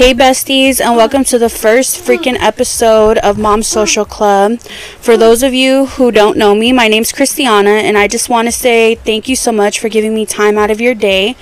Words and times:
Hey, 0.00 0.14
besties, 0.14 0.80
and 0.80 0.96
welcome 0.96 1.24
to 1.24 1.38
the 1.38 1.50
first 1.50 2.02
freaking 2.02 2.38
episode 2.40 3.18
of 3.18 3.36
Mom 3.36 3.62
Social 3.62 4.06
Club. 4.06 4.58
For 4.98 5.18
those 5.18 5.42
of 5.42 5.52
you 5.52 5.84
who 5.84 6.10
don't 6.10 6.38
know 6.38 6.54
me, 6.54 6.72
my 6.72 6.88
name's 6.88 7.12
Christiana, 7.12 7.68
and 7.68 7.98
I 7.98 8.08
just 8.08 8.30
want 8.30 8.48
to 8.48 8.52
say 8.52 8.94
thank 8.94 9.28
you 9.28 9.36
so 9.36 9.52
much 9.52 9.78
for 9.78 9.90
giving 9.90 10.14
me 10.14 10.24
time 10.24 10.56
out 10.56 10.70
of 10.70 10.80
your 10.80 10.94
day. 10.94 11.36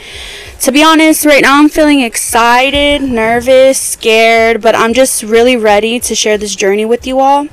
To 0.63 0.73
be 0.73 0.83
honest, 0.83 1.25
right 1.25 1.41
now 1.41 1.61
I'm 1.61 1.69
feeling 1.69 2.01
excited, 2.01 3.01
nervous, 3.01 3.81
scared, 3.81 4.61
but 4.61 4.75
I'm 4.75 4.93
just 4.93 5.23
really 5.23 5.57
ready 5.57 6.01
to 6.01 6.15
share 6.17 6.37
this 6.37 6.57
journey 6.57 6.85
with 6.85 7.07
you 7.07 7.21
all. 7.21 7.47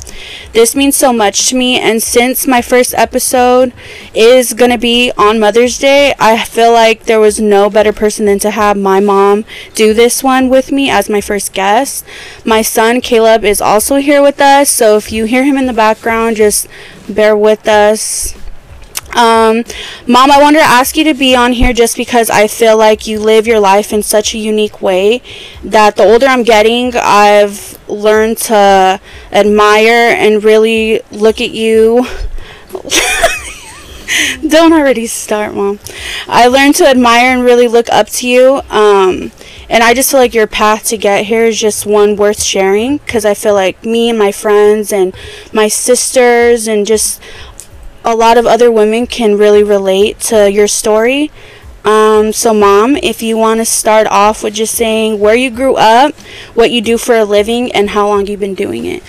This 0.53 0.75
means 0.75 0.97
so 0.97 1.13
much 1.13 1.47
to 1.49 1.55
me, 1.55 1.79
and 1.79 2.01
since 2.01 2.47
my 2.47 2.63
first 2.63 2.95
episode 2.95 3.73
is 4.15 4.53
going 4.53 4.71
to 4.71 4.79
be 4.79 5.11
on 5.19 5.39
Mother's 5.39 5.77
Day, 5.77 6.15
I 6.19 6.43
feel 6.45 6.71
like 6.71 7.03
there 7.03 7.19
was 7.19 7.39
no 7.39 7.69
better 7.69 7.93
person 7.93 8.25
than 8.25 8.39
to 8.39 8.49
have 8.49 8.75
my 8.75 8.99
mom 8.99 9.45
do 9.75 9.93
this 9.93 10.23
one 10.23 10.49
with 10.49 10.71
me 10.71 10.89
as 10.89 11.07
my 11.07 11.21
first 11.21 11.53
guest. 11.53 12.03
My 12.43 12.63
son 12.63 13.01
Caleb 13.01 13.43
is 13.43 13.61
also 13.61 13.97
here 13.97 14.23
with 14.23 14.41
us, 14.41 14.69
so 14.69 14.97
if 14.97 15.11
you 15.11 15.25
hear 15.25 15.43
him 15.43 15.57
in 15.57 15.67
the 15.67 15.73
background, 15.73 16.37
just 16.37 16.67
bear 17.07 17.37
with 17.37 17.67
us. 17.67 18.35
Um, 19.15 19.63
Mom, 20.07 20.29
I 20.29 20.41
wanted 20.41 20.59
to 20.59 20.65
ask 20.65 20.97
you 20.97 21.05
to 21.05 21.13
be 21.13 21.35
on 21.35 21.53
here 21.53 21.71
just 21.71 21.95
because 21.95 22.29
I 22.29 22.47
feel 22.47 22.77
like 22.77 23.07
you 23.07 23.19
live 23.19 23.47
your 23.47 23.61
life 23.61 23.93
in 23.93 24.03
such 24.03 24.35
a 24.35 24.37
unique 24.37 24.81
way 24.81 25.21
that 25.63 25.95
the 25.95 26.03
older 26.03 26.27
I'm 26.27 26.43
getting, 26.43 26.93
I've 26.95 27.79
learned 27.89 28.37
to 28.39 28.99
admire 29.31 30.13
and 30.15 30.43
really 30.43 31.01
look 31.11 31.39
at 31.39 31.51
you. 31.51 32.05
Don't 34.47 34.73
already 34.73 35.07
start, 35.07 35.55
Mom. 35.55 35.79
I 36.27 36.47
learned 36.47 36.75
to 36.75 36.87
admire 36.87 37.31
and 37.33 37.43
really 37.43 37.67
look 37.67 37.89
up 37.89 38.07
to 38.09 38.27
you. 38.27 38.61
Um, 38.69 39.31
and 39.69 39.83
I 39.83 39.93
just 39.93 40.11
feel 40.11 40.19
like 40.19 40.33
your 40.33 40.47
path 40.47 40.85
to 40.87 40.97
get 40.97 41.25
here 41.25 41.45
is 41.45 41.59
just 41.59 41.85
one 41.85 42.15
worth 42.15 42.43
sharing 42.43 42.97
because 42.97 43.25
I 43.25 43.33
feel 43.33 43.53
like 43.53 43.83
me 43.83 44.09
and 44.09 44.19
my 44.19 44.31
friends 44.31 44.93
and 44.93 45.15
my 45.51 45.67
sisters 45.67 46.67
and 46.67 46.85
just 46.85 47.21
a 48.05 48.15
lot 48.15 48.37
of 48.37 48.45
other 48.45 48.71
women 48.71 49.07
can 49.07 49.35
really 49.35 49.63
relate 49.63 50.19
to 50.19 50.49
your 50.49 50.67
story. 50.67 51.31
Um, 51.83 52.31
so, 52.31 52.53
mom, 52.53 52.95
if 52.95 53.21
you 53.21 53.35
want 53.35 53.59
to 53.59 53.65
start 53.65 54.07
off 54.07 54.43
with 54.43 54.53
just 54.53 54.75
saying 54.75 55.19
where 55.19 55.35
you 55.35 55.49
grew 55.49 55.75
up, 55.75 56.15
what 56.53 56.71
you 56.71 56.81
do 56.81 56.97
for 56.97 57.15
a 57.15 57.25
living, 57.25 57.71
and 57.73 57.89
how 57.89 58.07
long 58.07 58.27
you've 58.27 58.39
been 58.39 58.55
doing 58.55 58.85
it. 58.85 59.03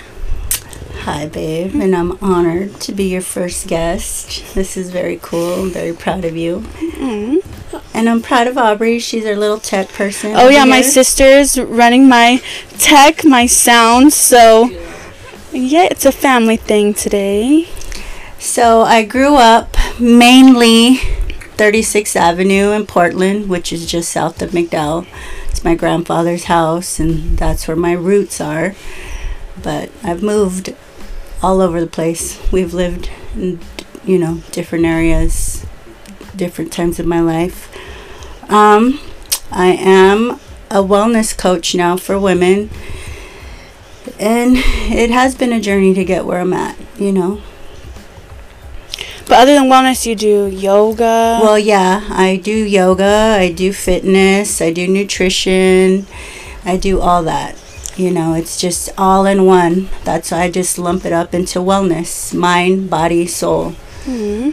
Hi, 1.00 1.26
babe, 1.26 1.74
and 1.74 1.94
I'm 1.94 2.18
honored 2.20 2.80
to 2.80 2.92
be 2.92 3.04
your 3.04 3.22
first 3.22 3.68
guest. 3.68 4.54
This 4.54 4.76
is 4.76 4.90
very 4.90 5.20
cool. 5.22 5.62
I'm 5.62 5.70
very 5.70 5.92
proud 5.92 6.24
of 6.24 6.36
you. 6.36 6.60
Mm-hmm. 6.60 7.76
And 7.94 8.08
I'm 8.08 8.20
proud 8.20 8.46
of 8.46 8.58
Aubrey. 8.58 8.98
She's 8.98 9.24
our 9.24 9.36
little 9.36 9.60
tech 9.60 9.88
person. 9.90 10.32
Oh, 10.34 10.48
yeah, 10.48 10.64
here. 10.64 10.70
my 10.70 10.80
sister's 10.82 11.58
running 11.58 12.08
my 12.08 12.42
tech, 12.78 13.24
my 13.24 13.46
sound. 13.46 14.12
So, 14.12 14.70
yeah, 15.52 15.86
it's 15.90 16.04
a 16.04 16.12
family 16.12 16.56
thing 16.56 16.92
today. 16.92 17.68
So 18.38 18.82
I 18.82 19.04
grew 19.04 19.36
up 19.36 19.76
mainly 19.98 20.96
36th 21.56 22.16
Avenue 22.16 22.70
in 22.72 22.86
Portland, 22.86 23.48
which 23.48 23.72
is 23.72 23.86
just 23.86 24.10
south 24.10 24.42
of 24.42 24.50
McDowell. 24.50 25.06
It's 25.48 25.64
my 25.64 25.74
grandfather's 25.74 26.44
house, 26.44 27.00
and 27.00 27.38
that's 27.38 27.66
where 27.66 27.76
my 27.76 27.92
roots 27.92 28.40
are. 28.40 28.74
But 29.62 29.90
I've 30.02 30.22
moved 30.22 30.74
all 31.42 31.62
over 31.62 31.80
the 31.80 31.86
place. 31.86 32.38
We've 32.52 32.74
lived 32.74 33.10
in, 33.34 33.58
you 34.04 34.18
know, 34.18 34.42
different 34.52 34.84
areas, 34.84 35.64
different 36.36 36.72
times 36.72 37.00
of 37.00 37.06
my 37.06 37.20
life. 37.20 37.74
Um, 38.50 39.00
I 39.50 39.68
am 39.68 40.32
a 40.70 40.82
wellness 40.82 41.36
coach 41.36 41.74
now 41.74 41.96
for 41.96 42.18
women, 42.20 42.68
and 44.20 44.56
it 44.58 45.10
has 45.10 45.34
been 45.34 45.52
a 45.54 45.60
journey 45.60 45.94
to 45.94 46.04
get 46.04 46.26
where 46.26 46.40
I'm 46.40 46.52
at, 46.52 46.76
you 46.98 47.12
know. 47.12 47.40
But 49.28 49.38
other 49.38 49.54
than 49.54 49.64
wellness, 49.64 50.06
you 50.06 50.14
do 50.14 50.46
yoga. 50.46 51.40
Well, 51.42 51.58
yeah, 51.58 52.06
I 52.10 52.36
do 52.36 52.52
yoga, 52.52 53.36
I 53.40 53.50
do 53.50 53.72
fitness, 53.72 54.60
I 54.60 54.72
do 54.72 54.86
nutrition, 54.86 56.06
I 56.64 56.76
do 56.76 57.00
all 57.00 57.22
that. 57.24 57.56
You 57.96 58.10
know, 58.12 58.34
it's 58.34 58.60
just 58.60 58.90
all 58.98 59.26
in 59.26 59.44
one. 59.46 59.88
That's 60.04 60.30
why 60.30 60.42
I 60.42 60.50
just 60.50 60.78
lump 60.78 61.04
it 61.04 61.12
up 61.12 61.34
into 61.34 61.58
wellness 61.60 62.32
mind, 62.34 62.88
body, 62.90 63.26
soul. 63.26 63.70
hmm 64.04 64.50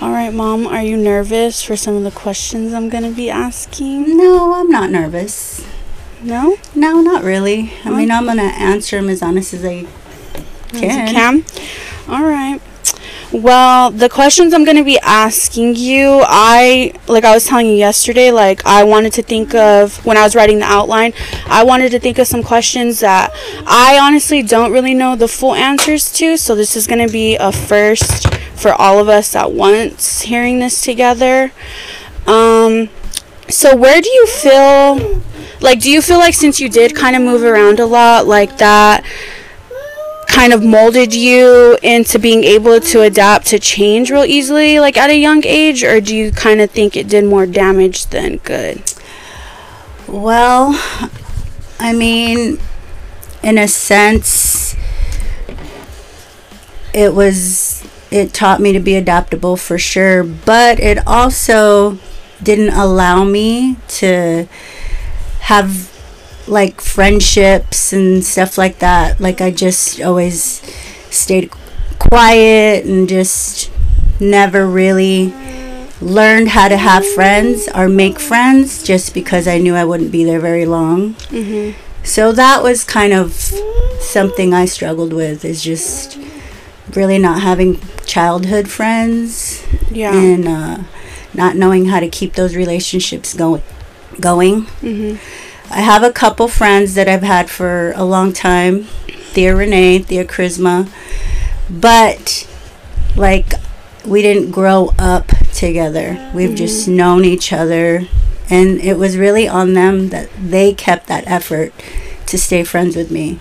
All 0.00 0.10
right, 0.10 0.32
Mom, 0.32 0.66
are 0.66 0.82
you 0.82 0.96
nervous 0.96 1.62
for 1.62 1.76
some 1.76 1.94
of 1.94 2.02
the 2.02 2.10
questions 2.10 2.72
I'm 2.72 2.88
going 2.88 3.04
to 3.04 3.14
be 3.14 3.30
asking? 3.30 4.16
No, 4.16 4.54
I'm 4.54 4.70
not 4.70 4.90
nervous. 4.90 5.64
No? 6.22 6.56
No, 6.74 7.00
not 7.00 7.22
really. 7.22 7.72
I 7.84 7.90
mean, 7.90 8.10
I'm 8.10 8.24
going 8.24 8.38
to 8.38 8.42
answer 8.42 8.96
them 8.96 9.08
as 9.10 9.22
honest 9.22 9.52
as 9.54 9.64
I 9.64 9.86
can. 10.72 10.84
As 10.84 11.12
can? 11.12 11.44
All 12.08 12.24
right. 12.24 12.60
Well, 13.32 13.90
the 13.90 14.08
questions 14.08 14.54
I'm 14.54 14.64
going 14.64 14.76
to 14.76 14.84
be 14.84 15.00
asking 15.00 15.74
you, 15.74 16.22
I, 16.24 16.92
like 17.08 17.24
I 17.24 17.34
was 17.34 17.44
telling 17.44 17.66
you 17.66 17.74
yesterday, 17.74 18.30
like 18.30 18.64
I 18.64 18.84
wanted 18.84 19.12
to 19.14 19.22
think 19.22 19.52
of, 19.52 20.04
when 20.06 20.16
I 20.16 20.22
was 20.22 20.36
writing 20.36 20.60
the 20.60 20.66
outline, 20.66 21.12
I 21.46 21.64
wanted 21.64 21.90
to 21.90 21.98
think 21.98 22.18
of 22.18 22.28
some 22.28 22.44
questions 22.44 23.00
that 23.00 23.32
I 23.66 23.98
honestly 24.00 24.42
don't 24.42 24.72
really 24.72 24.94
know 24.94 25.16
the 25.16 25.26
full 25.26 25.54
answers 25.54 26.12
to. 26.12 26.36
So 26.36 26.54
this 26.54 26.76
is 26.76 26.86
going 26.86 27.04
to 27.04 27.12
be 27.12 27.34
a 27.36 27.50
first 27.50 28.32
for 28.54 28.72
all 28.72 29.00
of 29.00 29.08
us 29.08 29.34
at 29.34 29.50
once 29.52 30.22
hearing 30.22 30.60
this 30.60 30.80
together. 30.80 31.52
Um, 32.28 32.90
so 33.48 33.74
where 33.74 34.00
do 34.00 34.08
you 34.08 34.26
feel, 34.28 35.20
like, 35.60 35.80
do 35.80 35.90
you 35.90 36.00
feel 36.00 36.18
like 36.18 36.34
since 36.34 36.60
you 36.60 36.68
did 36.68 36.94
kind 36.94 37.16
of 37.16 37.22
move 37.22 37.42
around 37.42 37.80
a 37.80 37.86
lot, 37.86 38.26
like 38.26 38.58
that, 38.58 39.04
kind 40.26 40.52
of 40.52 40.62
molded 40.62 41.14
you 41.14 41.78
into 41.82 42.18
being 42.18 42.44
able 42.44 42.80
to 42.80 43.02
adapt 43.02 43.46
to 43.48 43.58
change 43.58 44.10
real 44.10 44.24
easily, 44.24 44.78
like 44.78 44.96
at 44.96 45.10
a 45.10 45.16
young 45.16 45.44
age, 45.44 45.82
or 45.82 46.00
do 46.00 46.14
you 46.14 46.30
kind 46.30 46.60
of 46.60 46.70
think 46.70 46.96
it 46.96 47.08
did 47.08 47.24
more 47.24 47.46
damage 47.46 48.06
than 48.06 48.36
good? 48.38 48.82
Well, 50.06 50.70
I 51.80 51.92
mean, 51.92 52.58
in 53.42 53.58
a 53.58 53.68
sense, 53.68 54.76
it 56.92 57.14
was, 57.14 57.86
it 58.10 58.32
taught 58.32 58.60
me 58.60 58.72
to 58.72 58.80
be 58.80 58.96
adaptable 58.96 59.56
for 59.56 59.78
sure, 59.78 60.22
but 60.22 60.80
it 60.80 61.06
also 61.06 61.98
didn't 62.42 62.74
allow 62.74 63.24
me 63.24 63.76
to 63.88 64.46
have 65.40 65.95
like 66.48 66.80
friendships 66.80 67.92
and 67.92 68.24
stuff 68.24 68.56
like 68.58 68.78
that. 68.78 69.20
Like 69.20 69.40
I 69.40 69.50
just 69.50 70.00
always 70.00 70.62
stayed 71.10 71.50
quiet 71.98 72.84
and 72.84 73.08
just 73.08 73.70
never 74.20 74.66
really 74.66 75.32
learned 76.00 76.48
how 76.48 76.68
to 76.68 76.76
have 76.76 77.06
friends 77.14 77.68
or 77.74 77.88
make 77.88 78.18
friends 78.18 78.82
just 78.82 79.14
because 79.14 79.48
I 79.48 79.58
knew 79.58 79.74
I 79.74 79.84
wouldn't 79.84 80.12
be 80.12 80.24
there 80.24 80.40
very 80.40 80.66
long. 80.66 81.14
Mm-hmm. 81.14 81.78
So 82.04 82.32
that 82.32 82.62
was 82.62 82.84
kind 82.84 83.12
of 83.12 83.32
something 84.00 84.54
I 84.54 84.66
struggled 84.66 85.12
with 85.12 85.44
is 85.44 85.62
just 85.62 86.18
really 86.94 87.18
not 87.18 87.42
having 87.42 87.80
childhood 88.04 88.68
friends 88.68 89.66
yeah. 89.90 90.14
and 90.14 90.46
uh, 90.46 90.84
not 91.34 91.56
knowing 91.56 91.86
how 91.86 92.00
to 92.00 92.08
keep 92.08 92.34
those 92.34 92.54
relationships 92.54 93.34
going 93.34 93.62
going. 94.20 94.62
Mm-hmm. 94.62 95.45
I 95.70 95.80
have 95.80 96.02
a 96.02 96.12
couple 96.12 96.48
friends 96.48 96.94
that 96.94 97.08
I've 97.08 97.22
had 97.22 97.50
for 97.50 97.92
a 97.96 98.04
long 98.04 98.32
time 98.32 98.84
Thea 99.36 99.54
Renee, 99.54 99.98
Thea 99.98 100.24
Charisma. 100.24 100.88
But, 101.68 102.48
like, 103.16 103.52
we 104.06 104.22
didn't 104.22 104.50
grow 104.50 104.94
up 104.98 105.28
together. 105.52 106.30
We've 106.34 106.50
mm-hmm. 106.50 106.56
just 106.56 106.88
known 106.88 107.24
each 107.24 107.52
other. 107.52 108.06
And 108.48 108.80
it 108.80 108.96
was 108.96 109.18
really 109.18 109.46
on 109.48 109.74
them 109.74 110.08
that 110.08 110.30
they 110.38 110.72
kept 110.72 111.08
that 111.08 111.26
effort 111.26 111.72
to 112.26 112.38
stay 112.38 112.64
friends 112.64 112.96
with 112.96 113.10
me. 113.10 113.38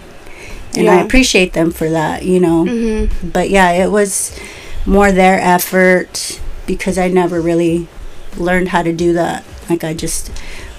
And 0.75 0.86
yeah. 0.86 0.95
I 0.95 1.01
appreciate 1.01 1.54
them 1.54 1.71
for 1.71 1.89
that, 1.89 2.25
you 2.25 2.39
know. 2.39 2.66
Mm-hmm. 2.66 3.30
But 3.30 3.50
yeah, 3.50 3.71
it 3.71 3.92
was 3.92 4.38
more 4.86 5.12
their 5.12 5.39
effort 5.39 6.42
because 6.66 6.98
I 6.98 7.07
never 7.07 7.39
really 7.39 7.88
learned 8.36 8.69
how 8.69 8.81
to 8.81 8.92
do 8.92 9.13
that. 9.13 9.45
Like, 9.69 9.83
I 9.83 9.94
just 9.94 10.31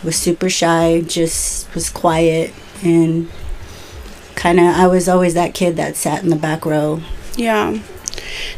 was 0.04 0.16
super 0.16 0.48
shy, 0.50 1.00
just 1.00 1.72
was 1.74 1.90
quiet 1.90 2.52
and 2.82 3.30
kind 4.34 4.60
of 4.60 4.66
I 4.66 4.86
was 4.86 5.08
always 5.08 5.34
that 5.34 5.54
kid 5.54 5.76
that 5.76 5.96
sat 5.96 6.22
in 6.22 6.30
the 6.30 6.36
back 6.36 6.64
row. 6.64 7.00
Yeah. 7.36 7.78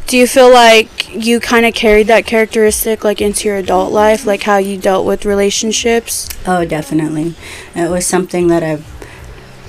Do 0.07 0.17
you 0.17 0.27
feel 0.27 0.51
like 0.51 1.13
you 1.13 1.39
kind 1.39 1.65
of 1.65 1.73
carried 1.73 2.07
that 2.07 2.25
characteristic 2.25 3.03
like 3.03 3.21
into 3.21 3.47
your 3.47 3.57
adult 3.57 3.91
life, 3.91 4.25
like 4.25 4.43
how 4.43 4.57
you 4.57 4.77
dealt 4.77 5.05
with 5.05 5.25
relationships? 5.25 6.29
Oh, 6.45 6.65
definitely. 6.65 7.35
It 7.75 7.89
was 7.89 8.05
something 8.05 8.47
that 8.47 8.63
I've 8.63 8.85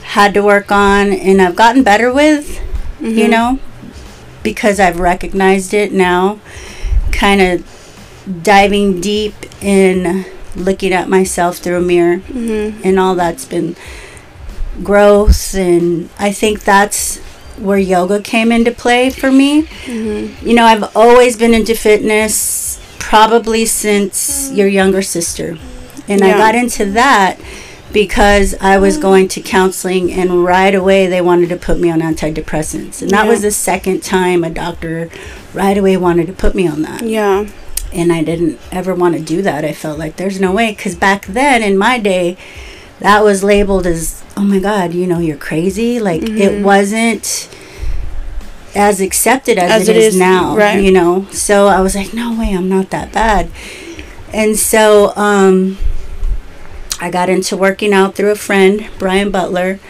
had 0.03 0.35
to 0.35 0.43
work 0.43 0.73
on 0.73 1.13
and 1.13 1.41
I've 1.41 1.57
gotten 1.57 1.83
better 1.83 2.13
with, 2.13 2.59
mm-hmm. 2.99 3.19
you 3.19 3.29
know, 3.29 3.59
because 4.43 4.81
I've 4.81 4.99
recognized 4.99 5.75
it 5.75 5.93
now, 5.93 6.41
kind 7.13 7.41
of 7.41 8.43
diving 8.43 9.01
deep 9.01 9.35
in 9.63 10.25
looking 10.57 10.93
at 10.93 11.09
myself 11.09 11.59
through 11.59 11.77
a 11.79 11.81
mirror, 11.81 12.19
Mm-hmm. 12.19 12.81
and 12.85 12.99
all 12.99 13.15
that's 13.15 13.45
been 13.45 13.77
growth. 14.83 15.55
And 15.55 16.09
I 16.19 16.33
think 16.33 16.65
that's 16.65 17.19
where 17.59 17.79
yoga 17.79 18.21
came 18.23 18.51
into 18.53 18.71
play 18.71 19.11
for 19.11 19.31
me. 19.31 19.63
Mm-hmm. 19.63 20.47
You 20.47 20.55
know, 20.55 20.65
I've 20.65 20.97
always 20.97 21.37
been 21.37 21.55
into 21.55 21.75
fitness, 21.75 22.81
probably 22.99 23.67
since 23.67 24.51
your 24.53 24.69
younger 24.69 25.03
sister. 25.03 25.59
And 26.09 26.23
I 26.23 26.33
got 26.33 26.55
into 26.55 26.85
that 26.93 27.39
because 27.93 28.55
I 28.61 28.79
was 28.79 28.97
going 28.99 29.29
to 29.29 29.41
counseling, 29.41 30.13
and 30.13 30.45
right 30.45 30.75
away 30.75 31.07
they 31.09 31.21
wanted 31.21 31.49
to 31.51 31.57
put 31.57 31.79
me 31.79 31.91
on 31.91 32.01
antidepressants. 32.01 33.03
And 33.03 33.11
that 33.11 33.25
Yeah. 33.25 33.31
was 33.31 33.43
the 33.43 33.51
second 33.51 34.03
time 34.03 34.43
a 34.45 34.51
doctor 34.51 35.09
right 35.55 35.77
away 35.77 35.97
wanted 35.97 36.27
to 36.29 36.33
put 36.33 36.55
me 36.55 36.67
on 36.69 36.83
that. 36.83 37.03
Yeah. 37.03 37.47
And 37.93 38.13
I 38.13 38.23
didn't 38.23 38.59
ever 38.71 38.95
want 38.95 39.17
to 39.17 39.21
do 39.21 39.43
that. 39.43 39.65
I 39.65 39.73
felt 39.73 39.99
like 39.99 40.17
there's 40.17 40.41
no 40.41 40.53
way. 40.53 40.71
Because 40.73 40.95
back 40.95 41.27
then, 41.27 41.63
in 41.63 41.77
my 41.77 41.99
day, 41.99 42.37
that 43.01 43.25
was 43.25 43.43
labeled 43.43 43.87
as, 43.87 44.23
oh 44.37 44.43
my 44.45 44.59
God, 44.61 44.95
you 44.95 45.07
know, 45.07 45.19
you're 45.19 45.37
crazy. 45.37 45.99
Like, 45.99 46.23
it 46.23 46.29
Mhm. 46.53 46.63
wasn't 46.63 47.49
as 48.75 49.01
accepted 49.01 49.59
as, 49.59 49.71
As 49.83 49.89
it 49.89 49.97
it 49.97 50.03
is, 50.03 50.15
is, 50.15 50.21
now, 50.21 50.57
right. 50.57 50.81
you 50.83 50.93
know. 50.93 51.27
So 51.33 51.67
I 51.67 51.81
was 51.81 51.97
like, 51.97 52.15
no 52.15 52.33
way, 52.39 52.53
I'm 52.55 52.69
not 52.69 52.91
that 52.91 53.11
bad. 53.13 53.51
And 54.33 54.57
so 54.57 55.13
um, 55.17 55.77
I 57.01 57.11
got 57.11 57.29
into 57.29 57.57
working 57.57 57.93
out 57.93 58.15
through 58.15 58.31
a 58.31 58.37
friend, 58.37 58.89
Brian 58.99 59.33
Butler. 59.33 59.81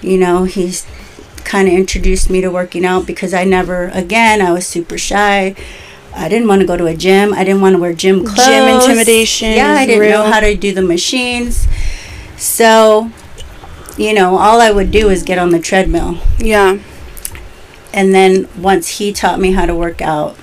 You 0.00 0.16
know, 0.16 0.44
he's 0.44 0.86
kind 1.44 1.68
of 1.68 1.74
introduced 1.74 2.30
me 2.30 2.40
to 2.40 2.48
working 2.50 2.86
out 2.86 3.04
because 3.06 3.34
I 3.34 3.44
never, 3.44 3.88
again, 3.88 4.40
I 4.40 4.52
was 4.52 4.66
super 4.66 4.96
shy. 4.96 5.54
I 6.16 6.28
didn't 6.28 6.48
want 6.48 6.60
to 6.60 6.66
go 6.66 6.76
to 6.76 6.86
a 6.86 6.94
gym. 6.96 7.34
I 7.34 7.44
didn't 7.44 7.60
want 7.60 7.74
to 7.74 7.80
wear 7.80 7.92
gym 7.92 8.24
clothes. 8.24 8.46
Gym 8.46 8.64
intimidation 8.68 9.52
Yeah, 9.52 9.72
I 9.72 9.86
didn't 9.86 10.08
know 10.10 10.24
how 10.30 10.40
to 10.40 10.54
do 10.54 10.72
the 10.72 10.82
machines. 10.82 11.66
So, 12.36 13.10
you 13.96 14.12
know, 14.14 14.36
all 14.38 14.60
I 14.60 14.70
would 14.70 14.90
do 14.90 15.08
is 15.10 15.22
get 15.22 15.38
on 15.38 15.50
the 15.50 15.58
treadmill. 15.58 16.18
Yeah. 16.38 16.78
And 17.92 18.14
then 18.14 18.48
once 18.58 18.98
he 18.98 19.12
taught 19.12 19.38
me 19.40 19.52
how 19.52 19.66
to 19.66 19.74
work 19.74 20.00
out, 20.02 20.36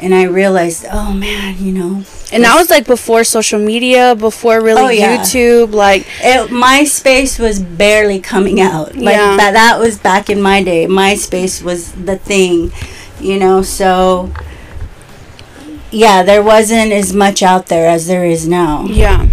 and 0.00 0.12
I 0.14 0.24
realized, 0.24 0.84
oh 0.90 1.12
man, 1.12 1.56
you 1.64 1.72
know, 1.72 2.02
And 2.32 2.42
that 2.42 2.56
was 2.56 2.70
like 2.70 2.86
before 2.88 3.22
social 3.22 3.60
media, 3.60 4.16
before 4.16 4.60
really 4.60 4.82
Oh, 4.82 4.88
yeah. 4.88 5.18
YouTube. 5.18 5.72
Like, 5.72 6.06
it, 6.20 6.50
MySpace 6.50 7.38
was 7.38 7.60
barely 7.60 8.18
coming 8.20 8.60
out. 8.60 8.96
Like 8.96 9.14
Yeah. 9.14 9.36
that, 9.36 9.52
that 9.52 9.78
was 9.78 9.98
back 9.98 10.28
in 10.28 10.42
my 10.42 10.60
day. 10.62 10.86
MySpace 10.86 11.62
was 11.62 11.92
the 11.92 12.16
thing, 12.16 12.72
you 13.20 13.38
know. 13.38 13.62
So 13.62 14.32
yeah, 15.92 16.22
there 16.22 16.42
wasn't 16.42 16.90
as 16.92 17.12
much 17.12 17.42
out 17.42 17.66
there 17.66 17.88
as 17.88 18.06
there 18.06 18.24
is 18.24 18.46
now. 18.48 18.84
yeah. 18.86 19.28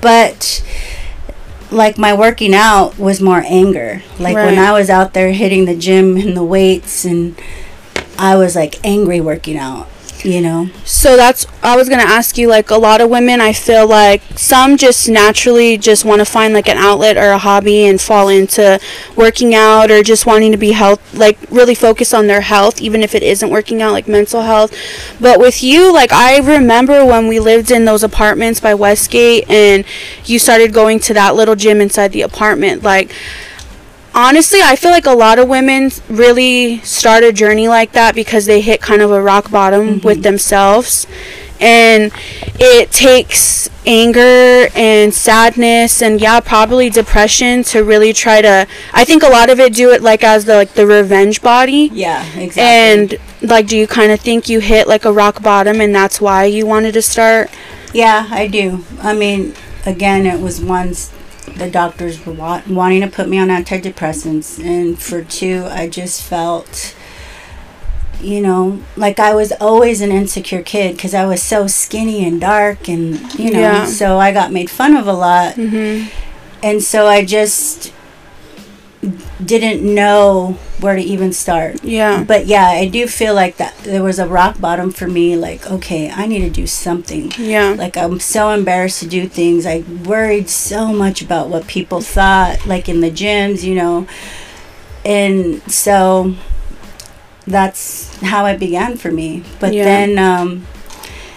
But 0.00 0.64
like 1.70 1.96
my 1.96 2.12
working 2.12 2.54
out 2.54 2.98
was 2.98 3.20
more 3.20 3.42
anger. 3.46 4.02
Like 4.18 4.34
when 4.34 4.58
I 4.58 4.72
was 4.72 4.90
out 4.90 5.14
there 5.14 5.32
hitting 5.32 5.64
the 5.64 5.76
gym 5.76 6.16
and 6.16 6.36
the 6.36 6.42
weights, 6.44 7.04
and 7.04 7.40
I 8.18 8.36
was 8.36 8.56
like 8.56 8.84
angry 8.84 9.20
working 9.20 9.56
out. 9.56 9.86
You 10.24 10.40
know. 10.40 10.70
So 10.84 11.16
that's 11.16 11.46
I 11.62 11.76
was 11.76 11.88
gonna 11.88 12.02
ask 12.02 12.38
you 12.38 12.48
like 12.48 12.70
a 12.70 12.76
lot 12.76 13.00
of 13.00 13.10
women 13.10 13.40
I 13.40 13.52
feel 13.52 13.88
like 13.88 14.22
some 14.36 14.76
just 14.76 15.08
naturally 15.08 15.76
just 15.76 16.04
want 16.04 16.20
to 16.20 16.24
find 16.24 16.54
like 16.54 16.68
an 16.68 16.76
outlet 16.76 17.16
or 17.16 17.32
a 17.32 17.38
hobby 17.38 17.86
and 17.86 18.00
fall 18.00 18.28
into 18.28 18.78
working 19.16 19.54
out 19.54 19.90
or 19.90 20.02
just 20.02 20.24
wanting 20.24 20.52
to 20.52 20.58
be 20.58 20.72
health 20.72 21.14
like 21.14 21.38
really 21.50 21.74
focus 21.74 22.14
on 22.14 22.28
their 22.28 22.42
health 22.42 22.80
even 22.80 23.02
if 23.02 23.14
it 23.16 23.22
isn't 23.24 23.50
working 23.50 23.82
out 23.82 23.92
like 23.92 24.06
mental 24.06 24.42
health. 24.42 24.72
But 25.20 25.40
with 25.40 25.62
you 25.62 25.92
like 25.92 26.12
I 26.12 26.38
remember 26.38 27.04
when 27.04 27.26
we 27.26 27.40
lived 27.40 27.72
in 27.72 27.84
those 27.84 28.04
apartments 28.04 28.60
by 28.60 28.74
Westgate 28.74 29.50
and 29.50 29.84
you 30.24 30.38
started 30.38 30.72
going 30.72 31.00
to 31.00 31.14
that 31.14 31.34
little 31.34 31.56
gym 31.56 31.80
inside 31.80 32.12
the 32.12 32.22
apartment 32.22 32.82
like 32.84 33.12
honestly, 34.14 34.60
I 34.62 34.76
feel 34.76 34.90
like 34.90 35.06
a 35.06 35.12
lot 35.12 35.38
of 35.38 35.48
women 35.48 35.90
really 36.08 36.78
start 36.80 37.24
a 37.24 37.32
journey 37.32 37.68
like 37.68 37.92
that 37.92 38.14
because 38.14 38.46
they 38.46 38.60
hit 38.60 38.80
kind 38.80 39.02
of 39.02 39.10
a 39.10 39.22
rock 39.22 39.50
bottom 39.50 39.96
mm-hmm. 39.96 40.06
with 40.06 40.22
themselves. 40.22 41.06
And 41.60 42.10
it 42.58 42.90
takes 42.90 43.70
anger 43.86 44.68
and 44.74 45.14
sadness 45.14 46.02
and 46.02 46.20
yeah, 46.20 46.40
probably 46.40 46.90
depression 46.90 47.62
to 47.64 47.84
really 47.84 48.12
try 48.12 48.42
to 48.42 48.66
I 48.92 49.04
think 49.04 49.22
a 49.22 49.28
lot 49.28 49.50
of 49.50 49.60
it 49.60 49.74
do 49.74 49.90
it 49.90 50.02
like 50.02 50.24
as 50.24 50.44
the 50.44 50.54
like 50.54 50.74
the 50.74 50.86
revenge 50.86 51.40
body. 51.40 51.88
Yeah. 51.92 52.24
Exactly. 52.34 52.62
And 52.62 53.50
like 53.50 53.68
do 53.68 53.76
you 53.76 53.86
kind 53.86 54.10
of 54.10 54.20
think 54.20 54.48
you 54.48 54.58
hit 54.58 54.88
like 54.88 55.04
a 55.04 55.12
rock 55.12 55.40
bottom 55.42 55.80
and 55.80 55.94
that's 55.94 56.20
why 56.20 56.46
you 56.46 56.66
wanted 56.66 56.94
to 56.94 57.02
start? 57.02 57.48
Yeah, 57.92 58.26
I 58.30 58.48
do. 58.48 58.84
I 59.00 59.12
mean, 59.12 59.54
again, 59.84 60.26
it 60.26 60.40
was 60.40 60.60
once 60.60 61.12
the 61.56 61.70
doctors 61.70 62.24
were 62.24 62.32
wa- 62.32 62.62
wanting 62.68 63.00
to 63.02 63.08
put 63.08 63.28
me 63.28 63.38
on 63.38 63.48
antidepressants, 63.48 64.58
and 64.64 64.98
for 64.98 65.22
two, 65.22 65.66
I 65.70 65.88
just 65.88 66.22
felt, 66.22 66.94
you 68.20 68.40
know, 68.40 68.80
like 68.96 69.18
I 69.18 69.34
was 69.34 69.52
always 69.60 70.00
an 70.00 70.12
insecure 70.12 70.62
kid 70.62 70.96
because 70.96 71.14
I 71.14 71.26
was 71.26 71.42
so 71.42 71.66
skinny 71.66 72.24
and 72.24 72.40
dark, 72.40 72.88
and 72.88 73.20
you 73.38 73.50
know, 73.52 73.60
Yeah. 73.60 73.86
so 73.86 74.18
I 74.18 74.32
got 74.32 74.52
made 74.52 74.70
fun 74.70 74.96
of 74.96 75.06
a 75.06 75.12
lot, 75.12 75.54
Mhm. 75.56 76.08
and 76.62 76.82
so 76.82 77.06
I 77.06 77.24
just 77.24 77.92
didn't 79.44 79.82
know 79.82 80.56
where 80.78 80.94
to 80.94 81.02
even 81.02 81.32
start. 81.32 81.82
Yeah. 81.82 82.22
But 82.22 82.46
yeah, 82.46 82.66
I 82.66 82.86
do 82.88 83.06
feel 83.08 83.34
like 83.34 83.56
that 83.56 83.76
there 83.78 84.02
was 84.02 84.18
a 84.18 84.28
rock 84.28 84.60
bottom 84.60 84.92
for 84.92 85.08
me. 85.08 85.36
Like, 85.36 85.68
okay, 85.70 86.10
I 86.10 86.26
need 86.26 86.40
to 86.40 86.50
do 86.50 86.66
something. 86.66 87.32
Yeah. 87.36 87.70
Like, 87.70 87.96
I'm 87.96 88.20
so 88.20 88.50
embarrassed 88.50 89.00
to 89.00 89.08
do 89.08 89.28
things. 89.28 89.66
I 89.66 89.80
worried 90.04 90.48
so 90.48 90.92
much 90.92 91.20
about 91.22 91.48
what 91.48 91.66
people 91.66 92.00
thought, 92.00 92.64
like 92.66 92.88
in 92.88 93.00
the 93.00 93.10
gyms, 93.10 93.64
you 93.64 93.74
know. 93.74 94.06
And 95.04 95.60
so 95.70 96.34
that's 97.46 98.16
how 98.22 98.46
it 98.46 98.60
began 98.60 98.96
for 98.96 99.10
me. 99.10 99.42
But 99.58 99.74
Yeah. 99.74 99.84
then, 99.84 100.18
um, 100.18 100.66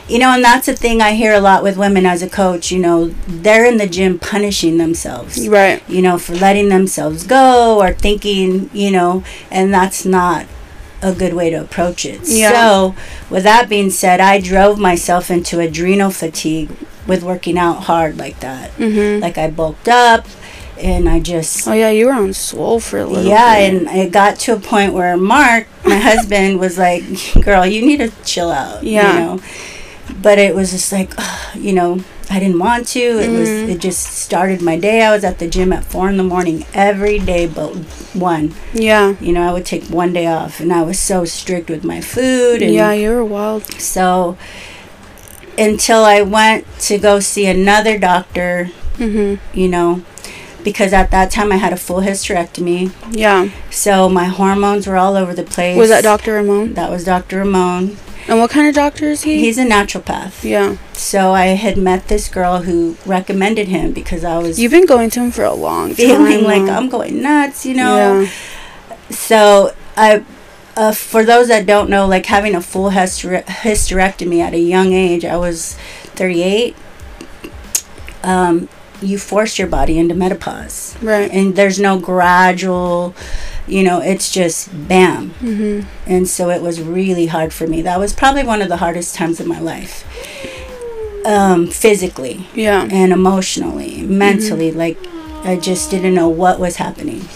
you 0.08 0.20
know, 0.20 0.30
and 0.32 0.44
that's 0.44 0.68
the 0.68 0.76
thing 0.76 1.02
I 1.02 1.14
hear 1.14 1.34
a 1.34 1.40
lot 1.40 1.64
with 1.64 1.78
women 1.78 2.06
as 2.06 2.22
a 2.22 2.30
coach. 2.30 2.72
You 2.72 2.80
know, 2.80 3.08
they're 3.28 3.66
in 3.66 3.78
the 3.78 3.88
gym 3.88 4.20
punishing 4.20 4.78
themselves 4.78 5.48
Right. 5.48 5.82
you 5.90 6.02
know, 6.02 6.18
for 6.18 6.36
letting 6.36 6.70
themselves 6.70 7.24
go 7.26 7.82
or 7.82 7.94
thinking, 7.94 8.70
you 8.74 8.92
know, 8.92 9.24
and 9.52 9.74
that's 9.74 10.06
not 10.06 10.46
a 11.02 11.12
good 11.14 11.34
way 11.34 11.50
to 11.50 11.58
approach 11.58 12.06
it. 12.06 12.22
Yeah. 12.26 12.52
So, 12.52 12.96
with 13.30 13.44
that 13.44 13.68
being 13.70 13.90
said, 13.90 14.20
I 14.20 14.40
drove 14.40 14.80
myself 14.80 15.30
into 15.30 15.60
adrenal 15.60 16.10
fatigue 16.12 16.70
with 17.06 17.22
working 17.24 17.58
out 17.58 17.84
hard 17.84 18.18
like 18.18 18.40
that. 18.40 18.76
Mhm. 18.78 19.22
Like 19.22 19.38
I 19.38 19.50
bulked 19.50 19.88
up 19.88 20.26
and 20.82 21.08
I 21.08 21.20
just 21.20 21.68
Oh 21.68 21.74
yeah, 21.74 21.90
you 21.92 22.08
were 22.08 22.14
on 22.14 22.34
swole 22.34 22.80
for 22.80 22.98
a 23.00 23.06
little 23.06 23.30
yeah, 23.30 23.56
bit. 23.60 23.74
and 23.88 23.88
it 23.98 24.12
got 24.12 24.40
to 24.40 24.54
a 24.54 24.60
point 24.60 24.94
where 24.94 25.16
Mark, 25.18 25.68
my 25.86 25.98
husband, 26.12 26.60
was 26.60 26.78
like, 26.78 27.04
"Girl, 27.44 27.66
you 27.66 27.86
need 27.86 27.98
to 27.98 28.12
chill 28.24 28.50
out." 28.52 28.84
Yeah. 28.84 29.14
You 29.14 29.20
know, 29.20 29.40
but 30.22 30.38
it 30.38 30.56
was 30.56 30.72
just 30.72 30.92
like, 30.92 31.14
you 31.56 31.74
know, 31.74 32.00
I 32.30 32.40
didn't 32.40 32.58
want 32.60 32.88
to. 32.90 33.00
It 33.00 33.30
was. 33.30 33.48
Mhm. 33.50 33.70
It 33.70 33.80
just 33.80 34.02
started 34.18 34.62
my 34.62 34.78
day. 34.78 35.04
I 35.04 35.12
was 35.14 35.24
at 35.24 35.38
the 35.40 35.48
gym 35.48 35.72
at 35.72 35.84
four 35.86 36.10
in 36.10 36.18
the 36.18 36.24
morning 36.24 36.66
every 36.74 37.20
day, 37.20 37.46
but 37.48 37.70
one. 38.16 38.54
yeah. 38.74 39.14
You 39.22 39.32
know, 39.34 39.48
I 39.48 39.54
would 39.54 39.66
take 39.66 39.86
one 39.86 40.12
day 40.14 40.26
off, 40.26 40.60
and 40.60 40.74
I 40.74 40.82
was 40.82 40.98
so 41.00 41.24
strict 41.26 41.70
with 41.70 41.84
my 41.84 42.02
food. 42.02 42.62
And 42.64 42.74
Yeah, 42.74 42.94
you 42.94 43.12
were 43.12 43.24
wild. 43.24 43.64
So 43.80 44.38
until 45.58 46.04
I 46.04 46.22
went 46.22 46.66
to 46.82 46.98
go 46.98 47.20
see 47.20 47.46
another 47.46 47.98
doctor, 47.98 48.72
Mhm. 48.98 49.40
you 49.54 49.68
know, 49.68 50.02
because 50.64 50.94
at 50.94 51.12
that 51.12 51.30
time 51.32 51.52
I 51.52 51.58
had 51.58 51.74
a 51.74 51.78
full 51.78 52.02
hysterectomy. 52.02 52.92
Yeah. 53.12 53.50
So 53.70 54.10
my 54.10 54.26
hormones 54.26 54.88
were 54.88 54.98
all 54.98 55.16
over 55.16 55.34
the 55.34 55.44
place. 55.44 55.78
Was 55.78 55.90
that 55.90 56.04
Dr. 56.04 56.34
Ramon? 56.34 56.74
That 56.74 56.90
was 56.90 57.04
Dr. 57.06 57.38
Ramon. 57.40 57.98
And 58.28 58.40
what 58.40 58.50
kind 58.50 58.68
of 58.68 58.74
doctor 58.74 59.06
is 59.06 59.22
he? 59.24 59.40
He's 59.40 59.58
a 59.60 59.66
naturopath. 59.66 60.44
yeah. 60.44 60.78
So 60.94 61.32
I 61.34 61.48
had 61.48 61.78
met 61.78 62.08
this 62.08 62.28
girl 62.28 62.64
who 62.64 62.98
recommended 63.06 63.68
him 63.68 63.92
because 63.92 64.24
I 64.24 64.40
was 64.40 64.60
You've 64.60 64.72
been 64.72 64.88
going 64.88 65.10
to 65.12 65.20
him 65.22 65.32
for 65.32 65.44
a 65.44 65.54
long 65.54 65.90
time. 65.90 65.96
feeling 65.96 66.44
like. 66.44 66.64
I'm 66.64 66.90
going 66.90 67.22
nuts, 67.22 67.66
you 67.66 67.76
know. 67.76 68.22
Yeah. 68.22 68.30
So 69.12 69.76
I, 69.96 70.24
uh, 70.76 70.92
for 70.92 71.24
those 71.24 71.50
that 71.50 71.68
don't 71.68 71.90
know, 71.90 72.08
like 72.08 72.26
having 72.26 72.56
a 72.56 72.62
full 72.62 72.90
hyster- 72.92 73.46
hysterectomy 73.46 74.40
at 74.42 74.54
a 74.56 74.60
young 74.60 74.92
age, 74.94 75.24
I 75.24 75.38
was 75.38 75.76
38. 76.16 76.76
Um, 78.24 78.68
you 79.02 79.20
force 79.20 79.60
your 79.60 79.68
body 79.68 80.00
into 80.00 80.16
menopause, 80.16 80.96
Right. 81.02 81.30
and 81.32 81.56
there's 81.56 81.80
no 81.80 82.00
gradual, 82.00 83.14
you 83.68 83.84
know, 83.84 84.00
it's 84.00 84.30
just 84.32 84.70
bam. 84.88 85.34
Mhm. 85.42 85.86
and 86.08 86.28
so 86.28 86.50
it 86.50 86.62
was 86.62 86.80
really 86.82 87.26
hard 87.28 87.52
for 87.54 87.66
me. 87.68 87.82
That 87.82 88.00
was 88.00 88.14
probably 88.14 88.44
one 88.44 88.62
of 88.62 88.70
the 88.70 88.78
hardest 88.78 89.16
times 89.16 89.40
of 89.40 89.48
my 89.48 89.60
life, 89.60 90.04
um, 91.26 91.68
physically 91.68 92.48
Yeah. 92.54 92.88
and 92.92 93.12
emotionally, 93.12 94.04
mentally. 94.08 94.72
Like 94.72 94.98
I 95.44 95.56
just 95.56 95.92
didn't 95.92 96.14
know 96.16 96.28
what 96.30 96.60
was 96.60 96.76
happening. 96.78 97.28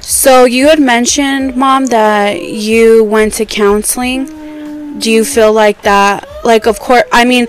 So 0.00 0.44
you 0.44 0.68
had 0.68 0.80
mentioned, 0.80 1.56
mom, 1.56 1.86
that 1.86 2.42
you 2.42 3.04
went 3.04 3.34
to 3.34 3.44
counseling. 3.44 4.98
Do 4.98 5.10
you 5.10 5.24
feel 5.24 5.52
like 5.52 5.82
that? 5.82 6.26
Like, 6.44 6.66
of 6.66 6.78
course, 6.80 7.04
I 7.12 7.24
mean, 7.24 7.46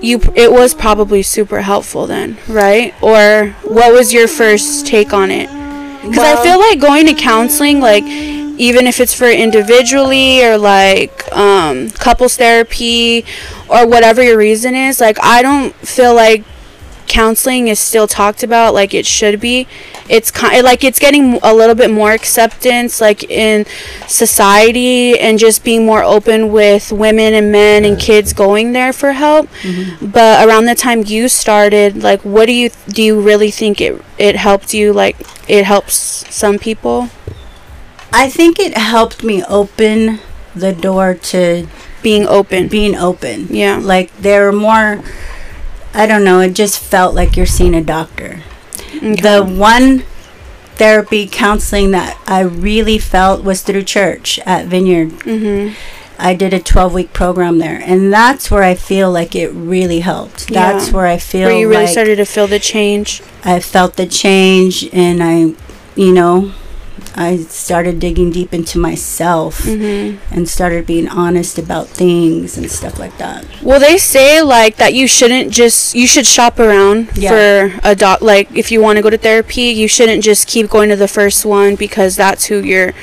you 0.00 0.20
it 0.34 0.50
was 0.50 0.72
probably 0.72 1.22
super 1.22 1.60
helpful 1.60 2.06
then, 2.06 2.38
right? 2.48 2.94
Or 3.02 3.54
what 3.64 3.92
was 3.92 4.12
your 4.14 4.26
first 4.28 4.86
take 4.86 5.12
on 5.12 5.30
it? 5.30 5.48
Because 6.02 6.18
I 6.38 6.42
feel 6.42 6.58
like 6.58 6.80
going 6.80 7.06
to 7.06 7.14
counseling, 7.14 7.80
like 7.80 8.04
even 8.04 8.86
if 8.86 9.00
it's 9.00 9.14
for 9.14 9.28
individually 9.30 10.44
or 10.44 10.58
like 10.58 11.30
um, 11.32 11.90
couples 11.90 12.36
therapy 12.36 13.24
or 13.68 13.86
whatever 13.86 14.22
your 14.22 14.36
reason 14.38 14.74
is, 14.74 15.00
like 15.00 15.18
I 15.22 15.42
don't 15.42 15.74
feel 15.76 16.14
like 16.14 16.44
counseling 17.10 17.68
is 17.68 17.78
still 17.78 18.06
talked 18.06 18.42
about 18.42 18.72
like 18.72 18.94
it 18.94 19.04
should 19.04 19.40
be. 19.40 19.66
It's 20.08 20.30
kind 20.30 20.62
like 20.64 20.84
it's 20.84 20.98
getting 20.98 21.38
a 21.42 21.52
little 21.52 21.74
bit 21.74 21.90
more 21.90 22.12
acceptance 22.12 23.00
like 23.00 23.24
in 23.28 23.66
society 24.06 25.18
and 25.18 25.38
just 25.38 25.64
being 25.64 25.84
more 25.84 26.02
open 26.04 26.52
with 26.52 26.92
women 26.92 27.34
and 27.34 27.50
men 27.50 27.84
and 27.84 27.98
kids 27.98 28.32
going 28.32 28.72
there 28.72 28.92
for 28.92 29.12
help. 29.12 29.48
Mm-hmm. 29.62 30.06
But 30.06 30.46
around 30.46 30.64
the 30.66 30.74
time 30.74 31.02
you 31.04 31.28
started, 31.28 32.02
like 32.02 32.22
what 32.22 32.46
do 32.46 32.52
you 32.52 32.70
do 32.88 33.02
you 33.02 33.20
really 33.20 33.50
think 33.50 33.80
it 33.80 34.00
it 34.16 34.36
helped 34.36 34.72
you 34.72 34.92
like 34.92 35.16
it 35.48 35.64
helps 35.64 35.94
some 36.34 36.58
people? 36.58 37.10
I 38.12 38.28
think 38.30 38.58
it 38.58 38.76
helped 38.76 39.22
me 39.22 39.42
open 39.44 40.20
the 40.54 40.72
door 40.72 41.14
to 41.14 41.66
Being 42.02 42.26
open. 42.26 42.68
being 42.68 42.96
open. 42.96 43.48
Yeah. 43.50 43.78
Like 43.82 44.14
there 44.16 44.48
are 44.48 44.52
more 44.52 45.02
I 45.92 46.06
don't 46.06 46.24
know, 46.24 46.40
it 46.40 46.52
just 46.54 46.78
felt 46.78 47.14
like 47.14 47.36
you're 47.36 47.46
seeing 47.46 47.74
a 47.74 47.82
doctor. 47.82 48.42
The 49.00 49.44
one 49.44 50.04
therapy 50.76 51.26
counseling 51.26 51.90
that 51.90 52.18
I 52.26 52.40
really 52.40 52.98
felt 52.98 53.44
was 53.44 53.62
through 53.62 53.82
church 53.84 54.38
at 54.46 54.66
Vineyard. 54.66 55.10
Mhm. 55.20 55.74
I 56.18 56.34
did 56.34 56.52
a 56.52 56.58
12 56.60 56.92
week 56.92 57.12
program 57.12 57.58
there, 57.58 57.82
and 57.84 58.12
that's 58.12 58.50
where 58.50 58.62
I 58.62 58.74
feel 58.74 59.10
like 59.10 59.34
it 59.34 59.50
really 59.52 60.00
helped. 60.00 60.50
Yeah. 60.50 60.72
That's 60.72 60.92
where 60.92 61.06
I 61.06 61.16
feel 61.16 61.48
Where 61.48 61.58
you 61.58 61.68
really 61.68 61.84
like 61.84 61.92
started 61.92 62.16
to 62.16 62.26
feel 62.26 62.46
the 62.46 62.58
change. 62.58 63.22
I 63.44 63.58
felt 63.60 63.96
the 63.96 64.06
change, 64.06 64.88
and 64.92 65.22
I, 65.22 65.54
you 65.96 66.12
know, 66.12 66.52
I 67.20 67.36
started 67.36 68.00
digging 68.00 68.30
deep 68.30 68.54
into 68.54 68.78
myself 68.78 69.54
Mhm. 69.64 70.16
and 70.32 70.48
started 70.48 70.86
being 70.86 71.06
honest 71.06 71.58
about 71.58 71.86
things 71.88 72.56
and 72.56 72.70
stuff 72.70 72.98
like 72.98 73.16
that. 73.18 73.44
Well, 73.62 73.78
they 73.78 73.98
say 73.98 74.40
like 74.40 74.76
that 74.76 74.94
you 74.94 75.06
shouldn't 75.06 75.50
just 75.52 75.94
you 75.94 76.06
should 76.06 76.26
shop 76.26 76.58
around 76.58 77.08
Yeah. 77.14 77.30
for 77.30 77.80
a 77.84 77.94
doc. 77.94 78.22
Like 78.22 78.48
if 78.54 78.72
you 78.72 78.80
want 78.80 78.96
to 78.96 79.02
go 79.02 79.10
to 79.10 79.18
therapy, 79.18 79.66
you 79.80 79.86
shouldn't 79.86 80.24
just 80.24 80.46
keep 80.46 80.70
going 80.70 80.88
to 80.88 80.96
the 80.96 81.08
first 81.08 81.44
one 81.44 81.74
because 81.74 82.16
that's 82.16 82.46
who 82.46 82.56
you're. 82.62 82.94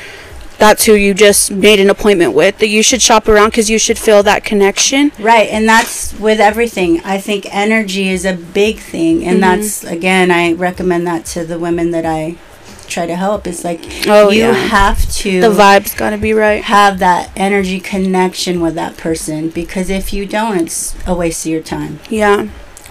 That's 0.59 0.85
who 0.85 0.93
you 0.95 1.13
just 1.13 1.51
made 1.51 1.79
an 1.79 1.87
appointment 1.87 2.33
with. 2.33 2.57
That 2.57 2.69
you 2.69 2.81
should 2.81 3.03
shop 3.03 3.27
around 3.29 3.49
because 3.51 3.69
you 3.69 3.77
should 3.77 3.99
feel 3.99 4.23
that 4.23 4.43
connection. 4.43 5.11
Right, 5.19 5.47
and 5.51 5.69
that's 5.69 6.15
with 6.19 6.39
everything. 6.39 6.99
I 7.05 7.19
think 7.19 7.45
energy 7.51 8.09
is 8.09 8.25
a 8.25 8.33
big 8.33 8.79
thing, 8.79 9.23
and 9.23 9.37
Mhm. 9.37 9.41
that's 9.41 9.83
again, 9.83 10.31
I 10.31 10.53
recommend 10.53 11.05
that 11.05 11.25
to 11.33 11.45
the 11.45 11.59
women 11.59 11.91
that 11.91 12.07
I 12.07 12.37
try 12.97 13.05
to 13.05 13.15
help. 13.15 13.45
It's 13.45 13.63
like 13.63 13.81
Oh 14.07 14.29
you 14.31 14.41
yeah, 14.45 14.53
have 14.53 14.99
to 15.21 15.41
the 15.41 15.49
vibe's 15.49 15.93
gotta 15.93 16.17
be 16.17 16.33
right. 16.33 16.63
have 16.63 16.97
that 16.99 17.31
energy 17.35 17.79
connection 17.79 18.59
with 18.61 18.75
that 18.75 18.97
person 18.97 19.49
because 19.49 19.89
if 19.89 20.11
you 20.13 20.25
don't, 20.25 20.57
it's 20.61 20.95
a 21.05 21.13
waste 21.13 21.45
of 21.45 21.51
your 21.51 21.61
time. 21.61 21.99
Yeah, 22.09 22.47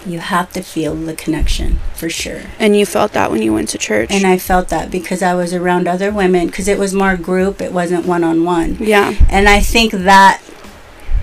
You 0.07 0.21
have 0.21 0.53
to 0.53 0.63
feel 0.63 0.95
the 0.95 1.15
connection 1.25 1.69
for 2.01 2.09
sure. 2.09 2.43
and 2.63 2.77
you 2.79 2.87
felt 2.87 3.11
that 3.19 3.31
when 3.33 3.43
you 3.43 3.53
went 3.53 3.69
to 3.71 3.79
church. 3.79 4.11
And 4.13 4.25
I 4.35 4.39
felt 4.39 4.69
that 4.69 4.91
because 4.91 5.21
I 5.31 5.35
was 5.35 5.53
around 5.53 5.89
other 5.89 6.11
women 6.13 6.47
because 6.47 6.69
it 6.69 6.79
was 6.79 6.93
more 6.95 7.17
group, 7.17 7.61
it 7.61 7.73
wasn't 7.73 8.07
one 8.07 8.23
on 8.31 8.45
one. 8.45 8.77
yeah, 8.79 9.15
And 9.29 9.49
I 9.49 9.59
think 9.61 9.91
that 9.93 10.41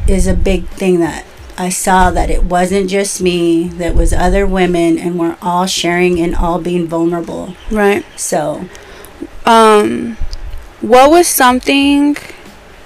is 0.07 0.27
a 0.27 0.33
big 0.33 0.67
thing 0.81 0.99
that 0.99 1.23
I 1.57 1.69
saw 1.69 2.09
that 2.11 2.29
it 2.29 2.43
wasn't 2.43 2.89
just 2.89 3.21
me, 3.21 3.67
that 3.67 3.93
was 3.95 4.11
other 4.11 4.45
women 4.47 4.97
and 4.97 5.19
we're 5.19 5.37
all 5.41 5.65
sharing 5.67 6.19
and 6.19 6.35
all 6.35 6.59
being 6.59 6.87
vulnerable. 6.87 7.55
right. 7.71 8.03
So, 8.15 8.67
Um, 9.45 10.17
what 10.81 11.09
was 11.11 11.27
something 11.27 12.17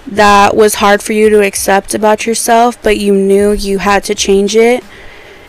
that 0.05 0.55
was 0.55 0.75
hard 0.75 1.01
for 1.03 1.13
you 1.13 1.29
to 1.29 1.45
accept 1.45 1.93
about 1.93 2.25
yourself, 2.25 2.81
but 2.81 2.97
you 2.97 3.13
knew 3.13 3.51
you 3.51 3.79
had 3.79 4.03
to 4.05 4.15
change 4.15 4.55
it 4.55 4.83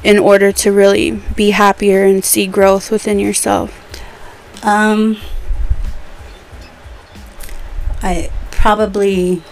in 0.04 0.18
order 0.18 0.52
to 0.52 0.70
really 0.70 1.20
be 1.34 1.50
happier 1.50 2.04
and 2.04 2.24
see 2.24 2.46
growth 2.46 2.90
within 2.90 3.18
yourself? 3.18 3.70
um 4.62 5.16
I 8.02 8.30
probably 8.50 9.42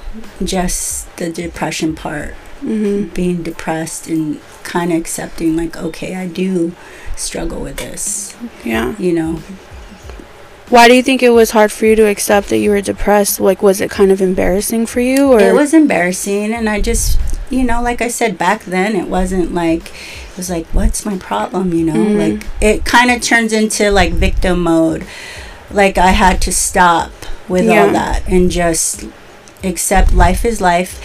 just 0.43 1.17
the 1.17 1.31
depression 1.31 1.95
part. 1.95 2.35
Mm-hmm. 2.65 3.13
being 3.15 3.43
depressed 3.43 4.09
and 4.09 4.41
kind 4.63 4.91
of 4.93 4.99
accepting 4.99 5.57
like 5.57 5.77
okay 5.77 6.17
i 6.17 6.27
do 6.27 6.73
struggle 7.15 7.61
with 7.61 7.77
this 7.77 8.35
Yeah. 8.65 8.97
you 8.99 9.13
know 9.13 9.41
Why 10.69 10.89
do 10.89 10.95
you 10.95 11.03
think 11.03 11.23
it 11.23 11.31
was 11.31 11.51
hard 11.53 11.71
for 11.71 11.87
you 11.87 11.95
to 11.97 12.07
accept 12.09 12.49
that 12.49 12.59
you 12.59 12.71
were 12.71 12.81
depressed? 12.81 13.39
Like, 13.39 13.63
was 13.63 13.81
it 13.81 13.89
kind 13.89 14.11
of 14.11 14.21
embarrassing 14.21 14.87
for 14.87 14.99
you, 15.01 15.33
or 15.33 15.39
it 15.39 15.55
was 15.55 15.73
embarrassing 15.73 16.53
and 16.53 16.69
i 16.69 16.81
just 16.81 17.21
you 17.51 17.63
know 17.63 17.81
like 17.83 18.01
i 18.03 18.09
said 18.09 18.37
back 18.37 18.65
then 18.65 18.97
it 18.97 19.07
wasn't 19.07 19.55
like 19.55 19.89
it 20.31 20.37
was 20.37 20.51
like 20.51 20.67
what's 20.69 21.07
my 21.07 21.17
problem 21.19 21.73
you 21.73 21.85
know 21.85 21.95
Mhm. 21.95 22.19
like 22.41 22.47
it 22.61 22.85
kind 22.85 23.11
of 23.13 23.21
turns 23.23 23.53
into 23.53 23.91
like 23.93 24.13
victim 24.13 24.63
mode 24.65 25.07
like 25.71 25.97
i 25.99 26.11
had 26.11 26.41
to 26.43 26.53
stop 26.53 27.13
with 27.49 27.65
Yeah. 27.67 27.83
all 27.85 27.93
that 27.93 28.27
and 28.27 28.51
just 28.51 29.05
accept 29.63 30.13
life 30.13 30.45
is 30.45 30.61
life 30.61 31.01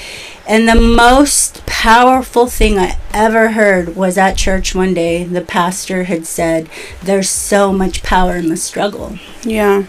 and 0.51 0.67
the 0.67 0.75
most 0.75 1.65
powerful 1.65 2.45
thing 2.47 2.77
I 2.77 2.97
ever 3.13 3.51
heard 3.51 3.95
was 3.95 4.17
at 4.17 4.35
church 4.37 4.75
one 4.75 4.93
day. 4.93 5.23
The 5.23 5.41
pastor 5.41 6.03
had 6.03 6.25
said, 6.27 6.69
There's 7.01 7.29
so 7.29 7.71
much 7.71 8.03
power 8.03 8.35
in 8.35 8.49
the 8.49 8.57
struggle. 8.57 9.17
yeah, 9.43 9.85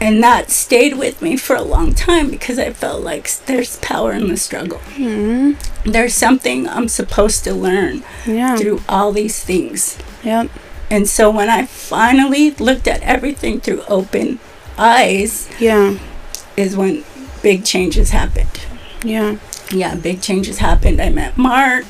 And 0.00 0.22
that 0.22 0.50
stayed 0.50 0.96
with 0.98 1.22
me 1.22 1.36
for 1.36 1.54
a 1.54 1.62
long 1.62 1.94
time 1.94 2.30
because 2.30 2.58
I 2.58 2.72
felt 2.72 3.02
like 3.02 3.30
there's 3.46 3.76
power 3.78 4.12
in 4.12 4.28
the 4.28 4.36
struggle. 4.36 4.78
hmm 4.96 5.52
There's 5.84 6.14
something 6.14 6.66
I'm 6.68 6.88
supposed 6.88 7.44
to 7.44 7.54
learn 7.54 8.02
yeah, 8.26 8.56
through 8.56 8.80
all 8.88 9.12
these 9.12 9.44
things. 9.44 9.98
yep, 10.24 10.50
And 10.90 11.08
so 11.08 11.30
when 11.30 11.48
I 11.48 11.66
finally 11.66 12.50
looked 12.52 12.88
at 12.88 13.02
everything 13.02 13.60
through 13.60 13.82
open 13.86 14.40
eyes, 14.78 15.48
yeah, 15.60 15.98
is 16.56 16.74
when 16.76 17.04
big 17.42 17.64
changes 17.64 18.10
happened. 18.10 18.60
yeah. 19.04 19.36
Yeah, 19.70 19.94
big 19.94 20.20
changes 20.20 20.58
happened. 20.58 21.00
I 21.00 21.08
met 21.08 21.38
Mark. 21.38 21.86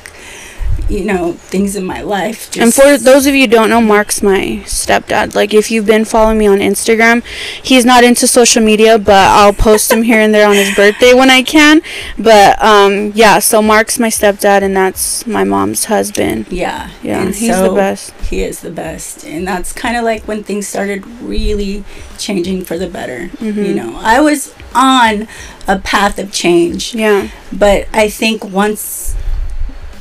You 0.89 1.05
know, 1.05 1.33
things 1.33 1.75
in 1.75 1.85
my 1.85 2.01
life. 2.01 2.55
And 2.57 2.73
for 2.73 2.97
those 2.97 3.25
of 3.25 3.33
you 3.33 3.41
who 3.41 3.47
don't 3.47 3.69
know, 3.69 3.79
Mark's 3.81 4.21
my 4.21 4.61
stepdad. 4.65 5.33
Like, 5.33 5.53
if 5.53 5.71
you've 5.71 5.85
been 5.85 6.03
following 6.03 6.37
me 6.37 6.45
on 6.45 6.59
Instagram, 6.59 7.23
he's 7.63 7.85
not 7.85 8.03
into 8.03 8.27
social 8.27 8.61
media, 8.61 8.99
but 8.99 9.15
I'll 9.15 9.53
post 9.53 9.91
him 9.91 10.03
here 10.03 10.19
and 10.19 10.33
there 10.33 10.47
on 10.47 10.55
his 10.55 10.75
birthday 10.75 11.13
when 11.13 11.29
I 11.29 11.41
can. 11.41 11.81
But 12.19 12.61
um, 12.61 13.11
yeah, 13.15 13.39
so 13.39 13.61
Mark's 13.61 13.97
my 13.97 14.09
stepdad, 14.09 14.61
and 14.61 14.75
that's 14.75 15.25
my 15.25 15.43
mom's 15.45 15.85
husband. 15.85 16.47
yeah, 16.49 16.89
Yeah, 17.01 17.21
and 17.21 17.33
he's 17.33 17.49
so 17.55 17.69
the 17.69 17.75
best. 17.75 18.11
He 18.29 18.43
is 18.43 18.59
the 18.59 18.71
best, 18.71 19.23
and 19.25 19.47
that's 19.47 19.71
kind 19.71 19.95
of 19.95 20.03
like 20.03 20.23
when 20.27 20.43
things 20.43 20.67
started 20.67 21.07
really 21.21 21.85
changing 22.17 22.65
for 22.65 22.77
the 22.77 22.87
better. 22.87 23.29
You 23.39 23.53
Mhm. 23.53 23.75
know, 23.75 23.99
I 24.01 24.19
was 24.19 24.53
on 24.75 25.27
a 25.67 25.79
path 25.79 26.19
of 26.19 26.31
change, 26.31 26.93
Yeah, 26.93 27.29
but 27.51 27.87
I 27.93 28.09
think 28.09 28.43
once, 28.43 29.15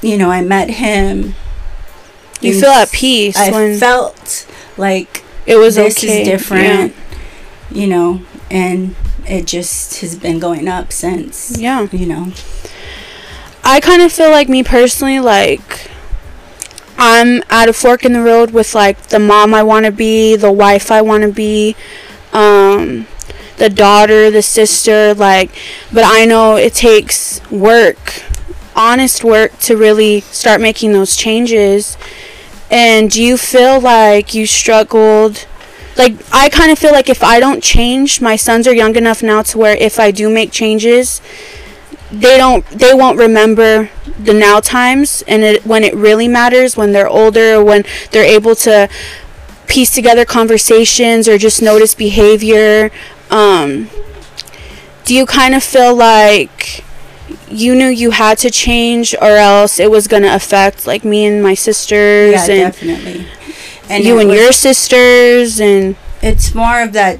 you 0.02 0.18
know, 0.18 0.30
I 0.30 0.42
met 0.42 0.68
him, 0.70 1.34
you 2.40 2.60
feel 2.60 2.70
at 2.70 2.90
peace 2.90 3.36
I 3.36 3.76
felt 3.78 4.46
like 4.76 5.24
it 5.46 5.56
was 5.56 5.76
this 5.76 5.98
okay. 5.98 6.22
is 6.22 6.28
different, 6.28 6.94
you 7.70 7.86
know, 7.86 8.22
and 8.50 8.94
it 9.26 9.46
just 9.46 10.00
has 10.00 10.18
been 10.18 10.38
going 10.38 10.68
up 10.68 10.92
since. 10.92 11.56
Yeah. 11.58 11.82
yeah. 11.82 11.98
You 11.98 12.06
know, 12.06 12.32
I 13.62 13.80
kind 13.80 14.02
of 14.02 14.12
feel 14.12 14.30
like 14.30 14.48
me 14.48 14.62
personally, 14.64 15.20
like 15.20 15.90
I'm 16.98 17.42
at 17.48 17.68
a 17.68 17.72
fork 17.72 18.04
in 18.04 18.12
the 18.12 18.22
road 18.22 18.52
with 18.52 18.74
like 18.74 19.08
the 19.08 19.18
mom 19.18 19.54
I 19.54 19.62
want 19.62 19.86
to 19.86 19.92
be, 19.92 20.36
the 20.36 20.52
wife 20.52 20.90
I 20.90 21.02
want 21.02 21.22
to 21.22 21.32
be, 21.32 21.76
um, 22.32 23.06
the 23.56 23.68
daughter, 23.68 24.30
the 24.30 24.42
sister, 24.42 25.14
like, 25.14 25.50
but 25.92 26.04
I 26.04 26.24
know 26.24 26.56
it 26.56 26.74
takes 26.74 27.40
work, 27.50 28.22
honest 28.74 29.24
work 29.24 29.58
to 29.60 29.76
really 29.76 30.20
start 30.20 30.60
making 30.60 30.92
those 30.92 31.16
changes. 31.16 31.96
And 32.70 33.10
do 33.10 33.22
you 33.22 33.36
feel 33.36 33.80
like 33.80 34.34
you 34.34 34.46
struggled? 34.46 35.46
Like, 35.96 36.14
I 36.32 36.48
kind 36.48 36.72
of 36.72 36.78
feel 36.78 36.92
like 36.92 37.10
if 37.10 37.22
I 37.22 37.38
don't 37.38 37.62
change, 37.62 38.20
my 38.20 38.36
sons 38.36 38.66
are 38.66 38.74
young 38.74 38.96
enough 38.96 39.22
now 39.22 39.42
to 39.42 39.58
where 39.58 39.76
if 39.76 40.00
I 40.00 40.10
do 40.10 40.30
make 40.30 40.50
changes, 40.50 41.20
they 42.12 42.36
don't 42.36 42.66
they 42.68 42.92
won't 42.92 43.18
remember 43.18 43.88
the 44.18 44.34
now 44.34 44.60
times 44.60 45.24
and 45.26 45.42
it, 45.42 45.64
when 45.66 45.82
it 45.82 45.94
really 45.94 46.28
matters 46.28 46.76
when 46.76 46.92
they're 46.92 47.08
older 47.08 47.64
when 47.64 47.84
they're 48.10 48.22
able 48.22 48.54
to 48.54 48.86
piece 49.66 49.94
together 49.94 50.22
conversations 50.26 51.26
or 51.26 51.38
just 51.38 51.62
notice 51.62 51.94
behavior 51.94 52.90
um, 53.30 53.88
do 55.06 55.14
you 55.14 55.24
kind 55.24 55.54
of 55.54 55.62
feel 55.62 55.94
like 55.94 56.84
you 57.52 57.74
knew 57.74 57.88
you 57.88 58.10
had 58.12 58.38
to 58.38 58.50
change 58.50 59.14
or 59.20 59.36
else 59.36 59.78
it 59.78 59.90
was 59.90 60.06
going 60.08 60.22
to 60.22 60.34
affect 60.34 60.86
like 60.86 61.04
me 61.04 61.26
and 61.26 61.42
my 61.42 61.54
sisters 61.54 62.48
Yeah, 62.48 62.54
and 62.54 62.72
definitely. 62.72 63.26
you 64.04 64.18
and 64.18 64.28
was- 64.28 64.38
your 64.38 64.52
sisters 64.52 65.60
and 65.60 65.96
it's 66.22 66.54
more 66.54 66.80
of 66.82 66.92
that 66.92 67.18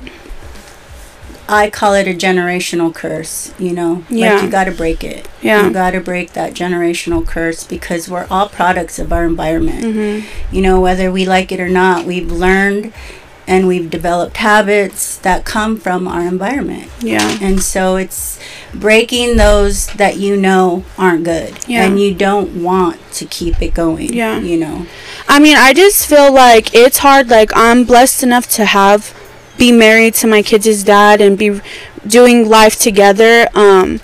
I 1.49 1.69
call 1.69 1.93
it 1.95 2.07
a 2.07 2.15
generational 2.15 2.95
curse, 2.95 3.53
you 3.59 3.73
know. 3.73 4.05
Yeah. 4.09 4.35
Like 4.35 4.45
you 4.45 4.51
got 4.51 4.65
to 4.65 4.71
break 4.73 5.05
it. 5.05 5.29
Yeah. 5.43 5.67
You 5.67 5.73
got 5.73 5.91
to 5.91 6.01
break 6.01 6.33
that 6.33 6.55
generational 6.55 7.27
curse 7.27 7.65
because 7.65 8.09
we're 8.09 8.27
all 8.31 8.49
products 8.49 8.99
of 8.99 9.13
our 9.13 9.27
environment. 9.27 9.85
mm-hmm. 9.85 10.55
You 10.55 10.63
know, 10.63 10.81
whether 10.81 11.11
we 11.13 11.27
like 11.27 11.53
it 11.53 11.61
or 11.61 11.69
not, 11.69 12.07
we've 12.07 12.31
learned 12.31 12.95
and 13.47 13.67
we've 13.67 13.91
developed 13.91 14.37
habits 14.39 15.19
that 15.19 15.45
come 15.45 15.77
from 15.77 16.07
our 16.07 16.23
environment. 16.23 16.89
yeah 17.01 17.39
And 17.41 17.63
so 17.63 17.97
it's 17.97 18.39
breaking 18.73 19.37
those 19.37 19.87
that 19.95 20.17
you 20.17 20.37
know 20.37 20.85
aren't 20.97 21.25
good 21.25 21.59
Yeah. 21.67 21.85
and 21.85 21.99
you 22.01 22.15
don't 22.15 22.63
want 22.63 22.99
to 23.15 23.27
keep 23.27 23.61
it 23.61 23.75
going. 23.75 24.13
Yeah. 24.13 24.39
You 24.39 24.57
know. 24.59 24.87
I 25.29 25.39
mean, 25.39 25.57
I 25.57 25.73
just 25.75 26.07
feel 26.07 26.33
like 26.33 26.75
it's 26.75 26.99
hard. 26.99 27.29
Like 27.29 27.51
I'm 27.55 27.85
blessed 27.85 28.23
enough 28.23 28.49
to 28.51 28.65
have 28.65 29.15
be 29.59 29.71
married 29.73 30.15
to 30.15 30.27
my 30.27 30.43
kids' 30.43 30.83
dad 30.83 31.21
and 31.21 31.37
be 31.37 31.61
doing 32.07 32.49
life 32.49 32.79
together. 32.79 33.49
Um, 33.55 34.01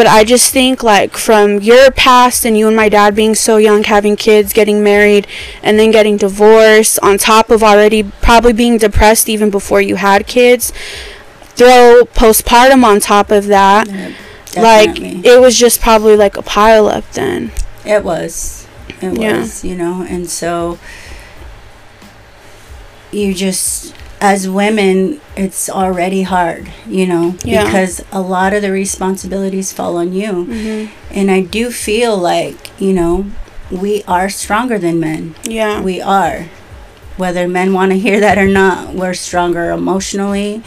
but 0.00 0.06
I 0.06 0.24
just 0.24 0.50
think 0.50 0.82
like 0.82 1.18
from 1.18 1.60
your 1.60 1.90
past 1.90 2.46
and 2.46 2.56
you 2.56 2.66
and 2.66 2.74
my 2.74 2.88
dad 2.88 3.14
being 3.14 3.34
so 3.34 3.58
young, 3.58 3.84
having 3.84 4.16
kids, 4.16 4.54
getting 4.54 4.82
married, 4.82 5.26
and 5.62 5.78
then 5.78 5.90
getting 5.90 6.16
divorced, 6.16 6.98
on 7.02 7.18
top 7.18 7.50
of 7.50 7.62
already 7.62 8.02
probably 8.22 8.54
being 8.54 8.78
depressed 8.78 9.28
even 9.28 9.50
before 9.50 9.82
you 9.82 9.96
had 9.96 10.26
kids. 10.26 10.72
Throw 11.54 12.04
postpartum 12.14 12.82
on 12.82 13.00
top 13.00 13.30
of 13.30 13.44
that. 13.48 13.88
Yeah, 13.90 14.14
Like 14.56 14.98
it 14.98 15.38
was 15.38 15.58
just 15.58 15.82
probably 15.82 16.16
like 16.16 16.38
a 16.38 16.42
pile 16.42 16.88
up 16.88 17.04
then. 17.12 17.52
It 17.84 18.02
was. 18.02 18.66
It 19.02 19.20
Yeah. 19.20 19.40
was, 19.40 19.62
you 19.62 19.76
know, 19.76 20.06
and 20.08 20.30
so 20.30 20.78
you 23.12 23.34
just 23.34 23.92
as 24.20 24.48
women 24.48 25.20
it's 25.36 25.68
already 25.70 26.22
hard, 26.22 26.70
you 26.86 27.06
know, 27.06 27.34
Yeah. 27.44 27.64
because 27.64 28.04
a 28.12 28.20
lot 28.20 28.52
of 28.52 28.62
the 28.62 28.70
responsibilities 28.70 29.72
fall 29.72 29.96
on 29.96 30.12
you. 30.12 30.44
Mm-hmm. 30.46 30.92
And 31.12 31.30
I 31.30 31.40
do 31.40 31.70
feel 31.70 32.16
like, 32.16 32.70
you 32.80 32.92
know, 32.92 33.26
we 33.70 34.02
are 34.04 34.28
stronger 34.28 34.78
than 34.78 35.00
men. 35.00 35.34
Yeah. 35.44 35.80
We 35.80 36.00
are. 36.00 36.48
Whether 37.16 37.48
men 37.48 37.72
want 37.72 37.92
to 37.92 37.98
hear 37.98 38.20
that 38.20 38.38
or 38.38 38.46
not, 38.46 38.94
we're 38.94 39.14
stronger 39.14 39.70
emotionally. 39.70 40.62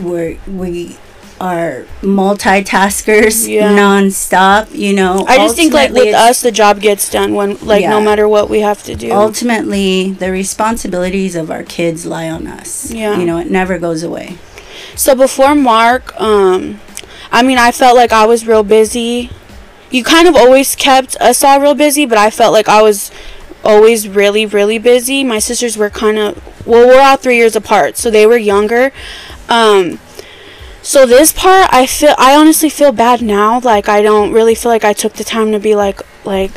We're 0.00 0.38
we 0.46 0.96
are 1.44 1.84
multitaskers 2.00 3.46
Yeah. 3.46 3.68
nonstop, 3.76 4.74
you 4.74 4.94
know. 4.94 5.26
I 5.28 5.36
just 5.36 5.56
think 5.56 5.74
like 5.74 5.92
with 5.92 6.14
us, 6.14 6.40
the 6.40 6.50
job 6.50 6.80
gets 6.80 7.10
done 7.10 7.34
when 7.34 7.58
like 7.60 7.84
no 7.84 8.00
matter 8.00 8.26
what 8.26 8.48
we 8.48 8.60
have 8.60 8.82
to 8.84 8.94
do. 8.94 9.12
ultimately 9.12 10.12
the 10.12 10.30
responsibilities 10.30 11.36
of 11.36 11.50
our 11.50 11.62
kids 11.62 12.06
lie 12.06 12.30
on 12.30 12.46
us. 12.46 12.90
Yeah. 12.90 13.18
You 13.18 13.26
know, 13.26 13.36
it 13.38 13.50
never 13.50 13.78
goes 13.78 14.02
away. 14.02 14.38
so 14.96 15.14
before 15.14 15.54
Mark, 15.54 16.18
um, 16.18 16.80
I 17.30 17.42
mean, 17.42 17.58
I 17.58 17.72
felt 17.72 17.94
like 17.94 18.12
I 18.12 18.24
was 18.26 18.46
real 18.46 18.62
busy. 18.62 19.28
You 19.90 20.02
kind 20.02 20.26
of 20.26 20.34
always 20.36 20.74
kept 20.74 21.14
us 21.20 21.44
all 21.44 21.60
real 21.60 21.74
busy, 21.74 22.06
but 22.06 22.16
I 22.16 22.30
felt 22.30 22.52
like 22.54 22.68
I 22.68 22.80
was 22.80 23.10
always 23.62 24.08
really, 24.08 24.46
really 24.46 24.78
busy. 24.78 25.22
My 25.24 25.38
sisters 25.40 25.76
were 25.76 25.90
kind 25.90 26.16
of 26.18 26.40
well, 26.66 26.86
we're 26.88 27.00
all 27.00 27.18
three 27.18 27.36
years 27.36 27.54
apart, 27.54 27.98
so 27.98 28.10
they 28.10 28.26
were 28.26 28.38
younger. 28.38 28.92
Um, 29.50 29.98
so 30.84 31.06
this 31.06 31.32
part, 31.32 31.72
I 31.72 31.86
feel, 31.86 32.14
I 32.18 32.36
honestly 32.36 32.68
feel 32.68 32.92
bad 32.92 33.22
now. 33.22 33.58
Like 33.58 33.88
I 33.88 34.02
don't 34.02 34.32
really 34.32 34.54
feel 34.54 34.70
like 34.70 34.84
I 34.84 34.92
took 34.92 35.14
the 35.14 35.24
time 35.24 35.50
to 35.52 35.58
be 35.58 35.74
like, 35.74 36.02
like, 36.26 36.50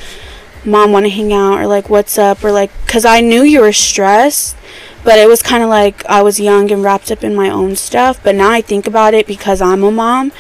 mom, 0.66 0.92
want 0.92 1.06
to 1.06 1.10
hang 1.10 1.32
out, 1.32 1.58
or 1.58 1.66
like, 1.66 1.90
what's 1.90 2.18
up, 2.18 2.44
or 2.44 2.52
like, 2.52 2.70
cause 2.88 3.06
I 3.06 3.22
knew 3.22 3.42
you 3.42 3.62
were 3.62 3.72
stressed, 3.72 4.58
but 5.06 5.18
it 5.18 5.30
was 5.30 5.42
kind 5.42 5.63
of 5.63 5.70
like 5.70 6.06
I 6.08 6.22
was 6.22 6.42
young 6.42 6.70
and 6.74 6.84
wrapped 6.84 7.10
up 7.10 7.24
in 7.24 7.36
my 7.36 7.50
own 7.50 7.78
stuff. 7.78 8.22
But 8.22 8.36
now 8.36 8.52
I 8.52 8.60
think 8.60 8.86
about 8.86 9.13
it 9.13 9.28
because 9.28 9.62
I'm 9.62 9.82
a 9.82 9.92
mom, 9.92 10.34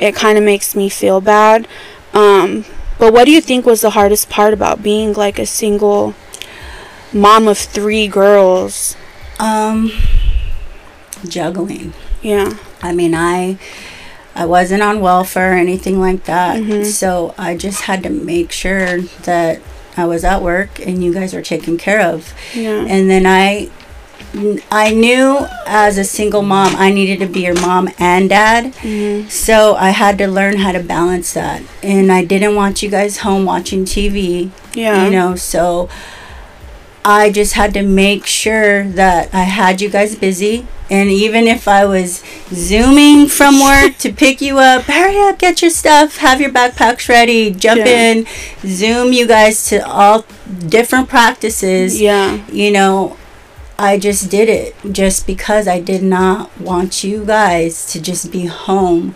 it 0.00 0.16
kind 0.16 0.36
of 0.36 0.42
makes 0.42 0.74
me 0.74 0.88
feel 0.88 1.20
bad. 1.20 1.68
Um, 2.12 2.64
but 2.98 3.12
what 3.12 3.26
do 3.26 3.30
you 3.30 3.40
think 3.40 3.64
was 3.64 3.82
the 3.82 3.90
hardest 3.90 4.28
part 4.28 4.52
about 4.52 4.82
being 4.82 5.12
like 5.12 5.38
a 5.38 5.46
single 5.46 6.16
mom 7.12 7.46
of 7.46 7.56
three 7.56 8.08
girls? 8.08 8.96
Um 9.38 9.92
juggling. 11.28 11.92
Yeah. 12.20 12.56
I 12.82 12.92
mean, 12.92 13.14
I 13.14 13.58
I 14.34 14.44
wasn't 14.46 14.82
on 14.82 15.00
welfare 15.00 15.52
or 15.52 15.56
anything 15.56 16.00
like 16.00 16.24
that. 16.24 16.58
Mhm. 16.58 16.84
So 16.84 17.34
I 17.36 17.56
just 17.56 17.82
had 17.82 18.02
to 18.04 18.10
make 18.10 18.52
sure 18.52 19.00
that 19.24 19.60
I 19.96 20.04
was 20.04 20.22
at 20.24 20.42
work 20.42 20.78
and 20.86 21.02
you 21.02 21.12
guys 21.12 21.34
were 21.34 21.42
taken 21.42 21.76
care 21.76 22.00
of. 22.00 22.32
Yeah. 22.54 22.84
And 22.88 23.10
then 23.10 23.26
I 23.26 23.68
I 24.70 24.90
knew 24.92 25.38
as 25.66 25.96
a 25.98 26.04
single 26.04 26.42
mom 26.42 26.76
I 26.76 26.92
needed 26.92 27.18
to 27.20 27.26
be 27.26 27.40
your 27.40 27.54
mom 27.54 27.88
and 27.98 28.28
dad. 28.28 28.74
Mhm. 28.82 29.28
So 29.30 29.74
I 29.74 29.90
had 29.90 30.18
to 30.18 30.28
learn 30.28 30.58
how 30.58 30.72
to 30.72 30.80
balance 30.80 31.32
that. 31.32 31.62
And 31.82 32.12
I 32.12 32.24
didn't 32.24 32.54
want 32.54 32.82
you 32.82 32.90
guys 32.90 33.18
home 33.18 33.44
watching 33.44 33.84
TV, 33.84 34.50
Yeah. 34.74 35.04
you 35.04 35.10
know, 35.10 35.34
so 35.34 35.88
I 37.08 37.30
just 37.30 37.54
had 37.54 37.72
to 37.72 37.82
make 37.82 38.26
sure 38.26 38.84
that 38.84 39.32
I 39.32 39.44
had 39.44 39.80
you 39.80 39.88
guys 39.88 40.14
busy. 40.14 40.66
And 40.90 41.08
even 41.08 41.46
if 41.46 41.66
I 41.66 41.86
was 41.86 42.22
zooming 42.52 43.28
from 43.28 43.60
work 43.70 43.96
to 43.98 44.12
pick 44.12 44.42
you 44.42 44.58
up, 44.58 44.82
hurry 44.82 45.16
up, 45.18 45.38
get 45.38 45.62
your 45.62 45.70
stuff, 45.70 46.18
have 46.18 46.38
your 46.38 46.50
backpacks 46.50 47.08
ready, 47.08 47.50
jump 47.50 47.78
Yeah. 47.80 47.86
in, 48.12 48.26
zoom 48.66 49.12
you 49.14 49.26
guys 49.26 49.66
to 49.70 49.78
all 49.86 50.26
different 50.68 51.08
practices 51.08 51.98
Yeah. 51.98 52.40
you 52.52 52.70
know, 52.70 53.16
I 53.78 53.98
just 53.98 54.30
did 54.30 54.48
it 54.50 54.74
just 54.92 55.26
because 55.26 55.66
I 55.66 55.80
did 55.80 56.02
not 56.02 56.50
want 56.60 57.04
you 57.04 57.24
guys 57.24 57.86
to 57.92 58.02
just 58.02 58.30
be 58.30 58.46
home 58.46 59.14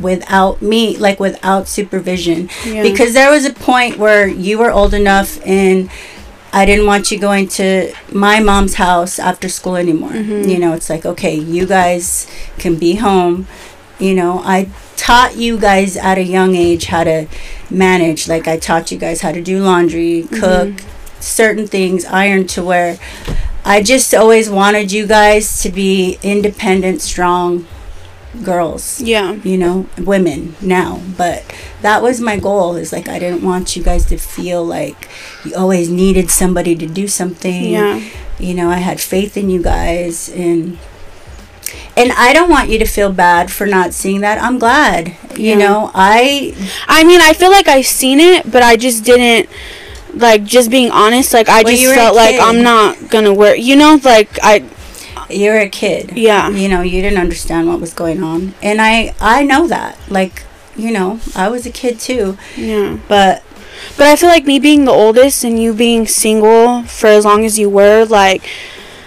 without 0.00 0.62
me, 0.62 0.96
like 0.96 1.20
without 1.20 1.68
supervision. 1.68 2.48
Yeah. 2.66 2.82
Because 2.82 3.12
there 3.14 3.30
was 3.30 3.44
a 3.44 3.52
point 3.52 3.98
where 3.98 4.26
you 4.26 4.58
were 4.58 4.70
old 4.70 4.94
enough 4.94 5.38
and 5.46 5.90
I 6.52 6.64
didn't 6.66 6.86
want 6.86 7.10
you 7.10 7.18
going 7.18 7.46
to 7.48 7.92
my 8.12 8.40
mom's 8.40 8.74
house 8.74 9.18
after 9.18 9.48
school 9.48 9.76
anymore. 9.76 10.10
Mhm. 10.10 10.48
You 10.48 10.58
know, 10.58 10.72
it's 10.72 10.90
like, 10.90 11.06
okay, 11.06 11.34
you 11.34 11.64
guys 11.66 12.26
can 12.58 12.74
be 12.76 12.94
home. 12.96 13.46
You 13.98 14.14
know, 14.14 14.42
I 14.44 14.68
taught 14.96 15.36
you 15.36 15.58
guys 15.58 15.96
at 15.96 16.18
a 16.18 16.22
young 16.24 16.54
age 16.56 16.86
how 16.86 17.04
to 17.04 17.26
manage. 17.70 18.26
Like, 18.28 18.48
I 18.48 18.56
taught 18.56 18.90
you 18.90 18.98
guys 18.98 19.20
how 19.20 19.32
to 19.32 19.40
do 19.40 19.62
laundry, 19.62 20.26
cook, 20.32 20.72
certain 21.20 21.66
things, 21.66 22.04
iron 22.06 22.46
to 22.48 22.62
wear. 22.64 22.98
I 23.64 23.82
just 23.82 24.14
always 24.14 24.48
wanted 24.50 24.90
you 24.90 25.06
guys 25.06 25.60
to 25.62 25.68
be 25.70 26.18
independent, 26.22 27.02
strong 27.02 27.66
girls 28.44 29.00
Yeah. 29.00 29.32
you 29.42 29.58
know 29.58 29.86
women 29.98 30.54
now 30.60 31.00
but 31.16 31.42
that 31.82 32.02
was 32.02 32.20
my 32.20 32.36
goal 32.38 32.76
is 32.76 32.92
like 32.92 33.08
i 33.08 33.18
didn't 33.18 33.42
want 33.42 33.74
you 33.76 33.82
guys 33.82 34.04
to 34.06 34.16
feel 34.18 34.64
like 34.64 35.08
you 35.44 35.54
always 35.56 35.88
needed 35.90 36.30
somebody 36.30 36.76
to 36.76 36.86
do 36.86 37.08
something 37.08 37.64
Yeah. 37.72 38.00
you 38.38 38.54
know 38.54 38.70
i 38.70 38.76
had 38.78 39.00
faith 39.00 39.36
in 39.36 39.50
you 39.50 39.60
guys 39.62 40.28
and 40.28 40.78
and 41.96 42.12
i 42.12 42.32
don't 42.32 42.48
want 42.50 42.68
you 42.70 42.78
to 42.78 42.84
feel 42.86 43.12
bad 43.12 43.50
for 43.50 43.66
not 43.66 43.92
seeing 43.92 44.20
that 44.20 44.40
i'm 44.42 44.58
glad 44.58 45.08
you 45.36 45.50
Yeah. 45.50 45.58
know 45.58 45.90
i 45.94 46.54
I 46.88 47.04
mean, 47.04 47.20
I 47.20 47.32
feel 47.32 47.50
like 47.50 47.66
I've 47.68 47.86
seen 47.86 48.20
it, 48.20 48.50
but 48.50 48.62
I 48.62 48.76
just 48.76 49.04
didn't 49.04 49.48
like 50.14 50.44
just 50.44 50.70
being 50.70 50.90
honest. 50.90 51.32
Like 51.32 51.48
I 51.48 51.62
Well, 51.62 51.70
just 51.72 51.82
you 51.82 51.88
were 51.88 51.94
a 51.94 51.96
felt 51.96 52.16
like. 52.16 52.36
I'm 52.38 52.62
not 52.62 53.08
gonna 53.08 53.32
wear. 53.32 53.54
You 53.54 53.76
know, 53.76 53.98
like 54.04 54.28
I. 54.42 54.64
you're 55.34 55.58
a 55.58 55.68
kid 55.68 56.12
Yeah. 56.16 56.48
you 56.50 56.68
know 56.68 56.82
you 56.82 57.02
didn't 57.02 57.18
understand 57.18 57.68
what 57.68 57.80
was 57.80 57.92
going 57.94 58.22
on 58.22 58.54
and 58.62 58.80
i 58.80 59.14
i 59.20 59.42
know 59.42 59.66
that 59.68 59.98
like 60.08 60.42
you 60.76 60.90
know 60.90 61.20
i 61.34 61.48
was 61.48 61.66
a 61.66 61.70
kid 61.70 61.98
too 62.00 62.36
Yeah. 62.56 62.98
but 63.08 63.42
But 63.96 64.06
I 64.08 64.16
feel 64.16 64.28
like 64.28 64.44
me 64.44 64.58
being 64.58 64.84
the 64.84 64.92
oldest 64.92 65.42
and 65.42 65.56
you 65.62 65.72
being 65.72 66.06
single 66.06 66.82
for 66.84 67.06
as 67.06 67.24
long 67.24 67.46
as 67.46 67.58
you 67.58 67.70
were, 67.70 68.04
like, 68.04 68.42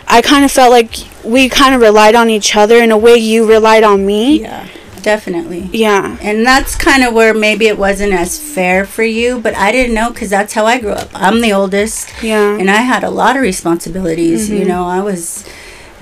I 0.07 0.19
kind 0.23 0.43
of 0.43 0.51
felt 0.51 0.71
like 0.71 0.91
we 1.23 1.47
kind 1.47 1.75
of 1.75 1.81
relied 1.81 2.15
on 2.15 2.27
each 2.31 2.55
other 2.55 2.77
in 2.81 2.89
a 2.91 2.97
way 2.97 3.15
you 3.15 3.45
relied 3.47 3.83
on 3.83 4.03
me. 4.05 4.41
yeah 4.41 4.65
definitely 5.03 5.69
Yeah. 5.73 6.17
And 6.21 6.43
that's 6.45 6.73
kind 6.75 7.03
of 7.03 7.13
where 7.13 7.33
maybe 7.35 7.67
it 7.67 7.77
wasn't 7.77 8.13
as 8.13 8.39
fair 8.39 8.85
for 8.85 9.03
you, 9.03 9.39
but 9.45 9.53
I 9.53 9.71
didn't 9.71 9.93
know 9.93 10.09
because 10.11 10.29
that's 10.31 10.53
how 10.57 10.65
I 10.65 10.79
grew 10.79 10.95
up. 11.03 11.09
I'm 11.13 11.41
the 11.41 11.53
oldest, 11.53 12.07
Yeah. 12.23 12.57
and 12.59 12.67
I 12.71 12.81
had 12.93 13.03
a 13.03 13.09
lot 13.11 13.35
of 13.35 13.41
responsibilities. 13.43 14.49
You 14.49 14.61
Mhm. 14.63 14.67
know, 14.71 14.83
I 14.87 15.01
was 15.01 15.43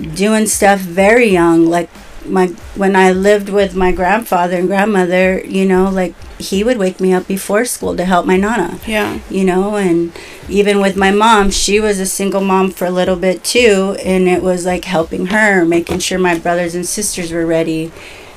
doing 0.02 0.48
stuff 0.48 0.80
very 0.80 1.28
young. 1.28 1.66
Like 1.66 1.90
my 2.26 2.48
when 2.76 2.96
I 2.96 3.12
lived 3.12 3.50
with 3.50 3.76
my 3.76 3.92
grandfather 3.92 4.58
and 4.58 4.68
grandmother, 4.68 5.42
you 5.46 5.66
know, 5.66 5.90
like 5.90 6.16
he 6.40 6.64
would 6.64 6.78
wake 6.78 7.00
me 7.00 7.14
up 7.14 7.28
before 7.28 7.66
school 7.66 7.96
to 7.96 8.06
help 8.06 8.26
my 8.26 8.38
nana. 8.38 8.80
Yeah. 8.88 9.20
You 9.30 9.44
know, 9.44 9.76
and 9.76 10.12
even 10.50 10.82
with 10.82 10.98
my 10.98 11.12
mom, 11.12 11.52
she 11.52 11.80
was 11.80 12.00
a 12.00 12.06
single 12.06 12.42
mom 12.42 12.72
for 12.72 12.86
a 12.86 12.92
little 12.92 13.16
bit 13.16 13.44
too, 13.44 13.96
and 14.04 14.28
it 14.28 14.42
was 14.42 14.66
like 14.66 14.86
helping 14.86 15.28
her, 15.28 15.66
making 15.66 16.00
sure 16.00 16.20
my 16.20 16.38
brothers 16.38 16.76
and 16.76 16.86
sisters 16.86 17.32
were 17.32 17.46
ready. 17.46 17.92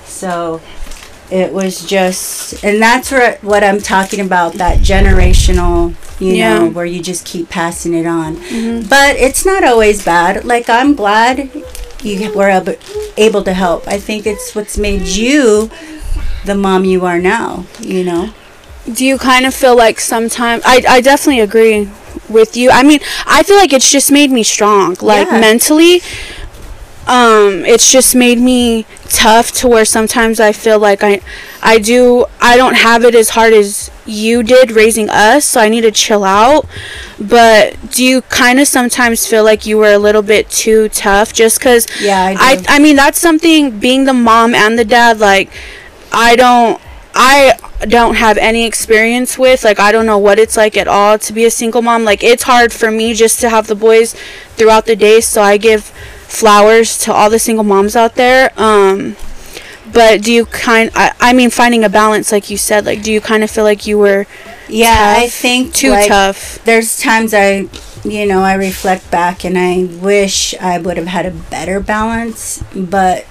So 0.05 0.61
it 1.31 1.53
was 1.53 1.85
just 1.87 2.63
and 2.65 2.81
that's 2.83 3.11
where, 3.11 3.39
what 3.43 3.65
i'm 3.65 3.81
talking 3.81 4.21
about 4.21 4.55
that 4.55 4.79
generational 4.79 5.95
you 6.21 6.35
Yeah. 6.35 6.59
know 6.59 6.71
where 6.71 6.85
you 6.87 7.01
just 7.03 7.27
keep 7.27 7.49
passing 7.49 7.93
it 7.95 8.07
on. 8.07 8.35
But 8.89 9.17
it's 9.17 9.45
not 9.45 9.65
always 9.65 10.05
bad. 10.05 10.45
Like 10.45 10.69
i'm 10.71 10.95
glad 10.95 11.51
you 12.03 12.33
were 12.33 12.51
ab- 12.51 12.79
able 13.17 13.43
to 13.43 13.53
help. 13.55 13.89
I 13.89 13.99
think 13.99 14.25
it's 14.27 14.55
what's 14.55 14.77
made 14.79 15.07
you 15.09 15.71
the 16.45 16.55
mom 16.55 16.85
you 16.85 17.05
are 17.05 17.19
now 17.19 17.65
you 17.81 18.05
know? 18.05 18.31
Do 18.93 19.05
you 19.05 19.17
kind 19.19 19.45
of 19.47 19.55
feel 19.55 19.75
like 19.77 19.99
sometimes 19.99 20.63
I, 20.65 20.85
I 20.89 21.01
definitely 21.01 21.41
agree 21.41 21.89
with 22.29 22.57
you. 22.57 22.71
I 22.71 22.83
mean 22.85 23.01
i 23.27 23.43
feel 23.43 23.57
like 23.57 23.73
it's 23.73 23.91
just 23.91 24.13
made 24.13 24.31
me 24.31 24.45
strong. 24.45 24.97
Like 25.01 25.27
Yeah. 25.29 25.41
mentally 25.41 26.01
um 27.07 27.65
it's 27.67 27.91
just 27.91 28.15
made 28.15 28.39
me 28.39 28.87
tough 29.15 29.53
to 29.53 29.69
where 29.69 29.85
sometimes 29.85 30.41
i 30.41 30.51
feel 30.53 30.79
like 30.79 31.03
i 31.03 31.21
i 31.63 31.79
do 31.79 32.27
i 32.41 32.57
don't 32.57 32.75
have 32.75 33.05
it 33.05 33.15
as 33.15 33.31
hard 33.31 33.53
as 33.53 33.91
you 34.07 34.43
did 34.43 34.71
raising 34.73 35.09
us 35.09 35.45
so 35.45 35.61
i 35.61 35.69
need 35.69 35.83
to 35.83 35.91
chill 35.91 36.25
out 36.25 36.67
but 37.21 37.77
do 37.91 38.05
you 38.05 38.21
kind 38.23 38.59
of 38.59 38.67
sometimes 38.67 39.27
feel 39.27 39.45
like 39.45 39.65
you 39.65 39.79
were 39.79 39.93
a 39.93 39.99
little 39.99 40.23
bit 40.23 40.51
too 40.51 40.89
tough 40.91 41.33
just 41.33 41.59
because 41.59 41.87
Yeah, 42.01 42.21
I 42.39 42.65
I. 42.69 42.77
I 42.77 42.79
mean 42.79 42.97
that's 42.97 43.19
something 43.19 43.79
being 43.79 44.05
the 44.05 44.13
mom 44.13 44.55
and 44.55 44.79
the 44.79 44.85
dad 44.85 45.21
like 45.21 45.51
i 46.13 46.37
don't 46.37 46.81
I 47.15 47.57
don't 47.87 48.17
have 48.17 48.37
any 48.39 48.67
experience 48.67 49.39
with. 49.39 49.63
Like, 49.63 49.79
I 49.79 49.93
don't 49.93 50.05
know 50.05 50.19
what 50.19 50.41
it's 50.41 50.57
like 50.57 50.77
at 50.77 50.89
all 50.89 51.17
to 51.21 51.33
be 51.33 51.45
a 51.45 51.51
single 51.51 51.81
mom. 51.81 52.03
Like, 52.03 52.25
it's 52.25 52.43
hard 52.43 52.73
for 52.73 52.91
me 52.91 53.15
just 53.15 53.41
to 53.43 53.49
have 53.49 53.69
the 53.69 53.77
boys 53.77 54.15
throughout 54.57 54.87
the 54.87 54.97
day. 54.97 55.21
So 55.21 55.41
I 55.41 55.57
give 55.57 55.93
flowers 56.35 56.99
to 56.99 57.13
all 57.13 57.31
the 57.31 57.39
single 57.39 57.65
moms 57.65 57.97
out 57.97 58.15
there. 58.17 58.51
Um, 58.57 59.17
but 59.93 60.23
do 60.23 60.33
you 60.33 60.47
kind? 60.47 60.91
I, 60.95 61.15
I 61.21 61.33
mean, 61.33 61.51
finding 61.51 61.85
a 61.85 61.89
balance, 61.89 62.33
like 62.33 62.51
you 62.51 62.57
said. 62.57 62.85
Like, 62.85 63.03
do 63.03 63.13
you 63.13 63.21
kind 63.21 63.45
of 63.45 63.51
feel 63.51 63.65
like 63.65 63.87
you 63.87 63.99
were 63.99 64.27
yeah 64.67 65.17
i 65.19 65.29
think 65.29 65.75
too 65.75 65.91
like, 65.91 66.09
tough? 66.09 66.59
there's 66.65 66.99
times 66.99 67.35
I, 67.35 67.69
you 68.05 68.27
know, 68.27 68.41
I 68.43 68.55
reflect 68.55 69.11
back 69.11 69.45
and 69.45 69.59
I 69.59 69.85
wish 69.85 70.55
I 70.61 70.79
would 70.79 70.97
have 70.97 71.07
had 71.07 71.27
a 71.27 71.31
better 71.31 71.81
balance, 71.81 72.63
but 72.75 73.27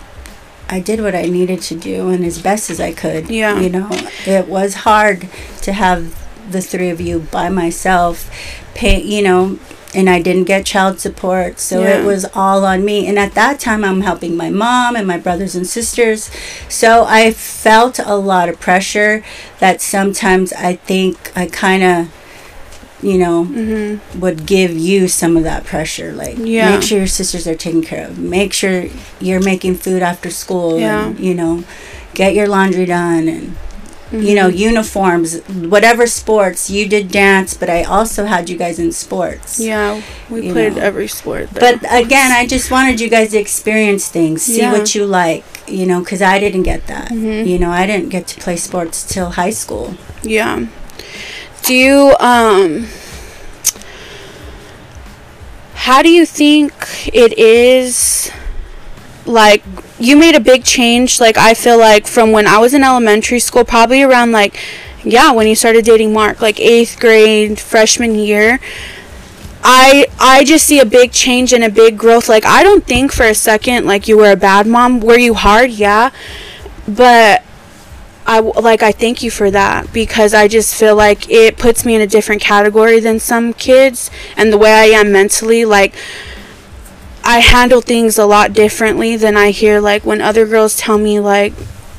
I 0.68 0.80
did 0.80 1.02
what 1.02 1.14
I 1.14 1.24
needed 1.24 1.62
to 1.64 1.76
do 1.76 2.10
and 2.10 2.26
as 2.26 2.42
best 2.42 2.70
as 2.72 2.80
I 2.80 2.92
could. 2.92 3.30
Yeah. 3.30 3.60
You 3.60 3.70
know, 3.70 3.88
it 4.26 4.48
was 4.48 4.74
hard 4.74 5.30
to 5.62 5.74
have 5.74 6.20
the 6.52 6.62
three 6.62 6.90
of 6.90 7.00
you 7.00 7.20
by 7.20 7.50
myself, 7.50 8.30
pay, 8.74 9.02
you 9.02 9.22
know, 9.22 9.60
and 9.96 10.10
I 10.10 10.22
didn't 10.22 10.46
get 10.46 10.66
child 10.66 11.00
support, 11.00 11.60
so 11.60 11.82
Yeah. 11.82 12.00
it 12.00 12.06
was 12.06 12.26
all 12.34 12.66
on 12.66 12.84
me. 12.86 13.08
And 13.08 13.18
at 13.20 13.34
that 13.36 13.60
time, 13.60 13.84
I'm 13.84 14.02
helping 14.02 14.36
my 14.36 14.50
mom 14.50 14.96
and 14.96 15.08
my 15.08 15.18
brothers 15.18 15.56
and 15.56 15.66
sisters, 15.68 16.30
so 16.70 17.06
I 17.08 17.32
felt 17.32 18.00
a 18.00 18.16
lot 18.16 18.50
of 18.50 18.60
pressure 18.60 19.24
that 19.60 19.82
sometimes 19.82 20.52
I 20.54 20.76
think 20.76 21.32
I 21.36 21.46
kind 21.48 21.84
of, 21.84 22.08
you 23.02 23.18
know, 23.18 23.46
Mm-hmm. 23.46 24.20
would 24.22 24.46
give 24.46 24.72
you 24.72 25.08
some 25.08 25.36
of 25.38 25.44
that 25.44 25.66
pressure. 25.66 26.14
Like, 26.14 26.38
Yeah. 26.40 26.70
make 26.72 26.82
sure 26.84 26.98
your 27.00 27.08
sisters 27.08 27.46
are 27.48 27.56
taken 27.56 27.82
care 27.84 28.08
of. 28.08 28.18
Make 28.18 28.54
sure 28.54 28.86
you're 29.20 29.42
making 29.44 29.76
food 29.76 30.02
after 30.02 30.30
school. 30.30 30.80
Yeah. 30.80 31.08
And, 31.08 31.20
you 31.20 31.34
know, 31.34 31.64
get 32.14 32.34
your 32.34 32.48
laundry 32.48 32.86
done 32.86 33.28
and, 33.28 33.56
you 34.14 34.20
Mm-hmm. 34.20 34.36
know, 34.36 34.48
uniforms, 34.48 35.40
whatever 35.74 36.06
sports. 36.08 36.70
You 36.70 36.88
did 36.88 37.10
dance, 37.12 37.54
but 37.56 37.70
I 37.70 37.84
also 37.84 38.26
had 38.26 38.48
you 38.50 38.58
guys 38.58 38.78
in 38.80 38.92
sports. 38.92 39.60
Yeah, 39.60 40.02
we 40.30 40.52
played 40.52 40.76
know. 40.76 40.82
every 40.84 41.08
sport. 41.08 41.50
there. 41.50 41.78
But 41.80 41.84
again, 41.92 42.32
I 42.32 42.46
just 42.46 42.70
wanted 42.72 43.02
you 43.02 43.10
guys 43.10 43.32
to 43.32 43.40
experience 43.40 44.08
things, 44.10 44.44
see 44.44 44.60
Yeah. 44.60 44.72
what 44.72 44.94
you 44.96 45.06
like, 45.06 45.44
you 45.68 45.86
know, 45.88 46.00
because 46.02 46.22
I 46.22 46.40
didn't 46.40 46.64
get 46.64 46.86
that. 46.88 47.10
Mhm. 47.12 47.48
You 47.48 47.58
know, 47.58 47.72
I 47.72 47.86
didn't 47.88 48.10
get 48.10 48.28
to 48.28 48.40
play 48.40 48.56
sports 48.56 49.04
till 49.04 49.32
high 49.32 49.50
school. 49.52 49.96
Yeah. 50.22 50.66
Do 51.64 51.74
you 51.74 52.16
um 52.20 52.88
how 55.76 56.02
do 56.02 56.10
you 56.10 56.26
think 56.26 56.74
it 57.14 57.38
is 57.38 58.32
like 59.26 59.64
you 60.00 60.18
made 60.18 60.36
a 60.36 60.40
big 60.40 60.64
change 60.64 61.20
like 61.20 61.38
I 61.38 61.54
feel 61.54 61.78
like 61.78 62.08
from 62.08 62.32
when 62.32 62.48
I 62.48 62.58
was 62.58 62.74
in 62.74 62.84
elementary 62.84 63.40
school 63.40 63.64
probably 63.64 64.04
around 64.04 64.32
like 64.32 64.58
yeah, 65.06 65.32
when 65.32 65.48
you 65.48 65.56
started 65.56 65.86
dating 65.86 66.14
Mark 66.14 66.42
like 66.42 66.58
8th 66.58 67.00
grade 67.00 67.60
freshman 67.60 68.16
year 68.16 68.60
I 69.64 70.08
I 70.20 70.44
just 70.44 70.66
see 70.66 70.80
a 70.80 70.86
big 70.86 71.12
change 71.12 71.54
and 71.54 71.64
a 71.64 71.70
big 71.70 71.98
growth. 71.98 72.28
Like 72.28 72.46
I 72.46 72.64
don't 72.64 72.86
think 72.86 73.14
for 73.14 73.26
a 73.26 73.34
second 73.34 73.86
like 73.86 74.08
you 74.08 74.18
were 74.18 74.32
a 74.32 74.36
bad 74.36 74.68
mom. 74.68 75.00
Were 75.00 75.18
you 75.18 75.34
hard? 75.34 75.72
Yeah. 75.72 76.12
But 76.88 77.44
I 78.28 78.40
like 78.40 78.84
I 78.84 78.92
thank 78.92 79.24
you 79.24 79.32
for 79.32 79.50
that 79.52 79.92
because 79.94 80.34
I 80.34 80.48
just 80.50 80.76
feel 80.76 80.96
like 80.96 81.30
it 81.30 81.58
puts 81.58 81.86
me 81.86 81.96
in 81.96 82.02
a 82.02 82.08
different 82.08 82.42
category 82.42 83.00
than 83.00 83.20
some 83.20 83.54
kids 83.54 84.12
and 84.36 84.52
the 84.52 84.58
way 84.58 84.72
I 84.74 84.86
am 84.86 85.14
mentally. 85.14 85.64
Like 85.64 85.96
I 87.24 87.40
handle 87.40 87.82
things 87.82 88.18
a 88.18 88.26
lot 88.26 88.54
differently 88.54 89.16
than 89.16 89.38
I 89.38 89.52
hear 89.52 89.80
like 89.80 90.06
when 90.06 90.22
other 90.22 90.46
girls 90.46 90.76
tell 90.76 90.98
me 90.98 91.20
like 91.20 91.54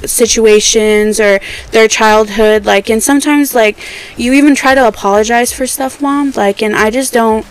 situations 0.05 1.19
or 1.19 1.41
their 1.71 1.89
childhood 1.89 2.67
like 2.67 2.91
and 2.91 3.03
sometimes 3.03 3.55
like 3.55 3.79
you 4.19 4.35
even 4.35 4.55
try 4.55 4.75
to 4.75 4.87
apologize 4.87 5.51
for 5.51 5.67
stuff 5.67 6.03
mom 6.03 6.33
like 6.37 6.63
and 6.63 6.77
I 6.77 6.91
just 6.91 7.13
don't 7.13 7.47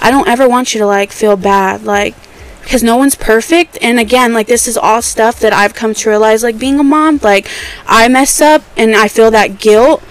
I 0.00 0.10
don't 0.10 0.28
ever 0.28 0.48
want 0.48 0.72
you 0.72 0.80
to 0.80 0.86
like 0.86 1.10
feel 1.10 1.36
bad 1.36 1.82
like 1.82 2.14
because 2.62 2.82
no 2.82 2.96
one's 2.96 3.14
perfect 3.14 3.78
and 3.80 3.98
again 4.00 4.32
like 4.32 4.48
this 4.48 4.66
is 4.66 4.76
all 4.76 5.00
stuff 5.00 5.38
that 5.38 5.52
i've 5.52 5.72
come 5.72 5.94
to 5.94 6.10
realize 6.10 6.42
like 6.42 6.58
being 6.58 6.80
a 6.80 6.82
mom 6.82 7.20
like 7.22 7.48
i 7.86 8.08
mess 8.08 8.40
up 8.40 8.60
and 8.76 8.96
i 8.96 9.06
feel 9.06 9.30
that 9.30 9.60
guilt 9.60 10.02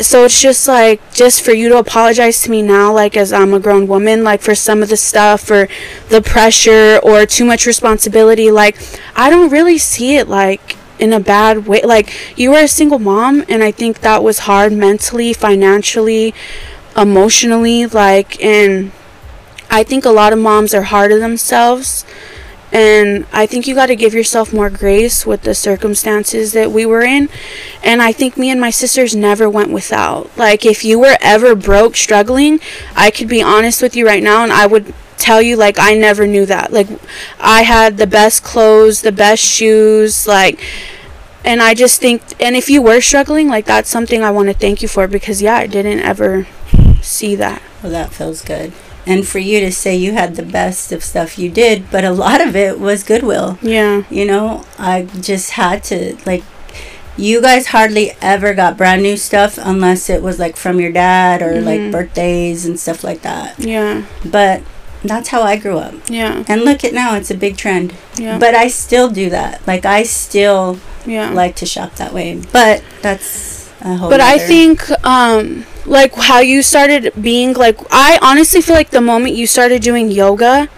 so 0.00 0.24
it's 0.24 0.40
just 0.40 0.68
like 0.68 1.00
just 1.12 1.44
for 1.44 1.52
you 1.52 1.68
to 1.68 1.78
apologize 1.78 2.42
to 2.42 2.50
me 2.50 2.62
now 2.62 2.92
like 2.92 3.16
as 3.16 3.32
i'm 3.32 3.52
a 3.52 3.60
grown 3.60 3.86
woman 3.86 4.22
like 4.22 4.40
for 4.40 4.54
some 4.54 4.82
of 4.82 4.88
the 4.88 4.96
stuff 4.96 5.50
or 5.50 5.68
the 6.08 6.22
pressure 6.22 6.98
or 7.02 7.26
too 7.26 7.44
much 7.44 7.66
responsibility 7.66 8.50
like 8.50 8.76
i 9.16 9.28
don't 9.28 9.50
really 9.50 9.78
see 9.78 10.16
it 10.16 10.28
like 10.28 10.76
in 10.98 11.12
a 11.12 11.20
bad 11.20 11.66
way 11.66 11.80
like 11.82 12.12
you 12.36 12.50
were 12.50 12.60
a 12.60 12.68
single 12.68 12.98
mom 12.98 13.44
and 13.48 13.62
i 13.62 13.70
think 13.70 14.00
that 14.00 14.22
was 14.22 14.40
hard 14.40 14.72
mentally 14.72 15.32
financially 15.32 16.34
emotionally 16.96 17.86
like 17.86 18.42
and 18.42 18.90
I 19.70 19.82
think 19.82 20.04
a 20.04 20.10
lot 20.10 20.32
of 20.32 20.38
moms 20.38 20.72
are 20.74 20.82
hard 20.82 21.12
on 21.12 21.20
themselves. 21.20 22.04
And 22.70 23.26
I 23.32 23.46
think 23.46 23.66
you 23.66 23.74
got 23.74 23.86
to 23.86 23.96
give 23.96 24.12
yourself 24.12 24.52
more 24.52 24.68
grace 24.68 25.24
with 25.24 25.42
the 25.42 25.54
circumstances 25.54 26.52
that 26.52 26.70
we 26.70 26.84
were 26.84 27.02
in. 27.02 27.28
And 27.82 28.02
I 28.02 28.12
think 28.12 28.36
me 28.36 28.50
and 28.50 28.60
my 28.60 28.70
sisters 28.70 29.16
never 29.16 29.48
went 29.48 29.72
without. 29.72 30.36
Like, 30.36 30.66
if 30.66 30.84
you 30.84 30.98
were 30.98 31.16
ever 31.20 31.54
broke, 31.54 31.96
struggling, 31.96 32.60
I 32.94 33.10
could 33.10 33.28
be 33.28 33.42
honest 33.42 33.80
with 33.80 33.96
you 33.96 34.06
right 34.06 34.22
now 34.22 34.42
and 34.42 34.52
I 34.52 34.66
would 34.66 34.92
tell 35.16 35.40
you, 35.42 35.56
like, 35.56 35.78
I 35.78 35.94
never 35.94 36.26
knew 36.26 36.46
that. 36.46 36.72
Like, 36.72 36.88
I 37.40 37.62
had 37.62 37.96
the 37.96 38.06
best 38.06 38.44
clothes, 38.44 39.02
the 39.02 39.12
best 39.12 39.42
shoes, 39.42 40.26
like, 40.26 40.60
and 41.44 41.62
I 41.62 41.74
just 41.74 42.00
think, 42.00 42.22
and 42.40 42.54
if 42.54 42.68
you 42.68 42.82
were 42.82 43.00
struggling, 43.00 43.48
like, 43.48 43.64
that's 43.64 43.88
something 43.88 44.22
I 44.22 44.30
want 44.30 44.48
to 44.48 44.54
thank 44.54 44.82
you 44.82 44.88
for 44.88 45.08
because, 45.08 45.40
yeah, 45.40 45.56
I 45.56 45.66
didn't 45.66 46.00
ever 46.00 46.46
see 47.00 47.34
that. 47.36 47.62
Well, 47.82 47.92
that 47.92 48.12
feels 48.12 48.42
good. 48.42 48.72
And 49.08 49.26
for 49.26 49.38
you 49.38 49.60
to 49.60 49.72
say 49.72 49.96
you 49.96 50.12
had 50.12 50.36
the 50.36 50.42
best 50.42 50.92
of 50.92 51.02
stuff 51.02 51.38
you 51.38 51.50
did, 51.50 51.90
but 51.90 52.04
a 52.04 52.12
lot 52.12 52.40
of 52.40 52.54
it 52.54 52.78
was 52.78 53.02
goodwill. 53.02 53.58
Yeah. 53.62 54.02
You 54.10 54.26
know, 54.26 54.64
I 54.78 55.02
just 55.20 55.52
had 55.52 55.82
to, 55.84 56.16
like, 56.26 56.44
you 57.16 57.40
guys 57.40 57.68
hardly 57.68 58.12
ever 58.22 58.54
got 58.54 58.76
brand 58.76 59.02
new 59.02 59.16
stuff 59.16 59.58
unless 59.60 60.08
it 60.08 60.22
was 60.22 60.38
like 60.38 60.56
from 60.56 60.78
your 60.78 60.92
dad 60.92 61.42
or 61.42 61.60
like 61.60 61.80
Mhm. 61.80 61.90
birthdays 61.90 62.64
and 62.64 62.78
stuff 62.78 63.02
like 63.02 63.22
that. 63.22 63.58
Yeah. 63.58 64.02
But 64.24 64.62
that's 65.02 65.30
how 65.30 65.42
I 65.42 65.56
grew 65.56 65.78
up. 65.78 65.94
Yeah. 66.08 66.44
And 66.46 66.64
look 66.64 66.84
at 66.84 66.92
now, 66.92 67.16
it's 67.16 67.30
a 67.30 67.34
big 67.34 67.56
trend. 67.56 67.94
Yeah. 68.16 68.38
But 68.38 68.54
I 68.54 68.68
still 68.68 69.08
do 69.10 69.30
that. 69.30 69.60
Like, 69.66 69.84
I 69.84 70.04
still 70.04 70.78
yeah. 71.06 71.30
like 71.30 71.56
to 71.56 71.66
shop 71.66 71.96
that 71.96 72.12
way. 72.14 72.40
But 72.52 72.82
that's 73.02 73.68
a 73.80 73.96
whole 73.96 74.10
but 74.10 74.20
I 74.20 74.38
think 74.38 74.88
um 75.04 75.64
like 75.88 76.14
how 76.14 76.40
you 76.40 76.62
started 76.62 77.12
being 77.20 77.54
like 77.54 77.78
I 77.90 78.18
honestly 78.22 78.60
feel 78.60 78.76
like 78.76 78.90
the 78.90 79.00
moment 79.00 79.34
you 79.34 79.46
started 79.46 79.82
doing 79.82 80.10
yoga 80.10 80.68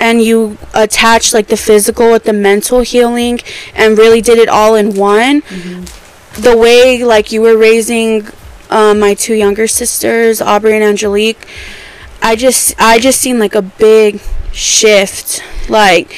and 0.00 0.22
you 0.22 0.58
attached 0.74 1.32
like 1.34 1.46
the 1.48 1.56
physical 1.56 2.10
with 2.10 2.24
the 2.24 2.32
mental 2.32 2.80
healing 2.80 3.40
and 3.74 3.96
really 3.98 4.20
did 4.20 4.38
it 4.38 4.48
all 4.48 4.74
in 4.74 4.94
one 4.96 5.42
the 6.40 6.56
way 6.56 7.04
like 7.04 7.30
you 7.30 7.40
were 7.42 7.56
raising 7.56 8.26
um, 8.70 8.98
my 8.98 9.14
two 9.14 9.34
younger 9.34 9.66
sisters 9.68 10.40
Aubrey 10.40 10.74
and 10.74 10.82
Angelique 10.82 11.46
I 12.22 12.34
just 12.34 12.74
I 12.78 12.98
just 12.98 13.20
seen 13.20 13.38
like 13.38 13.54
a 13.54 13.62
big 13.62 14.20
shift 14.52 15.42
like 15.68 16.16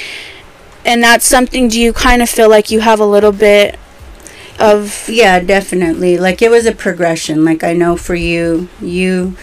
and 0.85 1.03
that's 1.03 1.25
something 1.25 1.67
do 1.67 1.79
you 1.79 1.91
kind 1.93 2.21
of 2.21 2.29
feel 2.29 2.49
like 2.49 2.71
you 2.71 2.79
have 2.79 2.99
a 2.99 3.05
little 3.05 3.33
bit 3.33 3.77
of 4.59 5.07
Yeah, 5.09 5.39
definitely. 5.39 6.17
Like 6.17 6.41
it 6.41 6.49
was 6.51 6.65
a 6.65 6.71
progression. 6.71 7.43
Like 7.45 7.63
I 7.63 7.73
know 7.73 7.95
for 7.97 8.15
you, 8.15 8.67
you 8.81 9.35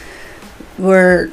were 0.78 1.30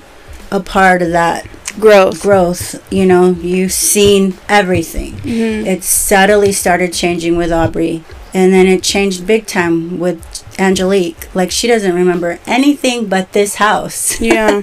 a 0.52 0.60
part 0.60 1.02
of 1.02 1.12
that 1.12 1.48
growth 1.80 2.22
growth. 2.22 2.82
You 2.92 3.06
know, 3.06 3.32
you've 3.32 3.72
seen 3.74 4.36
everything. 4.50 5.14
Mhm. 5.18 5.66
It 5.66 5.84
subtly 5.84 6.52
started 6.52 6.94
changing 6.94 7.38
with 7.38 7.52
Aubrey. 7.52 8.04
and 8.34 8.54
then 8.54 8.66
it 8.66 8.82
changed 8.82 9.28
big 9.28 9.46
time 9.46 10.00
with 10.00 10.18
Angelique. 10.58 11.28
Like 11.36 11.52
she 11.52 11.68
doesn't 11.68 11.94
remember 11.94 12.40
anything 12.48 13.08
but 13.08 13.34
this 13.34 13.56
house. 13.56 14.22
Yeah. 14.32 14.62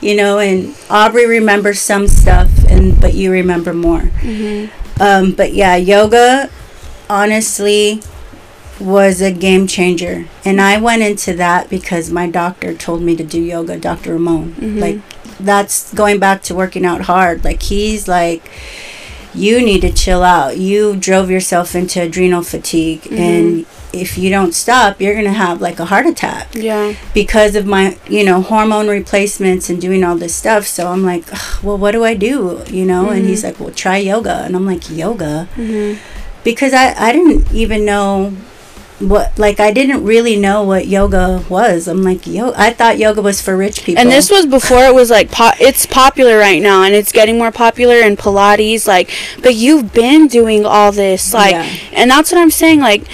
you 0.00 0.14
know, 0.16 0.38
and 0.38 0.74
Aubrey 0.88 1.26
remembers 1.26 1.80
some 1.80 2.08
stuff, 2.08 2.48
and 2.66 2.98
but 2.98 3.12
you 3.12 3.30
remember 3.30 3.74
more. 3.74 4.08
Mm-hmm. 4.24 5.02
Um, 5.02 5.32
but 5.32 5.52
yeah, 5.52 5.76
yoga, 5.76 6.48
honestly, 7.10 8.00
was 8.80 9.20
a 9.20 9.30
game 9.32 9.66
changer, 9.66 10.26
and 10.44 10.60
I 10.60 10.80
went 10.80 11.02
into 11.02 11.34
that 11.34 11.68
because 11.68 12.10
my 12.10 12.28
doctor 12.28 12.74
told 12.74 13.02
me 13.02 13.14
to 13.16 13.24
do 13.24 13.40
yoga, 13.40 13.78
Doctor 13.78 14.12
Ramon. 14.14 14.54
Mhm. 14.58 14.80
Like 14.80 14.98
that's 15.38 15.92
going 15.94 16.18
back 16.18 16.42
to 16.44 16.54
working 16.54 16.84
out 16.84 17.02
hard. 17.02 17.44
Like 17.44 17.62
he's 17.62 18.08
like 18.08 18.50
you 19.32 19.60
need 19.64 19.80
to 19.82 19.92
chill 19.92 20.22
out. 20.24 20.56
You 20.58 20.96
drove 20.96 21.30
yourself 21.30 21.76
into 21.76 22.02
adrenal 22.02 22.42
fatigue 22.42 23.06
and 23.12 23.64
if 23.92 24.18
you 24.18 24.28
don't 24.28 24.52
stop, 24.52 25.00
you're 25.00 25.12
going 25.14 25.24
to 25.24 25.32
have 25.32 25.60
like 25.60 25.78
a 25.78 25.84
heart 25.84 26.04
attack 26.06 26.48
Yeah. 26.54 26.94
because 27.14 27.54
of 27.54 27.64
my, 27.64 27.96
you 28.08 28.24
know, 28.24 28.40
hormone 28.42 28.88
replacements 28.88 29.70
and 29.70 29.80
doing 29.80 30.02
all 30.02 30.16
this 30.16 30.34
stuff. 30.34 30.66
So 30.66 30.88
I'm 30.88 31.04
like, 31.04 31.24
well, 31.62 31.78
what 31.78 31.92
do 31.92 32.04
I 32.04 32.14
do? 32.14 32.62
You 32.68 32.84
know? 32.84 33.10
And 33.10 33.24
he's 33.24 33.44
like, 33.44 33.60
well, 33.60 33.70
try 33.70 33.98
yoga. 33.98 34.42
And 34.44 34.56
I'm 34.56 34.66
like, 34.66 34.90
yoga? 34.90 35.44
hmm 35.54 35.94
Because 36.42 36.72
I, 36.72 36.92
I 36.98 37.12
didn't 37.12 37.52
even 37.52 37.84
know 37.84 38.32
what, 39.00 39.38
like, 39.38 39.58
I 39.60 39.72
didn't 39.72 40.04
really 40.04 40.36
know 40.36 40.62
what 40.62 40.86
yoga 40.86 41.44
was. 41.48 41.88
I'm 41.88 42.02
like, 42.02 42.26
yo, 42.26 42.52
I 42.56 42.70
thought 42.72 42.98
yoga 42.98 43.22
was 43.22 43.40
for 43.40 43.56
rich 43.56 43.82
people. 43.84 44.00
And 44.00 44.10
this 44.10 44.30
was 44.30 44.46
before 44.46 44.84
it 44.84 44.94
was 44.94 45.10
like 45.10 45.30
po- 45.30 45.52
it's 45.58 45.86
popular 45.86 46.38
right 46.38 46.62
now, 46.62 46.82
and 46.82 46.94
it's 46.94 47.10
getting 47.12 47.38
more 47.38 47.50
popular 47.50 47.96
in 47.96 48.16
Pilates. 48.16 48.86
Like, 48.86 49.10
but 49.42 49.54
you've 49.54 49.92
been 49.92 50.28
doing 50.28 50.64
all 50.66 50.92
this, 50.92 51.32
like, 51.32 51.52
Yeah. 51.52 51.66
and 51.92 52.10
that's 52.10 52.30
what 52.30 52.40
I'm 52.40 52.50
saying. 52.50 52.80
Like, 52.80 53.04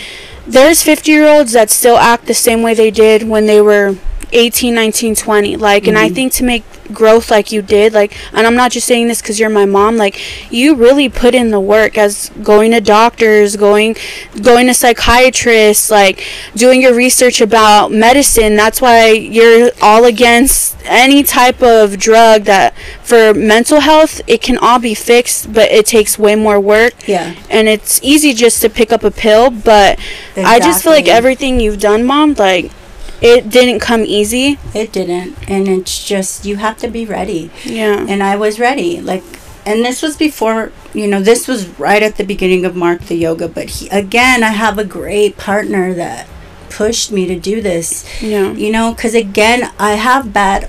there's 0.47 0.83
50 0.83 1.11
year 1.11 1.27
olds 1.27 1.53
that 1.53 1.71
still 1.71 1.97
act 1.97 2.27
the 2.27 2.35
same 2.35 2.63
way 2.63 2.75
they 2.75 2.91
did 2.91 3.29
when 3.29 3.47
they 3.47 3.61
were 3.61 3.97
18, 4.33 4.75
19, 4.75 5.15
20. 5.15 5.57
Like, 5.57 5.87
and 5.87 5.97
I 5.99 6.09
Mhm. 6.11 6.15
think 6.15 6.33
to 6.35 6.45
make 6.45 6.63
growth 6.93 7.31
like 7.31 7.51
you 7.51 7.63
did, 7.63 7.93
like, 7.95 8.13
and 8.33 8.47
I'm 8.47 8.55
not 8.55 8.71
just 8.71 8.87
saying 8.87 9.09
this 9.09 9.21
because 9.21 9.41
you're 9.41 9.51
my 9.51 9.65
mom. 9.65 9.97
Like, 9.97 10.21
you 10.51 10.75
really 10.75 11.09
put 11.09 11.35
in 11.35 11.51
the 11.51 11.61
work 11.61 11.97
as 11.99 12.31
going 12.43 12.71
to 12.73 12.81
doctors, 12.81 13.57
going, 13.57 13.97
going 14.43 14.67
to 14.69 14.75
psychiatrists, 14.75 15.91
like 15.91 16.23
doing 16.55 16.81
your 16.83 16.95
research 16.95 17.41
about 17.41 17.91
medicine. 17.93 18.57
That's 18.57 18.81
why 18.81 19.11
you're 19.11 19.71
all 19.83 20.05
against 20.05 20.77
any 20.85 21.23
type 21.23 21.63
of 21.63 21.99
drug 21.99 22.45
that 22.45 22.73
for 23.03 23.35
mental 23.35 23.81
health 23.81 24.21
it 24.27 24.41
can 24.41 24.57
all 24.59 24.79
be 24.79 24.95
fixed, 24.95 25.53
but 25.53 25.71
it 25.73 25.87
takes 25.87 26.19
way 26.19 26.35
more 26.37 26.61
work. 26.61 26.95
Yeah. 27.07 27.33
And 27.51 27.69
it's 27.69 27.99
easy 28.03 28.33
just 28.35 28.61
to 28.63 28.69
pick 28.71 28.93
up 28.93 29.03
a 29.03 29.11
pill, 29.11 29.51
but 29.51 29.99
I 30.37 30.61
just 30.61 30.83
feel 30.83 30.93
like 30.93 31.09
everything 31.09 31.59
you've 31.61 31.81
done, 31.81 32.05
mom, 32.05 32.35
like 32.39 32.71
it 33.21 33.49
didn't 33.51 33.81
come 33.81 34.03
easy. 34.05 34.59
It 34.75 34.93
didn't. 34.93 35.37
And 35.49 35.69
it's 35.69 36.05
just, 36.05 36.45
you 36.45 36.57
have 36.57 36.77
to 36.79 36.89
be 36.89 37.07
ready. 37.07 37.51
Yeah. 37.65 38.05
and 38.09 38.23
I 38.23 38.37
was 38.37 38.59
ready. 38.61 39.01
Like, 39.01 39.23
and 39.65 39.85
this 39.85 40.03
was 40.03 40.17
before, 40.17 40.71
you 40.95 41.07
know, 41.09 41.21
this 41.21 41.49
was 41.49 41.67
right 41.79 42.03
at 42.03 42.17
the 42.17 42.25
beginning 42.25 42.65
of 42.65 42.77
Mark 42.77 43.03
the 43.03 43.17
Yoga. 43.17 43.49
But 43.49 43.71
he, 43.71 43.89
again, 43.89 44.43
I 44.45 44.51
have 44.51 44.79
a 44.79 44.85
great 44.85 45.37
partner 45.37 45.93
that 45.95 46.29
pushed 46.71 47.11
me 47.11 47.27
to 47.27 47.39
do 47.39 47.61
this, 47.63 48.05
Yeah. 48.23 48.53
you 48.53 48.71
know, 48.71 48.93
because 48.93 49.15
again, 49.15 49.73
I 49.79 49.93
have 49.95 50.33
bad 50.33 50.69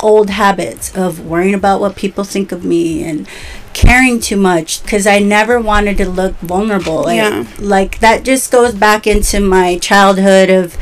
old 0.00 0.30
habits 0.30 0.94
of 0.96 1.24
worrying 1.24 1.54
about 1.54 1.80
what 1.80 1.96
people 1.96 2.24
think 2.24 2.52
of 2.52 2.64
me 2.64 3.02
and 3.04 3.26
caring 3.72 4.20
too 4.20 4.36
much 4.36 4.82
because 4.82 5.06
I 5.06 5.18
never 5.20 5.58
wanted 5.60 5.96
to 5.98 6.08
look 6.08 6.34
vulnerable. 6.40 7.04
Like, 7.04 7.16
Yeah. 7.16 7.44
like 7.58 8.00
that 8.00 8.24
just 8.24 8.50
goes 8.52 8.74
back 8.74 9.06
into 9.06 9.40
my 9.40 9.78
childhood 9.78 10.50
of 10.50 10.76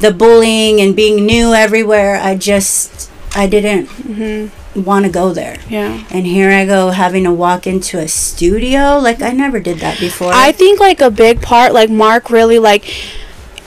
the 0.00 0.12
bullying 0.12 0.80
and 0.80 0.94
being 0.94 1.24
new 1.26 1.54
everywhere. 1.54 2.16
I 2.16 2.34
just, 2.36 3.10
I 3.34 3.46
didn't 3.46 3.86
Mhm. 3.88 4.50
want 4.84 5.04
to 5.06 5.10
go 5.10 5.32
there. 5.32 5.56
Yeah. 5.70 6.00
And 6.10 6.26
here 6.26 6.50
I 6.50 6.66
go 6.66 6.90
having 6.90 7.24
to 7.24 7.32
walk 7.32 7.66
into 7.66 7.98
a 7.98 8.08
studio. 8.08 8.98
Like 8.98 9.22
I 9.22 9.30
never 9.32 9.58
did 9.60 9.78
that 9.80 9.98
before. 9.98 10.32
I 10.34 10.52
think 10.52 10.80
like 10.80 11.00
a 11.00 11.10
big 11.10 11.40
part, 11.40 11.72
like 11.72 11.88
Mark 11.90 12.28
really 12.30 12.58
like 12.58 12.84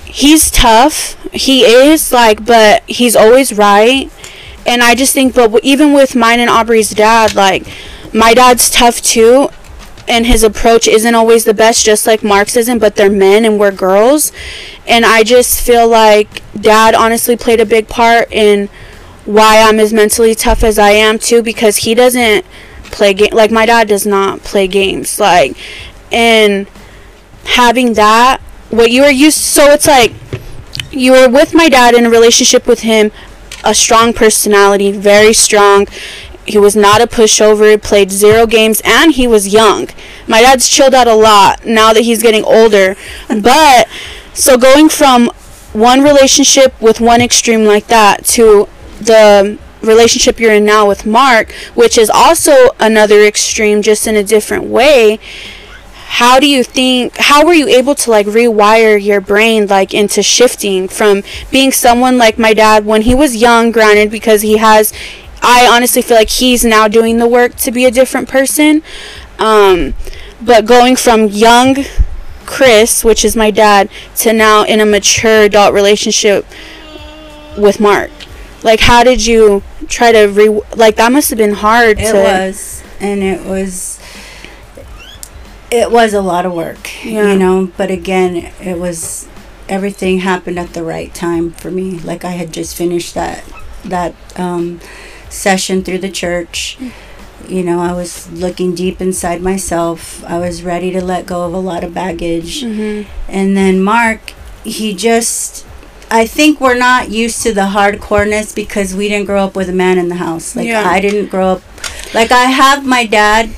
he's 0.06 0.50
tough. 0.52 1.16
He 1.34 1.64
is 1.66 2.12
like, 2.12 2.46
but 2.46 2.84
he's 2.88 3.16
always 3.16 3.54
right. 3.54 4.12
And 4.66 4.84
I 4.84 4.94
just 4.96 5.14
think, 5.14 5.34
but 5.36 5.64
even 5.64 5.94
with 5.94 6.16
mine 6.16 6.40
and 6.40 6.50
Aubrey's 6.50 6.92
dad, 6.92 7.34
like 7.36 7.66
my 8.14 8.34
dad's 8.34 8.70
tough 8.70 9.02
too. 9.02 9.50
And 10.10 10.26
his 10.26 10.44
approach 10.44 10.88
isn't 10.88 11.14
always 11.14 11.46
the 11.46 11.54
best, 11.54 11.86
just 11.86 12.08
like 12.08 12.24
Mark's 12.24 12.58
isn't, 12.58 12.80
but 12.80 12.96
they're 12.96 13.12
men 13.12 13.46
and 13.46 13.60
we're 13.60 13.72
girls. 13.72 14.32
And 14.88 15.06
I 15.06 15.24
just 15.24 15.62
feel 15.66 15.88
like 15.88 16.42
dad 16.60 16.96
honestly 16.96 17.38
played 17.38 17.62
a 17.62 17.66
big 17.66 17.88
part 17.88 18.32
in 18.32 18.70
why 19.26 19.62
I'm 19.62 19.80
as 19.80 19.94
mentally 19.94 20.34
tough 20.34 20.64
as 20.64 20.80
I 20.80 20.90
am 20.92 21.20
too, 21.20 21.44
because 21.44 21.78
he 21.78 21.94
doesn't 21.94 22.44
play 22.86 23.14
game 23.14 23.30
like 23.32 23.52
my 23.52 23.68
dad 23.68 23.88
does 23.88 24.08
not 24.08 24.40
play 24.40 24.68
games. 24.68 25.20
Like 25.20 25.56
and 26.12 26.68
having 27.46 27.94
that 27.94 28.40
what 28.70 28.92
you 28.92 29.04
are 29.04 29.12
used 29.12 29.38
so 29.38 29.72
it's 29.72 29.88
like 29.88 30.14
you 30.92 31.12
were 31.12 31.30
with 31.30 31.54
my 31.54 31.70
dad 31.70 31.94
in 31.94 32.06
a 32.06 32.10
relationship 32.10 32.68
with 32.68 32.82
him 32.82 33.12
a 33.64 33.74
strong 33.74 34.14
personality 34.14 34.92
very 34.92 35.34
strong 35.34 35.88
he 36.50 36.58
was 36.58 36.76
not 36.76 37.02
a 37.02 37.08
pushover 37.08 37.82
played 37.82 38.12
zero 38.12 38.46
games 38.46 38.82
and 38.84 39.14
he 39.14 39.28
was 39.28 39.54
young 39.54 39.88
my 40.28 40.42
dad's 40.42 40.68
chilled 40.68 40.94
out 40.94 41.08
a 41.08 41.14
lot 41.14 41.66
now 41.66 41.94
that 41.94 42.02
he's 42.02 42.22
getting 42.22 42.44
older 42.44 42.96
but 43.42 43.88
so 44.34 44.58
going 44.58 44.90
from 44.90 45.30
one 45.74 46.02
relationship 46.02 46.80
with 46.82 47.00
one 47.00 47.22
extreme 47.22 47.64
like 47.64 47.88
that 47.88 48.26
to 48.26 48.68
the 49.00 49.58
relationship 49.82 50.40
you're 50.40 50.54
in 50.54 50.66
now 50.66 50.88
with 50.88 51.06
Mark, 51.06 51.52
which 51.74 51.98
is 51.98 52.10
also 52.10 52.70
another 52.80 53.24
extreme, 53.24 53.82
just 53.82 54.08
in 54.08 54.16
a 54.16 54.24
different 54.24 54.66
way. 54.66 55.20
How 56.12 56.40
do 56.40 56.48
you 56.48 56.64
think? 56.64 57.18
How 57.18 57.46
were 57.46 57.54
you 57.54 57.68
able 57.68 57.96
to 57.96 58.10
like 58.10 58.26
rewire 58.26 59.02
your 59.02 59.22
brain 59.22 59.68
like 59.68 59.94
into 59.94 60.24
shifting 60.24 60.88
from 60.88 61.24
being 61.52 61.72
someone 61.72 62.18
like 62.18 62.40
my 62.40 62.54
dad 62.54 62.86
when 62.86 63.04
he 63.04 63.14
was 63.14 63.36
young, 63.36 63.72
granted, 63.72 64.10
because 64.12 64.42
he 64.42 64.58
has. 64.58 64.92
I 65.42 65.68
honestly 65.72 66.02
feel 66.02 66.18
like 66.18 66.30
he's 66.30 66.66
now 66.66 66.88
doing 66.88 67.18
the 67.18 67.28
work 67.28 67.56
to 67.58 67.72
be 67.72 67.86
a 67.86 67.92
different 67.92 68.28
person. 68.28 68.84
Um, 69.38 69.94
but 70.42 70.66
going 70.66 70.96
from 70.96 71.28
young 71.28 71.78
Chris, 72.46 73.04
which 73.04 73.24
is 73.24 73.36
my 73.36 73.52
dad, 73.52 73.90
to 74.18 74.34
now 74.34 74.64
in 74.64 74.80
a 74.80 74.86
mature 74.86 75.44
adult 75.44 75.74
relationship 75.74 76.46
with 77.58 77.80
Mark. 77.80 78.12
Like, 78.64 78.82
how 78.82 79.04
did 79.04 79.26
you 79.26 79.64
try 79.88 80.12
to 80.12 80.26
re? 80.26 80.50
Like, 80.76 80.96
that 80.98 81.12
must 81.12 81.30
have 81.30 81.38
been 81.38 81.54
hard. 81.54 82.00
it 82.00 82.12
to, 82.12 82.18
was, 82.18 82.84
and 83.00 83.24
it 83.24 83.46
was. 83.46 84.02
It 85.72 85.92
was 85.92 86.14
a 86.14 86.22
lot 86.22 86.46
of 86.48 86.54
work, 86.54 86.90
Yeah. 87.06 87.32
you 87.32 87.40
know. 87.40 87.72
But 87.78 87.92
again, 87.92 88.52
it 88.60 88.80
was 88.80 89.28
everything 89.70 90.20
happened 90.20 90.58
at 90.58 90.74
the 90.74 90.84
right 90.84 91.14
time 91.14 91.52
for 91.52 91.70
me. 91.70 92.00
Like 92.00 92.26
I 92.26 92.32
had 92.32 92.52
just 92.52 92.76
finished 92.76 93.14
that 93.14 93.44
that 93.86 94.16
um, 94.38 94.80
session 95.30 95.84
through 95.84 96.00
the 96.00 96.10
church. 96.10 96.78
You 97.48 97.64
know, 97.64 97.80
I 97.80 97.94
was 97.94 98.30
looking 98.32 98.76
deep 98.76 99.02
inside 99.02 99.42
myself. 99.42 100.24
I 100.26 100.38
was 100.40 100.62
ready 100.64 100.92
to 100.92 101.04
let 101.04 101.26
go 101.26 101.44
of 101.46 101.54
a 101.54 101.58
lot 101.60 101.84
of 101.84 101.94
baggage. 101.94 102.64
Mhm. 102.64 103.06
And 103.28 103.56
then 103.58 103.82
Mark, 103.82 104.34
he 104.64 104.94
just 104.94 105.66
I 106.12 106.26
think 106.26 106.60
we're 106.60 106.78
not 106.78 107.10
used 107.12 107.44
to 107.44 107.54
the 107.54 107.68
hardcoreness 107.78 108.54
because 108.56 108.96
we 108.96 109.08
didn't 109.10 109.28
grow 109.28 109.44
up 109.44 109.56
with 109.56 109.70
a 109.70 109.74
man 109.74 110.00
in 110.00 110.10
the 110.10 110.16
house. 110.16 110.56
Like 110.56 110.66
Yeah. 110.68 110.90
I 110.90 111.00
didn't 111.00 111.28
grow 111.30 111.50
up 111.54 111.62
like 112.14 112.32
I 112.32 112.46
have 112.46 112.86
my 112.86 113.06
dad, 113.06 113.50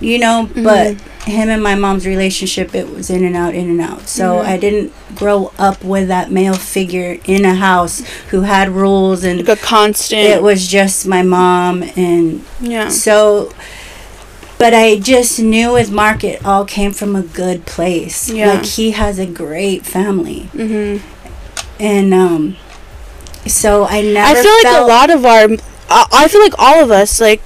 you 0.00 0.18
know, 0.18 0.48
but 0.54 0.96
him 1.24 1.48
and 1.50 1.62
my 1.62 1.74
mom's 1.76 2.04
relationship 2.06 2.74
it 2.74 2.90
was 2.90 3.08
in 3.08 3.24
and 3.24 3.36
out 3.36 3.54
in 3.54 3.68
and 3.70 3.80
out. 3.80 4.08
So 4.08 4.36
Mhm. 4.38 4.44
I 4.44 4.56
didn't 4.56 4.92
grow 5.14 5.52
up 5.58 5.84
with 5.84 6.08
that 6.08 6.30
male 6.32 6.54
figure 6.54 7.18
in 7.26 7.44
a 7.44 7.54
house 7.54 8.02
who 8.30 8.40
had 8.42 8.70
rules 8.70 9.22
and 9.22 9.46
Like 9.46 9.58
a 9.58 9.62
constant. 9.62 10.20
it 10.20 10.42
was 10.42 10.66
just 10.66 11.06
my 11.06 11.22
mom 11.22 11.84
and 11.96 12.44
yeah. 12.60 12.88
so, 12.88 13.52
but 14.58 14.74
I 14.74 14.96
just 14.98 15.38
knew 15.38 15.72
with 15.72 15.90
Mark, 15.92 16.24
it 16.24 16.44
all 16.44 16.64
came 16.64 16.92
from 16.92 17.14
a 17.14 17.22
good 17.22 17.66
place. 17.66 18.28
Yeah. 18.28 18.54
Like 18.54 18.64
he 18.66 18.90
has 18.92 19.18
a 19.20 19.26
great 19.26 19.86
family, 19.86 20.48
Mm-hmm. 20.56 21.04
and 21.80 22.14
um, 22.14 22.56
so 23.46 23.84
I 23.84 24.02
never. 24.02 24.38
I 24.38 24.42
feel 24.42 24.54
like 24.64 24.82
a 24.82 24.86
lot 24.86 25.10
of 25.10 25.24
our, 25.24 25.48
I 25.88 26.26
feel 26.28 26.40
like 26.40 26.54
all 26.58 26.82
of 26.82 26.90
us, 26.90 27.20
like, 27.20 27.42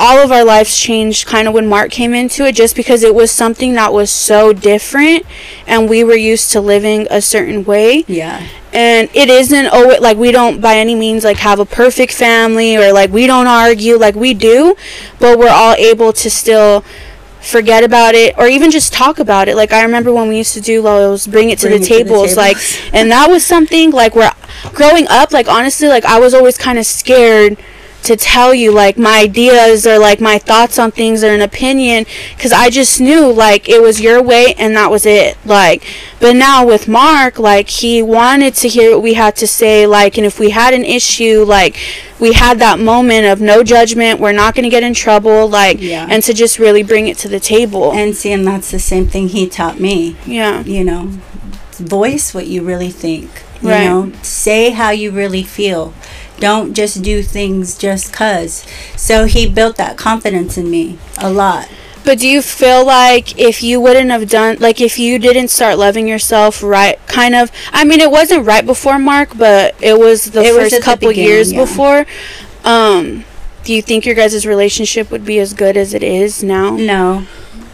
all 0.00 0.18
of 0.18 0.32
our 0.32 0.44
lives 0.44 0.76
changed 0.76 1.26
kind 1.26 1.46
of 1.46 1.54
when 1.54 1.68
Mark 1.68 1.90
came 1.90 2.14
into 2.14 2.46
it, 2.46 2.54
just 2.54 2.74
because 2.74 3.02
it 3.02 3.14
was 3.14 3.30
something 3.30 3.74
that 3.74 3.92
was 3.92 4.10
so 4.10 4.52
different, 4.52 5.26
and 5.66 5.88
we 5.88 6.02
were 6.02 6.16
used 6.16 6.50
to 6.52 6.60
living 6.60 7.06
a 7.10 7.20
certain 7.20 7.64
way. 7.64 8.04
Yeah, 8.08 8.48
and 8.72 9.08
it 9.14 9.28
isn't 9.28 9.66
always 9.66 10.00
like 10.00 10.16
we 10.16 10.32
don't 10.32 10.60
by 10.60 10.76
any 10.76 10.94
means 10.94 11.24
like 11.24 11.38
have 11.38 11.58
a 11.58 11.64
perfect 11.64 12.12
family 12.12 12.76
or 12.76 12.92
like 12.92 13.10
we 13.10 13.26
don't 13.26 13.46
argue 13.46 13.96
like 13.96 14.14
we 14.14 14.32
do 14.32 14.76
but 15.18 15.38
we're 15.38 15.50
all 15.50 15.74
able 15.74 16.12
to 16.12 16.30
still 16.30 16.84
forget 17.40 17.82
about 17.82 18.14
it 18.14 18.36
or 18.38 18.46
even 18.46 18.70
just 18.70 18.92
talk 18.92 19.18
about 19.18 19.48
it. 19.48 19.56
Like 19.56 19.72
i 19.72 19.82
remember 19.82 20.12
when 20.12 20.28
we 20.28 20.36
used 20.36 20.54
to 20.54 20.60
do 20.60 20.82
those 20.82 21.26
bring 21.26 21.50
it 21.50 21.58
to, 21.60 21.68
Bring 21.68 21.80
the, 21.80 21.84
it 21.84 21.88
to 21.88 21.94
the 21.94 22.04
tables 22.04 22.36
like 22.36 22.56
and 22.92 23.10
that 23.10 23.28
was 23.28 23.44
something 23.44 23.90
like 23.90 24.14
where 24.14 24.32
growing 24.72 25.08
up 25.08 25.32
like 25.32 25.48
honestly 25.48 25.88
like 25.88 26.04
i 26.04 26.20
was 26.20 26.34
always 26.34 26.56
kind 26.56 26.78
of 26.78 26.86
scared 26.86 27.58
to 28.02 28.16
tell 28.16 28.54
you 28.54 28.72
like 28.72 28.96
my 28.98 29.20
ideas 29.20 29.86
or 29.86 29.98
like 29.98 30.20
my 30.20 30.38
thoughts 30.38 30.78
on 30.78 30.90
things 30.90 31.22
or 31.22 31.28
an 31.34 31.40
opinion 31.42 32.04
because 32.34 32.52
i 32.52 32.70
just 32.70 33.00
knew 33.00 33.30
like 33.30 33.68
it 33.68 33.82
was 33.82 34.00
your 34.00 34.22
way 34.22 34.54
and 34.58 34.74
that 34.76 34.90
was 34.90 35.04
it 35.06 35.36
like 35.44 35.84
but 36.20 36.34
now 36.34 36.66
with 36.66 36.88
mark 36.88 37.38
like 37.38 37.68
he 37.68 38.02
wanted 38.02 38.54
to 38.54 38.68
hear 38.68 38.92
what 38.92 39.02
we 39.02 39.14
had 39.14 39.36
to 39.36 39.46
say 39.46 39.86
like 39.86 40.16
and 40.16 40.26
if 40.26 40.38
we 40.38 40.50
had 40.50 40.72
an 40.72 40.84
issue 40.84 41.44
like 41.44 41.76
we 42.18 42.32
had 42.32 42.58
that 42.58 42.78
moment 42.78 43.26
of 43.26 43.40
no 43.40 43.62
judgment 43.62 44.18
we're 44.20 44.32
not 44.32 44.54
going 44.54 44.64
to 44.64 44.70
get 44.70 44.82
in 44.82 44.94
trouble 44.94 45.48
like 45.48 45.78
Yeah. 45.80 46.06
and 46.10 46.22
to 46.24 46.32
just 46.32 46.58
really 46.58 46.82
bring 46.82 47.06
it 47.06 47.16
to 47.18 47.28
the 47.28 47.40
table 47.40 47.92
And 47.92 48.14
see, 48.16 48.32
and 48.32 48.46
that's 48.46 48.70
the 48.70 48.78
same 48.78 49.06
thing 49.08 49.28
he 49.28 49.48
taught 49.48 49.78
me. 49.80 50.16
yeah 50.26 50.62
You 50.64 50.84
know, 50.84 51.10
voice 51.78 52.34
what 52.34 52.46
you 52.46 52.62
really 52.62 52.90
think. 52.90 53.28
You 53.62 53.68
Right. 53.68 53.84
know, 53.84 54.12
say 54.22 54.70
how 54.70 54.90
you 54.90 55.10
really 55.10 55.42
feel. 55.42 55.92
Don't 56.40 56.74
just 56.74 57.02
do 57.02 57.22
things 57.22 57.76
just 57.78 58.12
cuz. 58.12 58.64
So 58.96 59.26
he 59.26 59.48
built 59.48 59.76
that 59.76 59.96
confidence 59.96 60.56
in 60.58 60.70
me 60.70 60.98
a 61.18 61.30
lot. 61.30 61.68
But 62.02 62.18
do 62.18 62.26
you 62.26 62.40
feel 62.42 62.84
like 62.84 63.38
if 63.38 63.62
you 63.62 63.78
wouldn't 63.80 64.10
have 64.10 64.28
done 64.28 64.56
like 64.58 64.80
if 64.80 64.98
you 64.98 65.18
didn't 65.18 65.48
start 65.48 65.76
loving 65.78 66.08
yourself 66.08 66.62
right 66.62 66.98
kind 67.06 67.34
of 67.34 67.52
I 67.72 67.84
mean 67.84 68.00
it 68.00 68.10
wasn't 68.10 68.46
right 68.46 68.64
before 68.64 68.98
Mark, 68.98 69.36
but 69.36 69.74
it 69.80 69.98
was 69.98 70.30
the 70.32 70.42
It 70.42 70.54
first 70.54 70.74
the 70.74 70.80
couple 70.80 71.08
beginning, 71.08 71.28
years 71.30 71.52
yeah. 71.52 71.60
before. 71.60 72.06
Um 72.64 73.24
do 73.64 73.74
you 73.74 73.82
think 73.82 74.06
your 74.06 74.14
guys' 74.14 74.46
relationship 74.46 75.10
would 75.10 75.24
be 75.26 75.38
as 75.38 75.52
good 75.52 75.76
as 75.76 75.92
it 75.92 76.02
is 76.02 76.42
now? 76.42 76.70
No. 76.70 77.26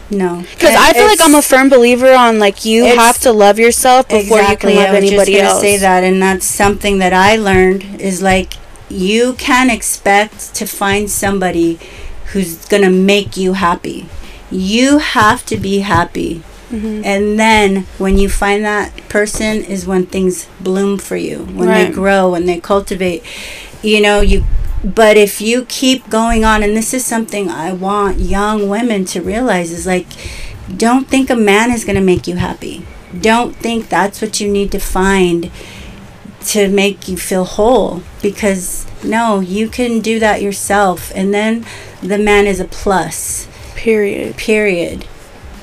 No. 0.09 0.43
Because 0.53 0.75
I 0.75 0.93
feel 0.93 1.05
like 1.05 1.19
I'm 1.21 1.35
a 1.35 1.41
firm 1.41 1.69
believer 1.69 2.13
on 2.13 2.39
like 2.39 2.63
you 2.65 2.85
have 2.85 3.17
to 3.19 3.31
love 3.31 3.59
yourself 3.59 4.07
before 4.07 4.39
exactly. 4.39 4.73
you 4.73 4.79
can 4.79 4.85
love 4.85 4.95
anybody 4.95 4.95
else. 4.95 5.03
I 5.03 5.03
was 5.03 5.03
anybody 5.03 5.31
just 5.33 5.41
gonna 5.41 5.49
else. 5.53 5.61
say 5.61 5.77
that, 5.77 6.03
and 6.03 6.21
that's 6.21 6.45
something 6.45 6.99
that 6.99 7.13
I 7.13 7.35
learned 7.35 7.99
is 8.01 8.21
like 8.21 8.53
you 8.89 9.33
can't 9.33 9.69
expect 9.71 10.55
to 10.55 10.65
find 10.65 11.09
somebody 11.09 11.77
who's 12.31 12.63
gonna 12.65 12.89
make 12.89 13.35
you 13.35 13.53
happy. 13.53 14.07
You 14.49 14.99
have 14.99 15.45
to 15.47 15.57
be 15.57 15.79
happy, 15.79 16.41
Mhm. 16.71 17.01
and 17.05 17.37
then 17.37 17.85
when 17.97 18.17
you 18.17 18.29
find 18.29 18.63
that 18.63 18.91
person 19.09 19.61
is 19.63 19.85
when 19.85 20.05
things 20.05 20.47
bloom 20.61 20.97
for 20.97 21.17
you, 21.17 21.39
when 21.53 21.67
Right. 21.67 21.87
they 21.87 21.93
grow, 21.93 22.29
when 22.31 22.45
they 22.45 22.59
cultivate. 22.61 23.23
You 23.83 23.99
know 24.01 24.21
you. 24.21 24.43
But 24.83 25.17
if 25.17 25.41
you 25.41 25.65
keep 25.65 26.09
going 26.09 26.45
on, 26.45 26.63
and 26.63 26.75
this 26.77 26.93
is 26.93 27.05
something 27.05 27.49
I 27.49 27.73
want 27.73 28.19
young 28.19 28.69
women 28.69 29.05
to 29.05 29.21
realize 29.21 29.71
is 29.71 29.87
like, 29.87 30.07
don't 30.75 31.07
think 31.07 31.29
a 31.29 31.35
man 31.35 31.71
is 31.71 31.83
going 31.83 31.95
to 31.95 32.01
make 32.01 32.27
you 32.27 32.35
happy. 32.35 32.85
Don't 33.19 33.55
think 33.55 33.89
that's 33.89 34.21
what 34.21 34.39
you 34.39 34.49
need 34.49 34.71
to 34.73 34.79
find 34.79 35.49
to 36.47 36.69
make 36.69 37.07
you 37.07 37.17
feel 37.17 37.43
whole 37.43 38.03
because 38.21 38.85
no, 39.03 39.39
you 39.39 39.67
can 39.67 39.99
do 39.99 40.19
that 40.19 40.41
yourself. 40.41 41.11
And 41.15 41.33
then 41.33 41.65
the 42.01 42.17
man 42.17 42.47
is 42.47 42.59
a 42.59 42.65
plus, 42.65 43.47
Period. 43.75 44.37
period. 44.37 45.05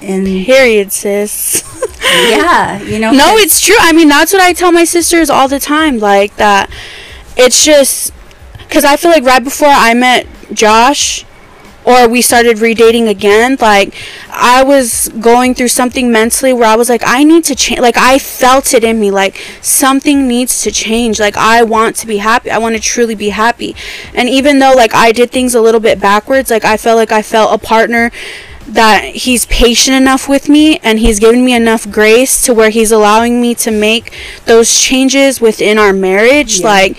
And 0.03 0.27
Period, 0.27 0.92
sis. 0.92 1.62
yeah, 2.03 2.83
you 2.83 2.98
know, 2.98 3.12
no 3.12 3.37
it's 3.37 3.61
true. 3.61 3.77
I 3.79 3.92
mean, 3.92 4.09
that's 4.09 4.33
what 4.33 4.42
I 4.42 4.53
tell 4.53 4.72
my 4.72 4.85
sisters 4.85 5.31
all 5.31 5.48
the 5.48 5.61
time. 5.61 5.98
Like 5.98 6.37
that, 6.37 6.70
it's 7.37 7.64
just 7.64 8.12
because 8.75 8.85
I 8.85 8.97
feel 8.97 9.13
like 9.13 9.23
right 9.23 9.43
before 9.45 9.69
I 9.71 9.95
met 9.95 10.27
Josh, 10.53 11.25
or 11.85 12.09
we 12.09 12.21
started 12.21 12.57
redating 12.57 13.09
again, 13.09 13.57
like 13.61 13.95
I 14.29 14.65
was 14.65 15.11
going 15.21 15.55
through 15.55 15.69
something 15.69 16.11
mentally 16.11 16.53
where 16.53 16.67
I 16.67 16.75
was 16.75 16.89
like, 16.89 17.03
I 17.07 17.23
need 17.23 17.45
to 17.45 17.55
change. 17.55 17.79
Like 17.79 17.97
I 17.97 18.19
felt 18.19 18.75
it 18.75 18.83
in 18.83 18.99
me, 18.99 19.13
like 19.13 19.37
something 19.63 20.27
needs 20.27 20.61
to 20.63 20.73
change. 20.73 21.21
Like 21.21 21.37
I 21.37 21.63
want 21.63 21.95
to 21.97 22.09
be 22.09 22.17
happy. 22.17 22.51
I 22.51 22.59
want 22.59 22.75
to 22.75 22.83
truly 22.83 23.15
be 23.15 23.29
happy. 23.29 23.77
And 24.13 24.29
even 24.29 24.59
though 24.59 24.73
like 24.75 24.93
I 24.93 25.13
did 25.13 25.31
things 25.31 25.55
a 25.55 25.61
little 25.61 25.79
bit 25.81 26.01
backwards, 26.01 26.51
like 26.51 26.65
I 26.65 26.77
felt 26.77 26.97
like 26.97 27.13
I 27.13 27.23
felt 27.23 27.55
a 27.55 27.65
partner 27.65 28.11
that 28.67 29.05
he's 29.05 29.47
patient 29.47 29.97
enough 29.97 30.29
with 30.29 30.49
me 30.49 30.79
and 30.79 30.99
he's 30.99 31.21
given 31.21 31.45
me 31.45 31.55
enough 31.55 31.89
grace 31.93 32.45
to 32.47 32.53
where 32.53 32.71
he's 32.71 32.91
allowing 32.91 33.41
me 33.41 33.55
to 33.55 33.71
make 33.71 34.13
those 34.47 34.81
changes 34.81 35.41
within 35.41 35.79
our 35.79 35.93
marriage 35.93 36.59
Yeah. 36.59 36.67
like 36.67 36.97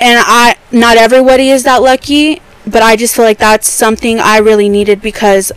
and 0.00 0.18
I 0.20 0.51
not 0.72 0.96
everybody 0.96 1.50
is 1.50 1.62
that 1.64 1.82
lucky 1.82 2.40
but 2.66 2.82
I 2.82 2.94
just 2.96 3.16
feel 3.16 3.24
like 3.24 3.38
that's 3.38 3.68
something 3.68 4.20
I 4.20 4.38
really 4.38 4.68
needed 4.68 5.02
because 5.02 5.50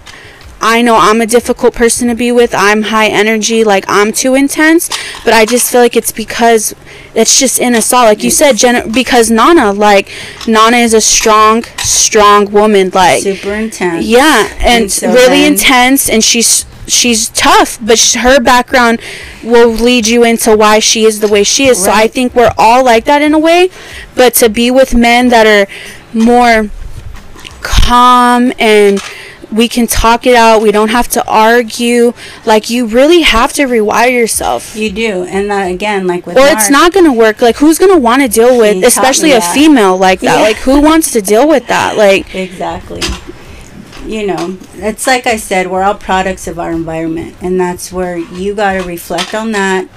I 0.59 0.81
know 0.81 0.95
I'm 0.97 1.21
a 1.21 1.27
difficult 1.27 1.75
person 1.75 2.07
to 2.07 2.15
be 2.15 2.31
with. 2.31 2.55
I'm 2.55 2.83
high 2.83 3.07
energy, 3.09 3.63
like 3.63 3.85
I'm 3.87 4.11
too 4.11 4.33
intense, 4.33 4.89
but 5.23 5.31
I 5.31 5.45
just 5.45 5.71
feel 5.71 5.81
like 5.81 5.95
it's 5.95 6.11
because 6.11 6.73
it's 7.13 7.37
just 7.39 7.59
in 7.59 7.75
us 7.75 7.93
all. 7.93 8.05
Like 8.05 8.23
you 8.23 8.31
said, 8.31 8.57
Jenna, 8.57 8.87
because 8.87 9.29
Nana, 9.29 9.71
like 9.73 10.09
Nana 10.47 10.77
is 10.77 10.95
a 10.95 11.01
strong, 11.01 11.63
strong 11.77 12.51
woman. 12.51 12.89
Like 12.91 13.21
super 13.21 13.53
intense. 13.53 14.05
yeah, 14.07 14.47
and, 14.57 14.83
And 14.83 14.91
so 14.91 15.07
really 15.13 15.41
then- 15.43 15.53
intense, 15.53 16.09
and 16.09 16.23
she's 16.23 16.65
she's 16.87 17.29
tough, 17.29 17.77
but 17.81 17.97
sh- 17.97 18.15
her 18.15 18.39
background 18.39 18.99
will 19.43 19.69
lead 19.69 20.07
you 20.07 20.23
into 20.23 20.55
why 20.55 20.79
she 20.79 21.05
is 21.05 21.19
the 21.19 21.27
way 21.27 21.43
she 21.43 21.65
is. 21.65 21.83
So 21.83 21.91
I 21.91 22.07
think 22.07 22.35
we're 22.35 22.53
all 22.57 22.83
like 22.83 23.05
that 23.05 23.21
in 23.21 23.33
a 23.33 23.39
way, 23.39 23.69
but 24.15 24.33
to 24.35 24.49
be 24.49 24.71
with 24.71 24.93
men 24.95 25.29
that 25.29 25.45
are 25.47 25.67
more 26.13 26.69
calm 27.61 28.53
and 28.59 29.01
we 29.51 29.69
can 29.69 29.87
talk 29.87 30.25
it 30.27 30.35
out. 30.35 30.61
We 30.61 30.71
don't 30.71 30.89
have 30.89 31.07
to 31.09 31.25
argue. 31.25 32.13
Like 32.45 32.69
you 32.69 32.85
really 32.87 33.21
have 33.21 33.53
to 33.53 33.63
rewire 33.63 34.11
yourself. 34.11 34.75
You 34.75 34.91
do, 34.91 35.23
and 35.23 35.49
that 35.49 35.71
again, 35.71 36.07
like 36.07 36.25
with 36.25 36.35
Or 36.37 36.41
Mark, 36.41 36.53
it's 36.53 36.69
not 36.69 36.93
gonna 36.93 37.13
work. 37.13 37.41
Like 37.41 37.57
who's 37.57 37.77
gonna 37.79 37.97
want 37.97 38.21
to 38.21 38.27
deal 38.27 38.57
with, 38.57 38.83
especially 38.83 39.31
a 39.31 39.39
that. 39.39 39.53
female 39.53 39.97
like 39.97 40.19
that? 40.21 40.37
Yeah. 40.39 40.41
Like 40.41 40.57
who 40.57 40.81
wants 40.81 41.11
to 41.11 41.21
deal 41.21 41.47
with 41.47 41.67
that? 41.67 41.95
Like 41.95 42.33
Exactly. 42.35 43.01
You 44.05 44.27
know, 44.27 44.57
it's 44.75 45.07
like 45.07 45.25
I 45.25 45.37
said, 45.37 45.69
we're 45.71 45.83
all 45.83 45.95
products 45.95 46.47
of 46.47 46.59
our 46.59 46.71
environment, 46.71 47.35
and 47.41 47.59
that's 47.59 47.91
where 47.91 48.17
you 48.17 48.53
got 48.53 48.73
to 48.73 48.83
reflect 48.87 49.33
on 49.33 49.51
that 49.53 49.87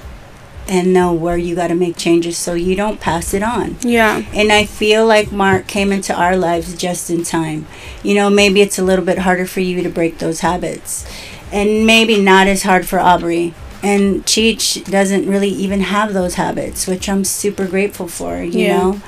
and 0.66 0.92
know 0.92 1.12
where 1.12 1.36
you 1.36 1.54
got 1.54 1.68
to 1.68 1.74
make 1.74 1.96
changes 1.96 2.36
so 2.36 2.52
you 2.54 2.74
don't 2.76 3.00
pass 3.00 3.32
it 3.32 3.42
on. 3.42 3.76
yeah, 3.80 4.22
And 4.34 4.52
I 4.52 4.64
feel 4.66 5.06
like 5.06 5.32
Mark 5.32 5.66
came 5.66 5.92
into 5.92 6.14
our 6.14 6.36
lives 6.36 6.74
just 6.74 7.08
in 7.08 7.22
time. 7.24 7.66
You 8.02 8.14
know, 8.14 8.28
maybe 8.28 8.60
it's 8.60 8.78
a 8.78 8.84
little 8.84 9.04
bit 9.04 9.18
harder 9.20 9.46
for 9.46 9.60
you 9.60 9.82
to 9.82 9.88
break 9.88 10.18
those 10.18 10.40
habits, 10.40 11.06
and 11.52 11.86
maybe 11.86 12.20
not 12.20 12.46
as 12.48 12.62
hard 12.64 12.86
for 12.86 12.98
Aubrey. 12.98 13.54
And 13.82 14.24
Cheech 14.26 14.90
doesn't 14.90 15.28
really 15.28 15.48
even 15.50 15.80
have 15.80 16.12
those 16.12 16.34
habits, 16.34 16.86
which 16.86 17.08
I'm 17.08 17.24
super 17.24 17.66
grateful 17.66 18.08
for, 18.08 18.38
you 18.42 18.60
Yeah. 18.64 18.76
know? 18.76 19.00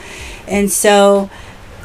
And 0.47 0.71
so 0.71 1.29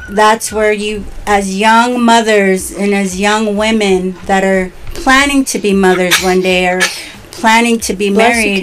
that's 0.08 0.52
where 0.52 0.72
you, 0.72 1.04
as 1.26 1.58
young 1.58 2.00
mothers 2.02 2.70
and 2.72 2.94
as 2.94 3.18
young 3.18 3.56
women 3.56 4.12
that 4.26 4.44
are 4.44 4.72
planning 4.94 5.44
to 5.46 5.58
be 5.58 5.72
mothers 5.72 6.22
one 6.22 6.40
day 6.40 6.68
or 6.68 6.80
planning 7.32 7.78
to 7.80 7.94
be 7.94 8.10
bless 8.10 8.36
married, 8.36 8.62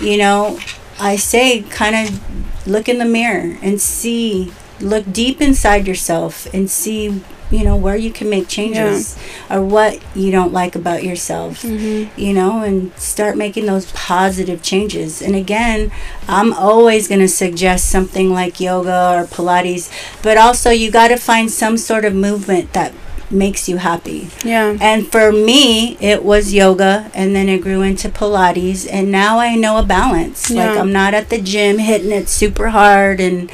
you, 0.00 0.10
you 0.10 0.16
know, 0.18 0.58
I 0.98 1.16
say 1.16 1.62
kind 1.62 2.08
of 2.08 2.66
look 2.66 2.88
in 2.88 2.98
the 2.98 3.04
mirror 3.04 3.58
and 3.62 3.80
see, 3.80 4.52
look 4.80 5.10
deep 5.12 5.40
inside 5.40 5.86
yourself 5.86 6.52
and 6.52 6.70
see, 6.70 7.22
you 7.50 7.64
know, 7.64 7.76
where 7.76 7.96
you 7.96 8.10
can 8.10 8.28
make 8.28 8.46
changes 8.48 9.16
or 9.50 9.62
what 9.64 10.00
you 10.14 10.30
don't 10.30 10.52
like 10.52 10.74
about 10.76 11.02
yourself, 11.02 11.62
Mm-hmm. 11.62 12.20
you 12.20 12.32
know, 12.34 12.62
and 12.62 12.92
start 12.98 13.36
making 13.36 13.66
those 13.66 13.90
positive 13.92 14.62
changes. 14.62 15.22
And 15.22 15.34
again, 15.34 15.90
I'm 16.28 16.52
always 16.52 17.08
going 17.08 17.20
to 17.20 17.28
suggest 17.28 17.88
something 17.90 18.30
like 18.32 18.60
yoga 18.60 19.14
or 19.18 19.24
Pilates, 19.24 19.90
but 20.22 20.36
also 20.36 20.70
you 20.70 20.90
got 20.90 21.08
to 21.08 21.16
find 21.16 21.50
some 21.50 21.76
sort 21.76 22.04
of 22.04 22.14
movement 22.14 22.72
that 22.74 22.92
makes 23.30 23.68
you 23.68 23.76
happy. 23.76 24.30
Yeah. 24.42 24.76
And 24.80 25.06
for 25.06 25.30
me, 25.32 25.98
it 26.00 26.24
was 26.24 26.54
yoga, 26.54 27.10
and 27.14 27.36
then 27.36 27.48
it 27.48 27.60
grew 27.60 27.82
into 27.82 28.08
Pilates, 28.08 28.86
and 28.90 29.10
now 29.12 29.38
I 29.38 29.54
know 29.54 29.76
a 29.78 29.82
balance. 29.82 30.50
Like 30.50 30.76
I'm 30.78 30.92
not 30.92 31.12
at 31.12 31.28
the 31.28 31.40
gym 31.40 31.78
hitting 31.78 32.10
it 32.12 32.28
super 32.28 32.68
hard, 32.68 33.20
and 33.20 33.50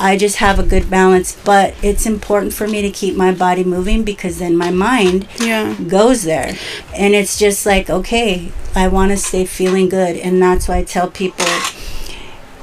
I 0.00 0.16
just 0.16 0.36
have 0.36 0.58
a 0.58 0.62
good 0.62 0.88
balance. 0.90 1.36
But 1.44 1.74
it's 1.82 2.06
important 2.06 2.52
for 2.52 2.66
me 2.68 2.82
to 2.82 2.90
keep 2.90 3.16
my 3.16 3.32
body 3.32 3.64
moving 3.64 4.04
because 4.04 4.38
then 4.38 4.56
my 4.56 4.70
mind 4.70 5.26
Yeah. 5.40 5.74
goes 5.88 6.22
there, 6.22 6.54
and 6.94 7.14
it's 7.14 7.38
just 7.38 7.66
like 7.66 7.90
okay, 7.90 8.52
I 8.74 8.88
want 8.88 9.10
to 9.10 9.16
stay 9.16 9.44
feeling 9.44 9.88
good, 9.88 10.16
and 10.16 10.40
that's 10.42 10.68
why 10.68 10.78
I 10.78 10.84
tell 10.84 11.08
people. 11.10 11.44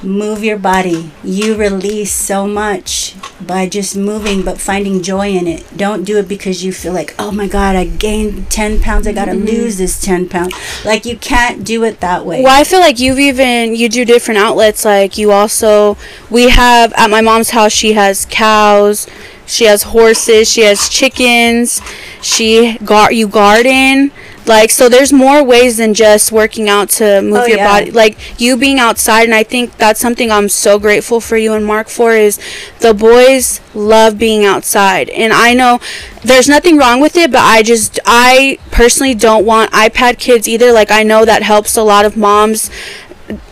Move 0.05 0.43
your 0.43 0.59
body. 0.59 1.11
You 1.23 1.55
release 1.55 2.13
so 2.13 2.47
much 2.47 3.15
by 3.41 3.67
just 3.67 3.97
moving, 3.97 4.43
but 4.43 4.61
finding 4.61 5.01
joy 5.01 5.29
in 5.29 5.47
it. 5.47 5.65
Don't 5.75 6.03
do 6.03 6.17
it 6.19 6.27
because 6.27 6.63
you 6.63 6.71
feel 6.71 6.93
like, 6.93 7.15
oh 7.17 7.31
my 7.31 7.47
God, 7.47 7.75
I 7.75 7.85
gained 7.85 8.51
10 8.51 8.81
pounds. 8.81 9.07
I 9.07 9.13
got 9.13 9.25
to 9.25 9.31
mm-hmm. 9.31 9.45
lose 9.45 9.77
this 9.77 9.99
10 10.01 10.29
pounds. 10.29 10.53
Like, 10.85 11.05
you 11.05 11.17
can't 11.17 11.63
do 11.63 11.83
it 11.83 11.99
that 12.01 12.25
way. 12.25 12.43
Well, 12.43 12.59
I 12.59 12.63
feel 12.63 12.79
like 12.79 12.99
you've 12.99 13.19
even 13.19 13.75
you 13.75 13.89
do 13.89 14.05
different 14.05 14.39
outlets. 14.39 14.85
Like 14.85 15.17
you 15.17 15.31
also, 15.31 15.97
we 16.29 16.49
have 16.49 16.93
at 16.93 17.09
my 17.09 17.21
mom's 17.21 17.49
house. 17.49 17.71
She 17.71 17.93
has 17.93 18.25
cows, 18.29 19.07
She 19.47 19.65
has 19.65 19.83
horses. 19.83 20.51
She 20.51 20.61
has 20.61 20.89
chickens. 20.89 21.81
She 22.21 22.77
gar 22.79 23.11
you 23.11 23.27
garden. 23.27 24.11
Like 24.45 24.69
so, 24.69 24.89
there's 24.89 25.11
more 25.11 25.43
ways 25.43 25.77
than 25.77 25.93
just 25.93 26.31
working 26.31 26.69
out 26.69 26.89
to 26.91 27.21
move 27.21 27.41
Oh, 27.43 27.45
your 27.47 27.57
yeah. 27.57 27.67
body. 27.79 27.91
Like 27.91 28.39
you 28.39 28.55
being 28.57 28.77
outside, 28.79 29.23
and 29.23 29.33
I 29.33 29.43
think 29.43 29.77
that's 29.77 29.99
something 29.99 30.31
I'm 30.31 30.49
so 30.49 30.77
grateful 30.77 31.19
for 31.19 31.35
you 31.37 31.53
and 31.53 31.65
Mark 31.65 31.89
for. 31.89 32.11
Is 32.13 32.39
the 32.79 32.93
boys 32.93 33.59
love 33.73 34.19
being 34.19 34.45
outside, 34.45 35.09
and 35.09 35.33
I 35.33 35.53
know 35.53 35.79
there's 36.23 36.47
nothing 36.47 36.77
wrong 36.77 37.01
with 37.01 37.17
it, 37.17 37.31
but 37.31 37.41
I 37.41 37.63
just 37.63 37.99
I 38.05 38.59
personally 38.71 39.15
don't 39.15 39.45
want 39.45 39.71
iPad 39.71 40.19
kids 40.19 40.47
either. 40.47 40.71
Like 40.71 40.91
I 40.91 41.01
know 41.03 41.25
that 41.25 41.41
helps 41.41 41.75
a 41.75 41.83
lot 41.83 42.05
of 42.05 42.15
moms 42.15 42.69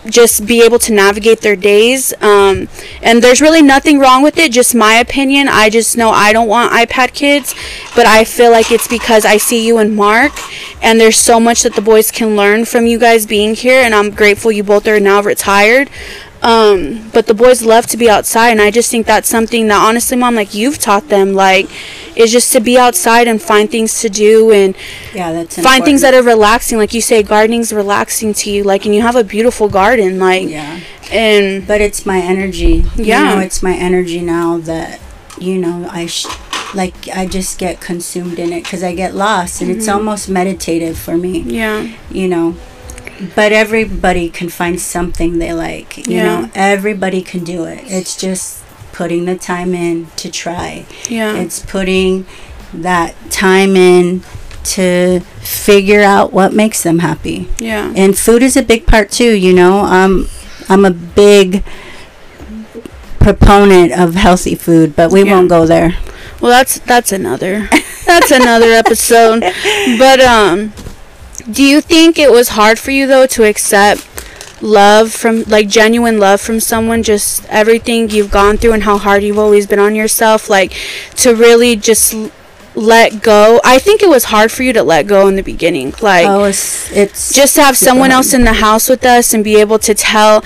just 0.05 0.45
be 0.45 0.61
able 0.63 0.80
to 0.80 0.93
navigate 0.93 1.41
their 1.41 1.55
days. 1.55 2.13
Um, 2.21 2.67
and 3.01 3.24
there's 3.24 3.41
really 3.41 3.61
nothing 3.61 3.99
wrong 3.99 4.24
with 4.24 4.38
it, 4.38 4.51
just 4.51 4.76
my 4.76 4.95
opinion. 4.95 5.47
I 5.47 5.69
just 5.69 5.97
know 5.97 6.09
I 6.09 6.34
don't 6.34 6.47
want 6.47 6.71
iPad 6.71 7.13
kids, 7.13 7.55
but 7.95 8.05
I 8.05 8.24
feel 8.24 8.51
like 8.51 8.71
it's 8.71 8.88
because 8.88 9.26
I 9.26 9.38
see 9.38 9.65
you 9.65 9.78
and 9.78 9.95
Mark, 9.95 10.32
and 10.82 10.99
there's 10.99 11.17
so 11.17 11.39
much 11.39 11.63
that 11.63 11.76
the 11.76 11.82
boys 11.82 12.11
can 12.11 12.36
learn 12.36 12.65
from 12.65 12.86
you 12.86 12.99
guys 12.99 13.26
being 13.26 13.55
here, 13.55 13.82
and 13.82 13.95
I'm 13.95 14.11
grateful 14.11 14.51
you 14.51 14.63
both 14.63 14.88
are 14.88 14.99
now 14.99 15.21
retired. 15.21 15.89
Um, 16.44 17.10
but 17.14 17.28
the 17.28 17.34
boys 17.34 17.64
love 17.64 17.88
to 17.88 17.98
be 17.98 18.10
outside, 18.10 18.50
and 18.50 18.62
I 18.62 18.70
just 18.70 18.91
think 18.91 19.08
that's 19.08 19.30
something 19.30 19.68
that 19.70 19.82
honestly, 19.82 20.18
mom, 20.18 20.36
like 20.36 20.54
you've 20.54 20.78
taught 20.78 21.08
them, 21.08 21.34
like, 21.34 21.70
is 22.18 22.32
just 22.32 22.52
to 22.54 22.60
be 22.60 22.78
outside 22.78 23.28
and 23.30 23.41
find 23.41 23.72
things 23.72 24.02
to 24.02 24.10
do 24.10 24.52
and 24.52 24.76
Yeah, 25.16 25.32
that's 25.32 25.58
find 25.62 25.84
things 25.84 26.02
that 26.02 26.14
are 26.14 26.22
relaxing 26.22 26.78
like 26.78 26.94
you 26.94 27.02
say 27.02 27.24
gardening's 27.24 27.74
relaxing 27.74 28.34
to 28.36 28.52
you 28.52 28.64
like 28.64 28.86
and 28.86 28.94
you 28.94 29.02
have 29.02 29.16
a 29.16 29.24
beautiful 29.24 29.68
garden 29.68 30.20
like 30.20 30.48
Yeah. 30.48 30.80
and 31.12 31.66
But 31.66 31.82
it's 31.82 32.06
my 32.06 32.20
energy. 32.20 32.86
Yeah. 32.96 33.30
You 33.32 33.36
know, 33.38 33.41
it's 33.41 33.64
my 33.64 33.74
energy 33.74 34.22
now 34.22 34.60
that, 34.60 35.00
you 35.39 35.58
know, 35.58 35.88
I 35.89 36.06
sh- 36.06 36.28
like 36.76 36.94
I 37.16 37.26
just 37.26 37.58
get 37.58 37.82
consumed 37.82 38.38
in 38.38 38.52
it 38.54 38.64
because 38.64 38.84
I 38.84 38.94
get 38.94 39.16
lost 39.16 39.62
and 39.62 39.72
it's 39.72 39.88
almost 39.88 40.30
meditative 40.30 40.98
for 40.98 41.18
me, 41.18 41.39
yeah 41.39 41.88
you 42.12 42.28
know. 42.28 42.56
But 43.36 43.51
everybody 43.51 44.30
can 44.30 44.49
find 44.49 44.80
something 44.80 45.39
they 45.39 45.53
like, 45.53 45.97
you 46.07 46.16
Yeah. 46.18 46.24
know. 46.41 46.49
Everybody 46.55 47.22
can 47.22 47.43
do 47.43 47.66
it. 47.66 47.82
It's 47.86 48.16
just 48.18 48.64
putting 48.91 49.26
the 49.26 49.36
time 49.36 49.74
in 49.74 50.07
to 50.18 50.30
try. 50.30 50.86
yeah 51.09 51.34
It's 51.36 51.59
putting 51.66 52.26
that 52.74 53.16
time 53.32 53.76
in 53.76 54.22
to 54.76 55.20
figure 55.41 56.01
out 56.01 56.32
what 56.32 56.53
makes 56.53 56.82
them 56.84 56.99
happy 56.99 57.49
yeah 57.59 57.91
and 57.97 58.18
food 58.18 58.41
is 58.41 58.55
a 58.55 58.61
big 58.64 58.86
part 58.88 59.11
too 59.11 59.34
you 59.36 59.51
know 59.53 59.80
um 59.80 60.28
i'm 60.70 60.86
a 60.86 60.89
big 60.91 61.64
proponent 63.20 63.91
of 63.91 64.16
healthy 64.16 64.55
food 64.55 64.95
but 64.95 65.11
we 65.11 65.24
Yeah. 65.24 65.34
won't 65.36 65.49
go 65.49 65.66
there 65.66 65.95
well 66.41 66.51
that's 66.51 66.80
that's 66.80 67.11
another 67.11 67.68
that's 68.05 68.32
another 68.32 68.72
episode 68.72 69.41
but 69.97 70.20
um 70.22 70.72
do 71.52 71.64
you 71.64 71.82
think 71.82 72.18
it 72.18 72.32
was 72.32 72.50
hard 72.50 72.80
for 72.80 72.91
you 72.91 73.08
though 73.08 73.26
to 73.28 73.44
accept 73.44 74.08
love 74.62 75.12
from 75.12 75.44
like 75.44 75.68
genuine 75.68 76.18
love 76.20 76.39
from 76.39 76.60
someone 76.60 77.04
just 77.04 77.46
everything 77.50 78.10
you've 78.10 78.32
gone 78.32 78.58
through 78.58 78.72
and 78.72 78.84
how 78.84 78.98
hard 78.98 79.22
you've 79.22 79.38
always 79.38 79.68
been 79.68 79.80
on 79.80 79.94
yourself 79.94 80.50
like 80.50 80.72
to 81.16 81.36
really 81.36 81.76
just 81.76 82.16
let 82.76 83.22
go 83.22 83.60
i 83.64 83.78
think 83.78 84.02
it 84.02 84.10
was 84.10 84.26
hard 84.26 84.52
for 84.52 84.64
you 84.64 84.72
to 84.72 84.82
let 84.82 85.06
go 85.06 85.28
in 85.28 85.36
the 85.36 85.44
beginning 85.44 85.94
like 86.02 86.26
oh 86.26 86.46
it's 86.46 86.91
it's 86.91 87.34
just 87.34 87.56
to 87.56 87.62
have 87.62 87.78
someone 87.78 88.10
hard. 88.10 88.20
else 88.20 88.34
in 88.34 88.46
the 88.46 88.54
house 88.54 88.88
with 88.89 89.06
us 89.06 89.34
and 89.34 89.44
be 89.44 89.58
able 89.58 89.78
to 89.78 89.94
tell 89.94 90.44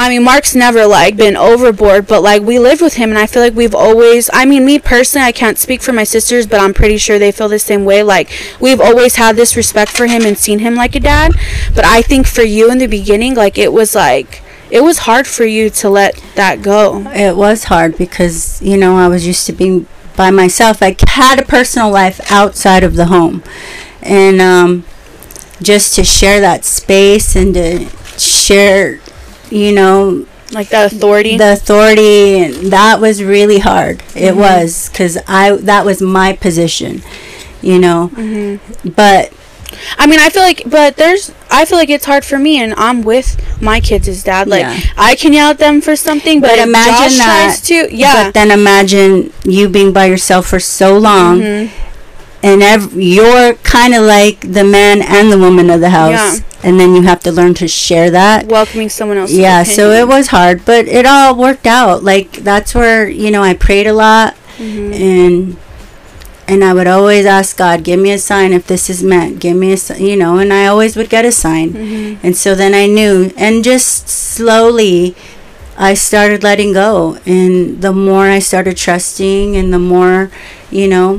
I 0.00 0.08
mean 0.08 0.22
Mark's 0.22 0.54
never 0.54 0.86
like 0.86 1.16
been 1.16 1.36
overboard 1.36 2.06
but 2.06 2.22
like 2.22 2.42
we 2.42 2.60
lived 2.60 2.80
with 2.80 2.94
him 2.94 3.10
and 3.10 3.18
I 3.18 3.26
feel 3.26 3.42
like 3.42 3.54
we've 3.54 3.74
always 3.74 4.30
I 4.32 4.44
mean 4.44 4.64
me 4.64 4.78
personally 4.78 5.26
I 5.26 5.32
can't 5.32 5.58
speak 5.58 5.82
for 5.82 5.92
my 5.92 6.04
sisters 6.04 6.46
but 6.46 6.60
I'm 6.60 6.72
pretty 6.72 6.98
sure 6.98 7.18
they 7.18 7.32
feel 7.32 7.48
the 7.48 7.58
same 7.58 7.84
way. 7.84 8.04
Like 8.04 8.30
we've 8.60 8.80
always 8.80 9.16
had 9.16 9.34
this 9.34 9.56
respect 9.56 9.90
for 9.90 10.06
him 10.06 10.22
and 10.22 10.38
seen 10.38 10.60
him 10.60 10.76
like 10.76 10.94
a 10.94 11.00
dad 11.00 11.32
but 11.74 11.84
I 11.84 12.02
think 12.02 12.28
for 12.28 12.42
you 12.42 12.70
in 12.70 12.78
the 12.78 12.86
beginning 12.86 13.34
like 13.34 13.58
it 13.58 13.72
was 13.72 13.96
like 13.96 14.40
it 14.70 14.82
was 14.82 14.98
hard 14.98 15.26
for 15.26 15.44
you 15.44 15.68
to 15.68 15.90
let 15.90 16.14
that 16.36 16.62
go. 16.62 17.02
It 17.08 17.36
was 17.36 17.64
hard 17.64 17.98
because 17.98 18.62
you 18.62 18.76
know 18.76 18.98
i 18.98 19.08
was 19.08 19.26
used 19.26 19.46
to 19.46 19.52
being 19.52 19.88
by 20.16 20.30
myself. 20.30 20.80
I 20.80 20.94
had 21.08 21.40
a 21.40 21.44
personal 21.44 21.90
life 21.90 22.20
outside 22.30 22.84
of 22.84 22.94
the 22.94 23.06
home. 23.06 23.42
And 24.00 24.40
um 24.40 24.84
just 25.60 25.96
to 25.96 26.04
share 26.04 26.40
that 26.40 26.64
space 26.64 27.34
and 27.34 27.52
to 27.54 27.88
share 28.16 29.00
you 29.50 29.72
know 29.72 30.26
like 30.52 30.68
the 30.70 30.86
authority 30.86 31.36
the 31.36 31.52
authority 31.52 32.38
and 32.38 32.54
that 32.72 33.00
was 33.00 33.22
really 33.22 33.58
hard 33.58 34.00
it 34.14 34.32
Mm-hmm. 34.32 34.38
was 34.40 34.88
because 34.88 35.18
i 35.28 35.52
that 35.56 35.84
was 35.84 36.00
my 36.00 36.32
position 36.34 37.02
you 37.60 37.78
know 37.78 38.10
Mm-hmm. 38.14 38.88
but 38.90 39.32
I 39.98 40.06
mean, 40.06 40.18
I 40.18 40.30
feel 40.30 40.42
like, 40.42 40.62
but 40.66 40.96
there's, 40.96 41.30
I 41.50 41.66
feel 41.66 41.76
like 41.76 41.90
it's 41.90 42.06
hard 42.06 42.24
for 42.24 42.38
me, 42.38 42.58
and 42.60 42.72
I'm 42.78 43.02
with 43.02 43.36
my 43.60 43.80
kids 43.80 44.08
as 44.08 44.24
dad. 44.24 44.48
Like, 44.48 44.62
Yeah. 44.62 44.80
I 44.96 45.14
can 45.14 45.34
yell 45.34 45.50
at 45.50 45.58
them 45.58 45.82
for 45.82 45.94
something, 45.94 46.40
but, 46.40 46.56
but 46.56 46.58
imagine 46.66 47.10
Josh 47.10 47.18
that 47.18 47.44
tries 47.48 47.60
to, 47.68 47.94
yeah, 47.94 48.24
but 48.24 48.34
then 48.34 48.50
imagine 48.50 49.30
you 49.44 49.68
being 49.68 49.92
by 49.92 50.06
yourself 50.06 50.46
for 50.46 50.58
so 50.58 50.96
long 50.98 51.40
Mm-hmm. 51.40 51.87
And 52.42 52.62
ev- 52.62 52.92
you're 52.94 53.54
kind 53.64 53.94
of 53.94 54.02
like 54.02 54.40
the 54.40 54.64
man 54.64 55.02
and 55.02 55.32
the 55.32 55.38
woman 55.38 55.70
of 55.70 55.80
the 55.80 55.90
house 55.90 56.10
Yeah. 56.40 56.44
and 56.62 56.78
then 56.78 56.94
you 56.94 57.02
have 57.02 57.20
to 57.20 57.32
learn 57.32 57.54
to 57.54 57.66
share 57.68 58.10
that 58.10 58.46
welcoming 58.46 58.88
someone 58.88 59.18
else 59.18 59.32
yeah 59.32 59.62
so 59.64 59.90
it 59.90 60.06
was 60.06 60.28
hard 60.28 60.64
but 60.64 60.86
it 60.86 61.04
all 61.06 61.34
worked 61.36 61.66
out 61.66 62.04
like 62.04 62.32
that's 62.44 62.74
where 62.74 63.08
you 63.08 63.30
know 63.30 63.42
i 63.42 63.54
prayed 63.54 63.86
a 63.86 63.92
lot 63.92 64.34
Mm-hmm. 64.58 64.92
and 64.92 65.56
and 66.48 66.64
I 66.64 66.72
would 66.74 66.86
always 66.88 67.26
ask 67.26 67.56
God, 67.56 67.84
give 67.84 68.00
me 68.00 68.10
a 68.10 68.18
sign 68.18 68.52
if 68.54 68.66
this 68.66 68.88
is 68.90 69.04
meant. 69.04 69.38
Give 69.38 69.54
me 69.56 69.70
a, 69.72 69.76
si-" 69.76 70.10
you 70.10 70.16
know, 70.16 70.38
and 70.38 70.50
I 70.52 70.66
always 70.66 70.96
would 70.96 71.10
get 71.10 71.24
a 71.26 71.30
sign. 71.30 71.72
Mm-hmm. 71.74 72.26
And 72.26 72.34
so 72.36 72.54
then 72.56 72.74
I 72.74 72.86
knew, 72.86 73.30
and 73.36 73.62
just 73.62 74.08
slowly, 74.08 75.14
I 75.76 75.92
started 75.94 76.42
letting 76.42 76.72
go. 76.72 77.18
And 77.26 77.82
the 77.82 77.92
more 77.92 78.26
I 78.30 78.38
started 78.40 78.76
trusting, 78.78 79.54
and 79.56 79.72
the 79.72 79.78
more, 79.78 80.30
you 80.72 80.88
know, 80.88 81.18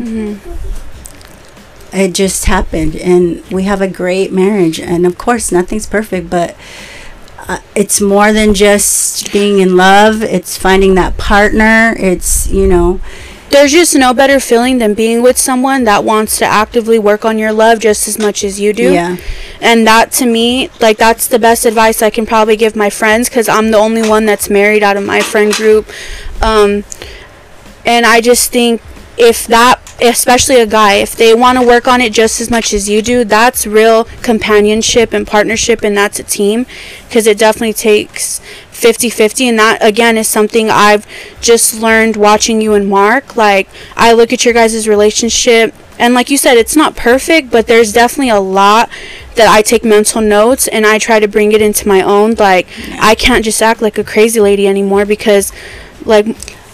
it 1.93 2.13
just 2.13 2.45
happened. 2.45 2.95
And 2.95 3.43
we 3.51 3.63
have 3.63 3.81
a 3.81 3.87
great 3.87 4.31
marriage. 4.31 4.79
And 4.79 5.05
of 5.05 5.17
course, 5.17 5.51
nothing's 5.51 5.85
perfect, 5.87 6.29
but. 6.29 6.55
Uh, 7.47 7.57
it's 7.73 7.99
more 7.99 8.31
than 8.31 8.53
just 8.53 9.33
being 9.33 9.57
in 9.57 9.75
love. 9.75 10.21
It's 10.21 10.55
finding 10.55 10.93
that 10.95 11.17
partner. 11.17 11.95
It's, 11.97 12.47
you 12.47 12.67
know, 12.67 12.99
There's 13.49 13.71
just 13.71 13.95
no 13.95 14.13
better 14.13 14.39
feeling 14.39 14.77
than 14.77 14.93
being 14.93 15.23
with 15.23 15.35
someone 15.35 15.83
that 15.85 16.03
wants 16.03 16.37
to 16.39 16.45
actively 16.45 16.99
work 16.99 17.25
on 17.25 17.39
your 17.39 17.51
love 17.51 17.79
just 17.79 18.07
as 18.07 18.19
much 18.19 18.43
as 18.43 18.59
you 18.59 18.71
do. 18.71 18.93
yeah. 18.93 19.17
And 19.59 19.87
that 19.87 20.11
to 20.13 20.27
me, 20.27 20.69
like 20.79 20.97
that's 20.97 21.27
the 21.27 21.39
best 21.39 21.65
advice 21.65 22.03
I 22.03 22.11
can 22.11 22.27
probably 22.27 22.55
give 22.55 22.75
my 22.75 22.91
friends 22.91 23.29
because 23.29 23.49
I'm 23.49 23.71
the 23.71 23.79
only 23.79 24.07
one 24.07 24.27
that's 24.27 24.47
married 24.47 24.83
out 24.83 24.95
of 24.95 25.03
my 25.03 25.21
friend 25.21 25.51
group. 25.51 25.89
Um, 26.43 26.83
and 27.83 28.05
I 28.05 28.21
just 28.21 28.51
think 28.51 28.83
if 29.17 29.47
that, 29.47 29.79
especially 30.01 30.59
a 30.59 30.65
guy, 30.65 30.95
if 30.95 31.15
they 31.15 31.33
want 31.33 31.57
to 31.57 31.65
work 31.65 31.87
on 31.87 32.01
it 32.01 32.13
just 32.13 32.41
as 32.41 32.49
much 32.49 32.73
as 32.73 32.89
you 32.89 33.01
do, 33.01 33.23
that's 33.23 33.67
real 33.67 34.05
companionship 34.21 35.13
and 35.13 35.25
partnership, 35.25 35.83
and 35.83 35.95
that's 35.95 36.19
a 36.19 36.23
team 36.23 36.65
because 37.07 37.27
it 37.27 37.37
definitely 37.37 37.73
takes 37.73 38.39
50 38.71 39.09
50. 39.09 39.49
And 39.49 39.59
that, 39.59 39.79
again, 39.81 40.17
is 40.17 40.27
something 40.27 40.69
I've 40.69 41.05
just 41.41 41.79
learned 41.81 42.15
watching 42.15 42.61
you 42.61 42.73
and 42.73 42.89
Mark. 42.89 43.35
Like, 43.35 43.69
I 43.95 44.13
look 44.13 44.31
at 44.31 44.45
your 44.45 44.53
guys' 44.53 44.87
relationship, 44.87 45.73
and 45.99 46.13
like 46.13 46.29
you 46.29 46.37
said, 46.37 46.57
it's 46.57 46.75
not 46.75 46.95
perfect, 46.95 47.51
but 47.51 47.67
there's 47.67 47.91
definitely 47.91 48.29
a 48.29 48.39
lot 48.39 48.89
that 49.35 49.47
I 49.47 49.61
take 49.61 49.83
mental 49.83 50.21
notes 50.21 50.67
and 50.67 50.85
I 50.85 50.97
try 50.97 51.19
to 51.19 51.27
bring 51.27 51.51
it 51.51 51.61
into 51.61 51.87
my 51.87 52.01
own. 52.01 52.35
Like, 52.35 52.67
I 52.99 53.15
can't 53.15 53.43
just 53.43 53.61
act 53.61 53.81
like 53.81 53.97
a 53.97 54.03
crazy 54.03 54.39
lady 54.39 54.67
anymore 54.67 55.05
because, 55.05 55.51
like, 56.05 56.25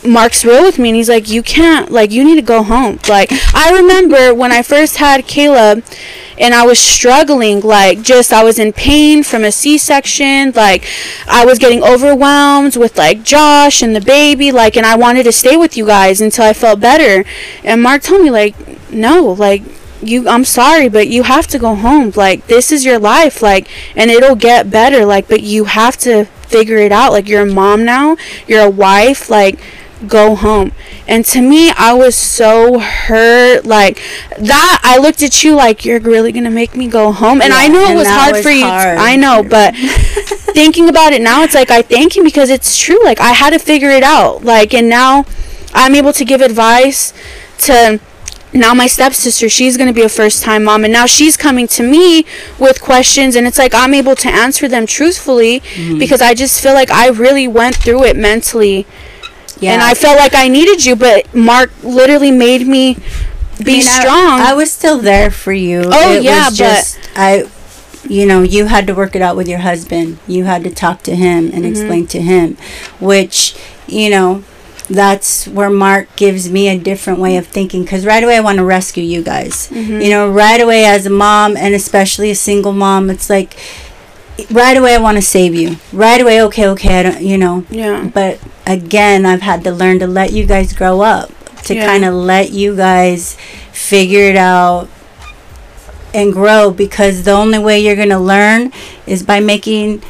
Mark's 0.07 0.45
real 0.45 0.63
with 0.63 0.79
me 0.79 0.89
and 0.89 0.95
he's 0.95 1.09
like, 1.09 1.29
You 1.29 1.43
can't, 1.43 1.91
like, 1.91 2.11
you 2.11 2.23
need 2.23 2.35
to 2.35 2.41
go 2.41 2.63
home. 2.63 2.99
Like, 3.07 3.29
I 3.53 3.71
remember 3.73 4.33
when 4.33 4.51
I 4.51 4.61
first 4.61 4.97
had 4.97 5.27
Caleb 5.27 5.83
and 6.37 6.53
I 6.53 6.65
was 6.65 6.79
struggling, 6.79 7.61
like, 7.61 8.01
just 8.01 8.33
I 8.33 8.43
was 8.43 8.59
in 8.59 8.73
pain 8.73 9.23
from 9.23 9.43
a 9.43 9.51
C 9.51 9.77
section, 9.77 10.51
like, 10.51 10.87
I 11.27 11.45
was 11.45 11.59
getting 11.59 11.83
overwhelmed 11.83 12.75
with, 12.75 12.97
like, 12.97 13.23
Josh 13.23 13.81
and 13.81 13.95
the 13.95 14.01
baby, 14.01 14.51
like, 14.51 14.75
and 14.75 14.85
I 14.85 14.95
wanted 14.95 15.23
to 15.23 15.31
stay 15.31 15.55
with 15.55 15.77
you 15.77 15.85
guys 15.85 16.21
until 16.21 16.45
I 16.45 16.53
felt 16.53 16.79
better. 16.79 17.27
And 17.63 17.81
Mark 17.81 18.03
told 18.03 18.21
me, 18.21 18.31
like, 18.31 18.55
No, 18.91 19.23
like, 19.25 19.63
you 20.01 20.27
I'm 20.27 20.45
sorry 20.45 20.89
but 20.89 21.07
you 21.07 21.23
have 21.23 21.47
to 21.47 21.59
go 21.59 21.75
home. 21.75 22.11
Like 22.15 22.47
this 22.47 22.71
is 22.71 22.85
your 22.85 22.99
life 22.99 23.41
like 23.41 23.67
and 23.95 24.11
it'll 24.11 24.35
get 24.35 24.69
better. 24.69 25.05
Like 25.05 25.27
but 25.27 25.41
you 25.41 25.65
have 25.65 25.97
to 25.97 26.25
figure 26.25 26.77
it 26.77 26.91
out. 26.91 27.11
Like 27.11 27.27
you're 27.27 27.41
a 27.41 27.51
mom 27.51 27.85
now. 27.85 28.17
You're 28.47 28.65
a 28.65 28.69
wife. 28.69 29.29
Like 29.29 29.59
go 30.07 30.35
home. 30.35 30.71
And 31.07 31.25
to 31.25 31.41
me 31.41 31.71
I 31.71 31.93
was 31.93 32.15
so 32.15 32.79
hurt. 32.79 33.65
Like 33.65 34.01
that 34.37 34.81
I 34.83 34.97
looked 34.97 35.21
at 35.23 35.43
you 35.43 35.55
like 35.55 35.85
you're 35.85 35.99
really 35.99 36.31
gonna 36.31 36.51
make 36.51 36.75
me 36.75 36.87
go 36.87 37.11
home? 37.11 37.41
And 37.41 37.53
I 37.53 37.63
Yeah, 37.63 37.69
knew 37.69 37.85
it 37.85 37.95
was 37.95 38.07
hard 38.07 38.33
was 38.33 38.43
for 38.43 38.51
you 38.51 38.65
hard. 38.65 38.97
I 38.97 39.15
know 39.15 39.43
but 39.47 39.75
thinking 40.55 40.89
about 40.89 41.13
it 41.13 41.21
now 41.21 41.43
it's 41.43 41.55
like 41.55 41.71
I 41.71 41.81
thank 41.81 42.15
you 42.15 42.23
because 42.23 42.49
it's 42.49 42.77
true. 42.77 43.03
Like 43.03 43.19
I 43.19 43.33
had 43.33 43.51
to 43.51 43.59
figure 43.59 43.89
it 43.89 44.03
out. 44.03 44.43
Like 44.43 44.73
and 44.73 44.89
now 44.89 45.25
I'm 45.73 45.95
able 45.95 46.13
to 46.13 46.25
give 46.25 46.41
advice 46.41 47.13
to 47.59 47.99
now 48.55 48.73
my 48.73 48.87
stepsister 48.87 49.49
she's 49.49 49.75
going 49.75 49.87
to 49.87 49.93
be 49.93 50.01
a 50.01 50.09
first 50.09 50.41
time 50.41 50.63
mom 50.63 50.83
and 50.83 50.93
now 50.93 51.05
she's 51.05 51.35
coming 51.35 51.67
to 51.67 51.83
me 51.83 52.25
with 52.57 52.81
questions 52.81 53.35
and 53.35 53.45
it's 53.45 53.57
like 53.57 53.73
i'm 53.75 53.93
able 53.93 54.15
to 54.15 54.29
answer 54.29 54.67
them 54.67 54.85
truthfully 54.85 55.59
mm-hmm. 55.59 55.99
because 55.99 56.21
i 56.21 56.33
just 56.33 56.61
feel 56.63 56.73
like 56.73 56.89
i 56.89 57.09
really 57.09 57.47
went 57.47 57.75
through 57.75 58.03
it 58.03 58.15
mentally 58.15 58.85
yeah. 59.65 59.73
and 59.73 59.81
i 59.81 59.93
felt 59.93 60.17
like 60.17 60.33
i 60.33 60.47
needed 60.47 60.83
you 60.83 60.95
but 60.95 61.33
mark 61.33 61.71
literally 61.83 62.31
made 62.31 62.65
me 62.67 62.95
be 63.59 63.61
I 63.61 63.65
mean, 63.65 63.81
strong 63.81 64.39
I, 64.39 64.51
I, 64.51 64.53
was 64.53 64.71
still 64.71 64.97
there 64.97 65.31
for 65.31 65.53
you 65.53 65.83
oh 65.85 66.15
it 66.15 66.23
yeah 66.23 66.49
just, 66.51 66.97
but 66.97 67.11
i 67.15 67.49
you 68.07 68.25
know 68.25 68.41
you 68.41 68.65
had 68.65 68.85
to 68.87 68.93
work 68.93 69.15
it 69.15 69.21
out 69.21 69.35
with 69.35 69.47
your 69.47 69.59
husband 69.59 70.19
you 70.27 70.43
had 70.43 70.63
to 70.63 70.73
talk 70.73 71.01
to 71.03 71.15
him 71.15 71.45
and 71.45 71.53
mm-hmm. 71.53 71.65
explain 71.65 72.07
to 72.07 72.21
him 72.21 72.57
which 72.99 73.57
you 73.87 74.09
know 74.09 74.43
that's 74.89 75.47
where 75.47 75.69
Mark 75.69 76.15
gives 76.15 76.49
me 76.51 76.69
a 76.69 76.77
different 76.77 77.19
way 77.19 77.37
of 77.37 77.47
thinking 77.47 77.83
because 77.83 78.05
right 78.05 78.23
away 78.23 78.37
I 78.37 78.41
want 78.41 78.57
to 78.57 78.63
rescue 78.63 79.03
you 79.03 79.23
guys. 79.23 79.69
Mm-hmm. 79.69 80.01
You 80.01 80.09
know, 80.09 80.31
right 80.31 80.61
away 80.61 80.85
as 80.85 81.05
a 81.05 81.09
mom 81.09 81.57
and 81.57 81.73
especially 81.73 82.29
a 82.31 82.35
single 82.35 82.73
mom, 82.73 83.09
it's 83.09 83.29
like 83.29 83.57
right 84.51 84.77
away 84.77 84.95
I 84.95 84.99
want 84.99 85.17
to 85.17 85.21
save 85.21 85.55
you. 85.55 85.77
Right 85.93 86.19
away, 86.21 86.41
okay, 86.43 86.67
okay, 86.69 86.99
I 86.99 87.03
don't, 87.03 87.21
you 87.21 87.37
know. 87.37 87.65
Yeah. 87.69 88.09
But 88.13 88.39
again, 88.65 89.25
I've 89.25 89.41
had 89.41 89.63
to 89.63 89.71
learn 89.71 89.99
to 89.99 90.07
let 90.07 90.33
you 90.33 90.45
guys 90.45 90.73
grow 90.73 91.01
up, 91.01 91.31
to 91.63 91.75
yeah. 91.75 91.85
kind 91.85 92.05
of 92.05 92.13
let 92.13 92.51
you 92.51 92.75
guys 92.75 93.35
figure 93.71 94.29
it 94.29 94.37
out 94.37 94.89
and 96.13 96.31
grow 96.31 96.71
because 96.71 97.23
the 97.23 97.31
only 97.31 97.59
way 97.59 97.79
you're 97.79 97.95
going 97.95 98.09
to 98.09 98.19
learn 98.19 98.71
is 99.05 99.23
by 99.23 99.39
making 99.39 100.01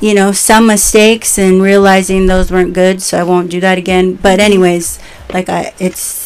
you 0.00 0.14
know, 0.14 0.32
some 0.32 0.66
mistakes 0.66 1.38
and 1.38 1.62
realizing 1.62 2.26
those 2.26 2.50
weren't 2.50 2.72
good, 2.72 3.02
so 3.02 3.18
I 3.20 3.22
won't 3.22 3.50
do 3.50 3.60
that 3.60 3.76
again. 3.76 4.14
But 4.14 4.40
anyways, 4.40 4.98
like 5.32 5.48
I 5.48 5.74
it's 5.78 6.19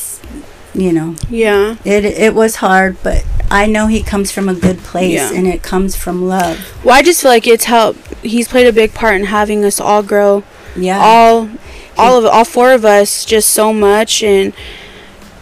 you 0.75 0.93
know. 0.93 1.17
Yeah. 1.29 1.77
It 1.85 2.05
it 2.05 2.35
was 2.35 2.57
hard, 2.57 2.97
but 3.03 3.25
I 3.51 3.67
know 3.67 3.87
he 3.87 4.03
comes 4.03 4.31
from 4.31 4.49
a 4.49 4.55
good 4.55 4.79
place 4.79 5.13
yeah. 5.13 5.33
and 5.33 5.47
it 5.47 5.63
comes 5.63 5.97
from 5.97 6.27
love. 6.27 6.85
Well, 6.85 6.95
I 6.95 7.03
just 7.03 7.23
feel 7.23 7.31
like 7.31 7.47
it's 7.47 7.65
helped 7.65 8.15
he's 8.25 8.49
played 8.49 8.67
a 8.67 8.73
big 8.73 8.95
part 8.95 9.15
in 9.17 9.25
having 9.27 9.65
us 9.65 9.81
all 9.81 10.03
grow. 10.03 10.45
Yeah. 10.77 10.99
All 10.99 11.49
all 11.97 12.19
of 12.19 12.25
all 12.25 12.45
four 12.45 12.73
of 12.73 12.85
us 12.85 13.25
just 13.25 13.51
so 13.51 13.73
much 13.73 14.23
and 14.23 14.53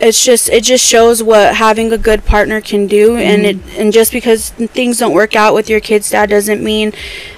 it's 0.01 0.23
just 0.23 0.49
it 0.49 0.65
just 0.65 0.85
shows 0.85 1.23
what 1.23 1.55
having 1.55 1.93
a 1.93 1.99
good 1.99 2.25
partner 2.27 2.61
can 2.61 2.87
do 2.87 3.11
mm-hmm. 3.11 3.19
and 3.19 3.47
it 3.47 3.57
and 3.79 3.93
just 3.93 4.13
because 4.13 4.51
things 4.51 4.99
don't 4.99 5.15
work 5.15 5.35
out 5.35 5.55
with 5.55 5.71
your 5.71 5.81
kids 5.81 6.11
dad 6.11 6.29
doesn't 6.29 6.63
mean 6.63 6.93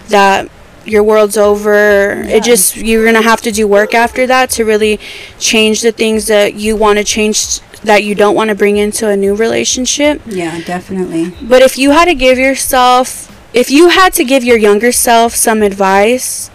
that 0.09 0.51
your 0.87 1.03
world's 1.03 1.37
over. 1.37 2.23
Yeah. 2.25 2.37
It 2.37 2.45
just 2.45 2.77
you're 2.77 3.05
gonna 3.05 3.23
have 3.23 3.41
to 3.43 3.51
do 3.51 3.67
work 3.67 3.95
after 3.95 4.27
that 4.27 4.51
to 4.51 4.65
really 4.65 5.01
change 5.39 5.83
the 5.83 5.93
things 5.93 6.27
that 6.27 6.55
you 6.55 6.77
want 6.77 6.99
to 6.99 7.05
change 7.05 7.61
that 7.85 8.03
you 8.03 8.15
don't 8.15 8.35
want 8.35 8.49
to 8.49 8.55
bring 8.55 8.77
into 8.77 9.09
a 9.09 9.17
new 9.17 9.35
relationship. 9.35 10.21
Yeah, 10.27 10.61
definitely. 10.63 11.33
But 11.43 11.63
if 11.63 11.79
you 11.79 11.91
had 11.91 12.07
to 12.07 12.15
give 12.15 12.39
yourself, 12.39 13.31
if 13.55 13.71
you 13.71 13.91
had 13.91 14.13
to 14.15 14.25
give 14.25 14.43
your 14.43 14.57
younger 14.57 14.91
self 14.91 15.35
some 15.35 15.63
advice, 15.63 16.51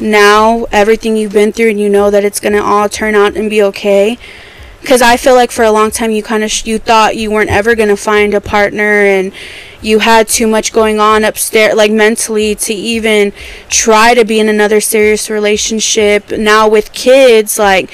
now 0.00 0.66
everything 0.72 1.16
you've 1.16 1.32
been 1.32 1.52
through 1.52 1.70
and 1.70 1.80
you 1.80 1.88
know 1.88 2.10
that 2.10 2.24
it's 2.24 2.40
gonna 2.40 2.62
all 2.62 2.88
turn 2.88 3.14
out 3.14 3.36
and 3.36 3.48
be 3.48 3.62
okay. 3.62 4.18
Because 4.80 5.00
I 5.00 5.16
feel 5.16 5.34
like 5.34 5.50
for 5.50 5.64
a 5.64 5.70
long 5.70 5.90
time 5.90 6.10
you 6.10 6.22
kind 6.22 6.44
of 6.44 6.50
sh- 6.50 6.66
you 6.66 6.78
thought 6.78 7.16
you 7.16 7.30
weren't 7.30 7.50
ever 7.50 7.74
gonna 7.74 7.96
find 7.96 8.34
a 8.34 8.40
partner 8.40 8.82
and 9.04 9.32
you 9.80 10.00
had 10.00 10.28
too 10.28 10.46
much 10.46 10.72
going 10.72 10.98
on 10.98 11.24
upstairs 11.24 11.74
like 11.74 11.90
mentally 11.90 12.54
to 12.54 12.72
even 12.74 13.32
try 13.68 14.14
to 14.14 14.24
be 14.24 14.40
in 14.40 14.48
another 14.48 14.80
serious 14.80 15.30
relationship 15.30 16.30
now 16.32 16.66
with 16.68 16.92
kids 16.92 17.58
like 17.58 17.90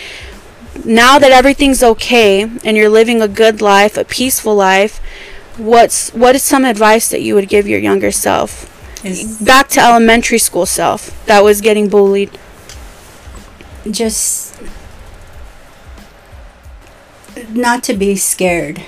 now 0.84 1.18
that 1.18 1.30
everything's 1.32 1.82
okay 1.82 2.42
and 2.42 2.76
you're 2.76 2.88
living 2.88 3.20
a 3.20 3.28
good 3.28 3.60
life 3.60 3.96
a 3.96 4.04
peaceful 4.04 4.54
life 4.54 5.00
what's 5.56 6.10
what 6.14 6.34
is 6.34 6.42
some 6.42 6.64
advice 6.64 7.08
that 7.08 7.22
you 7.22 7.34
would 7.34 7.48
give 7.48 7.68
your 7.68 7.80
younger 7.80 8.10
self? 8.10 8.66
Is 9.04 9.40
back 9.40 9.68
to 9.68 9.80
elementary 9.80 10.38
school 10.38 10.66
self 10.66 11.24
that 11.26 11.42
was 11.42 11.60
getting 11.60 11.88
bullied. 11.88 12.38
Just 13.90 14.60
not 17.50 17.82
to 17.84 17.94
be 17.94 18.16
scared 18.16 18.82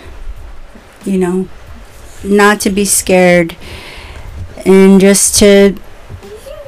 you 1.05 1.19
know? 1.19 1.49
Not 2.25 2.61
to 2.61 2.71
be 2.71 2.85
scared 2.85 3.57
and 4.65 5.01
just 5.01 5.39
to 5.41 5.77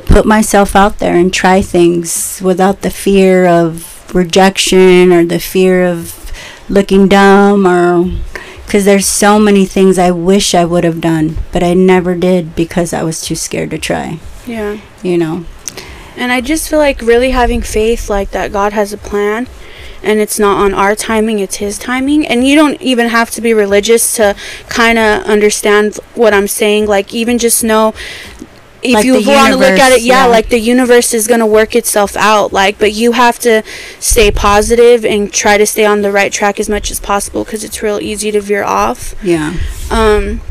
put 0.07 0.27
myself 0.27 0.75
out 0.75 0.99
there 0.99 1.15
and 1.15 1.33
try 1.33 1.63
things 1.63 2.41
without 2.43 2.83
the 2.83 2.91
fear 2.91 3.47
of 3.47 3.94
rejection 4.13 5.13
or 5.13 5.25
the 5.25 5.39
fear 5.39 5.85
of 5.85 6.33
looking 6.69 7.09
dumb 7.09 7.67
or 7.67 8.11
because 8.67 8.85
there's 8.85 9.07
so 9.07 9.39
many 9.39 9.67
things 9.67 9.99
I 9.99 10.11
wish 10.11 10.55
I 10.55 10.65
would 10.65 10.85
have 10.85 11.01
done, 11.01 11.37
but 11.53 11.63
I 11.63 11.75
never 11.75 12.15
did 12.15 12.57
because 12.57 12.93
I 12.93 13.03
was 13.03 13.23
too 13.23 13.35
scared 13.35 13.71
to 13.71 13.79
try. 13.79 14.19
Yeah. 14.47 14.81
You 15.03 15.19
know. 15.19 15.45
And 16.17 16.33
I 16.33 16.41
just 16.41 16.69
feel 16.69 16.79
like 16.79 17.01
really 17.01 17.31
having 17.31 17.61
faith 17.61 18.09
like 18.09 18.31
that 18.31 18.53
God 18.53 18.73
has 18.73 18.93
a 18.93 18.99
plan 18.99 19.49
and 20.05 20.21
it's 20.21 20.39
not 20.39 20.63
on 20.63 20.75
our 20.75 20.95
timing, 20.95 21.39
it's 21.39 21.57
His 21.57 21.79
timing. 21.79 22.27
And 22.27 22.47
you 22.47 22.57
don't 22.57 22.81
even 22.81 23.09
have 23.09 23.31
to 23.33 23.41
be 23.41 23.55
religious 23.55 24.17
to 24.17 24.37
kind 24.69 24.99
of 24.99 25.25
understand 25.25 25.97
what 26.15 26.35
I'm 26.35 26.47
saying. 26.47 26.87
Like, 26.87 27.15
even 27.15 27.39
just 27.39 27.65
know 27.65 27.95
if 28.85 28.95
like 28.95 29.05
you 29.05 29.15
want 29.15 29.53
to 29.53 29.59
look 29.59 29.79
at 29.79 29.93
it, 29.93 30.03
yeah, 30.03 30.25
yeah, 30.25 30.27
like 30.27 30.51
the 30.51 30.59
universe 30.59 31.15
is 31.15 31.27
going 31.27 31.41
to 31.41 31.47
work 31.47 31.75
itself 31.75 32.17
out. 32.17 32.53
Like, 32.53 32.79
but 32.79 32.93
you 32.93 33.13
have 33.13 33.39
to 33.41 33.63
stay 33.99 34.31
positive 34.31 35.05
and 35.05 35.33
try 35.33 35.57
to 35.57 35.67
stay 35.67 35.87
on 35.87 36.03
the 36.03 36.13
right 36.13 36.31
track 36.31 36.61
as 36.61 36.69
much 36.69 36.91
as 36.91 37.01
possible 37.01 37.45
because 37.45 37.65
it's 37.65 37.83
real 37.83 37.99
easy 38.01 38.31
to 38.31 38.41
veer 38.41 38.63
off. 38.63 39.15
Yeah. 39.23 39.55
Um, 39.91 40.43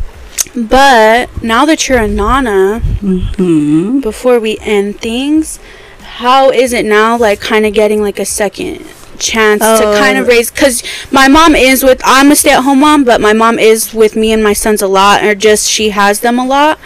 but 0.55 1.43
now 1.43 1.65
that 1.65 1.87
you're 1.87 1.99
a 1.99 2.07
nana, 2.07 2.81
mm-hmm. 2.81 3.99
before 3.99 4.39
we 4.39 4.57
end 4.59 4.99
things, 4.99 5.59
how 6.01 6.49
is 6.49 6.73
it 6.73 6.85
now? 6.85 7.15
Like, 7.15 7.39
kind 7.39 7.65
of 7.65 7.73
getting 7.73 8.01
like 8.01 8.19
a 8.19 8.25
second 8.25 8.85
chance 9.19 9.61
oh. 9.63 9.79
to 9.93 9.99
kind 9.99 10.17
of 10.17 10.27
raise 10.27 10.49
because 10.49 10.83
my 11.11 11.27
mom 11.27 11.55
is 11.55 11.83
with 11.83 12.01
i'm 12.03 12.31
a 12.31 12.35
stay-at-home 12.35 12.79
mom 12.79 13.03
but 13.03 13.21
my 13.21 13.31
mom 13.31 13.59
is 13.59 13.93
with 13.93 14.15
me 14.15 14.33
and 14.33 14.43
my 14.43 14.53
sons 14.53 14.81
a 14.81 14.87
lot 14.87 15.23
or 15.23 15.35
just 15.35 15.69
she 15.69 15.89
has 15.89 16.21
them 16.21 16.39
a 16.39 16.45
lot 16.45 16.79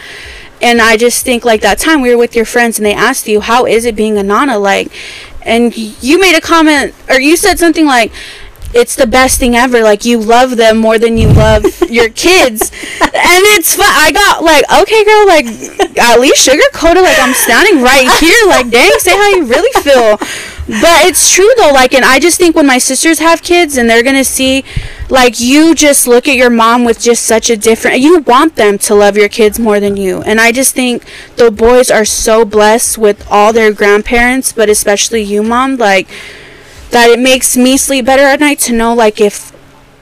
and 0.62 0.82
i 0.82 0.98
just 0.98 1.24
think 1.24 1.46
like 1.46 1.62
that 1.62 1.78
time 1.78 2.02
we 2.02 2.10
were 2.10 2.18
with 2.18 2.36
your 2.36 2.46
friends 2.46 2.80
and 2.80 2.86
they 2.86 2.94
asked 2.94 3.28
you 3.28 3.42
how 3.42 3.66
is 3.66 3.86
it 3.86 3.96
being 3.96 4.18
a 4.18 4.24
nana? 4.24 4.58
Like 4.58 4.92
and 5.42 5.76
you 5.76 6.20
made 6.20 6.36
a 6.36 6.42
comment 6.42 6.94
or 7.10 7.20
you 7.20 7.38
said 7.38 7.58
something 7.58 7.86
like 7.86 8.12
it's 8.74 8.96
the 8.96 9.08
best 9.08 9.40
thing 9.40 9.56
ever. 9.56 9.82
Like 9.82 10.06
you 10.06 10.20
love 10.20 10.58
them 10.58 10.78
more 10.78 10.98
than 10.98 11.18
you 11.18 11.30
love 11.30 11.66
your 11.90 12.10
kids, 12.10 12.72
and 13.02 13.44
it's 13.56 13.76
fun. 13.76 13.86
I 13.90 14.12
got 14.12 14.44
like, 14.44 14.64
okay, 14.82 15.04
girl, 15.04 15.28
like 15.28 15.46
at 15.98 16.20
least 16.20 16.48
sugarcoat 16.48 16.96
it. 16.96 17.02
Like 17.02 17.20
I'm 17.20 17.34
standing 17.34 17.82
right 17.82 18.10
here. 18.20 18.48
Like, 18.48 18.70
dang, 18.70 18.92
say 19.00 19.12
how 19.12 19.30
you 19.30 19.46
really 19.46 19.72
feel. 19.82 20.18
But 20.68 21.06
it's 21.06 21.34
true 21.34 21.50
though. 21.58 21.72
Like, 21.72 21.94
and 21.94 22.04
I 22.04 22.20
just 22.20 22.38
think 22.38 22.56
when 22.56 22.68
my 22.68 22.78
sisters 22.78 23.20
have 23.20 23.42
kids 23.42 23.78
and 23.78 23.90
they're 23.90 24.04
gonna 24.04 24.26
see, 24.26 24.66
like, 25.10 25.40
you 25.40 25.74
just 25.74 26.08
look 26.08 26.28
at 26.28 26.36
your 26.36 26.50
mom 26.50 26.84
with 26.84 27.00
just 27.00 27.26
such 27.26 27.50
a 27.50 27.56
different. 27.56 28.02
You 28.02 28.20
want 28.20 28.56
them 28.58 28.78
to 28.80 28.96
love 28.96 29.16
your 29.16 29.30
kids 29.30 29.60
more 29.60 29.80
than 29.80 29.96
you, 29.96 30.22
and 30.24 30.42
I 30.42 30.52
just 30.52 30.76
think 30.76 31.04
the 31.38 31.52
boys 31.52 31.90
are 31.90 32.04
so 32.04 32.44
blessed 32.44 32.98
with 32.98 33.26
all 33.32 33.54
their 33.54 33.72
grandparents, 33.72 34.52
but 34.52 34.70
especially 34.70 35.22
you, 35.22 35.42
mom. 35.42 35.78
Like 35.78 36.10
that 36.92 37.10
it 37.10 37.20
makes 37.20 37.58
me 37.58 37.78
sleep 37.78 38.06
better 38.06 38.24
at 38.24 38.40
night 38.40 38.60
to 38.60 38.74
know 38.74 38.94
like 38.94 39.20
if 39.20 39.54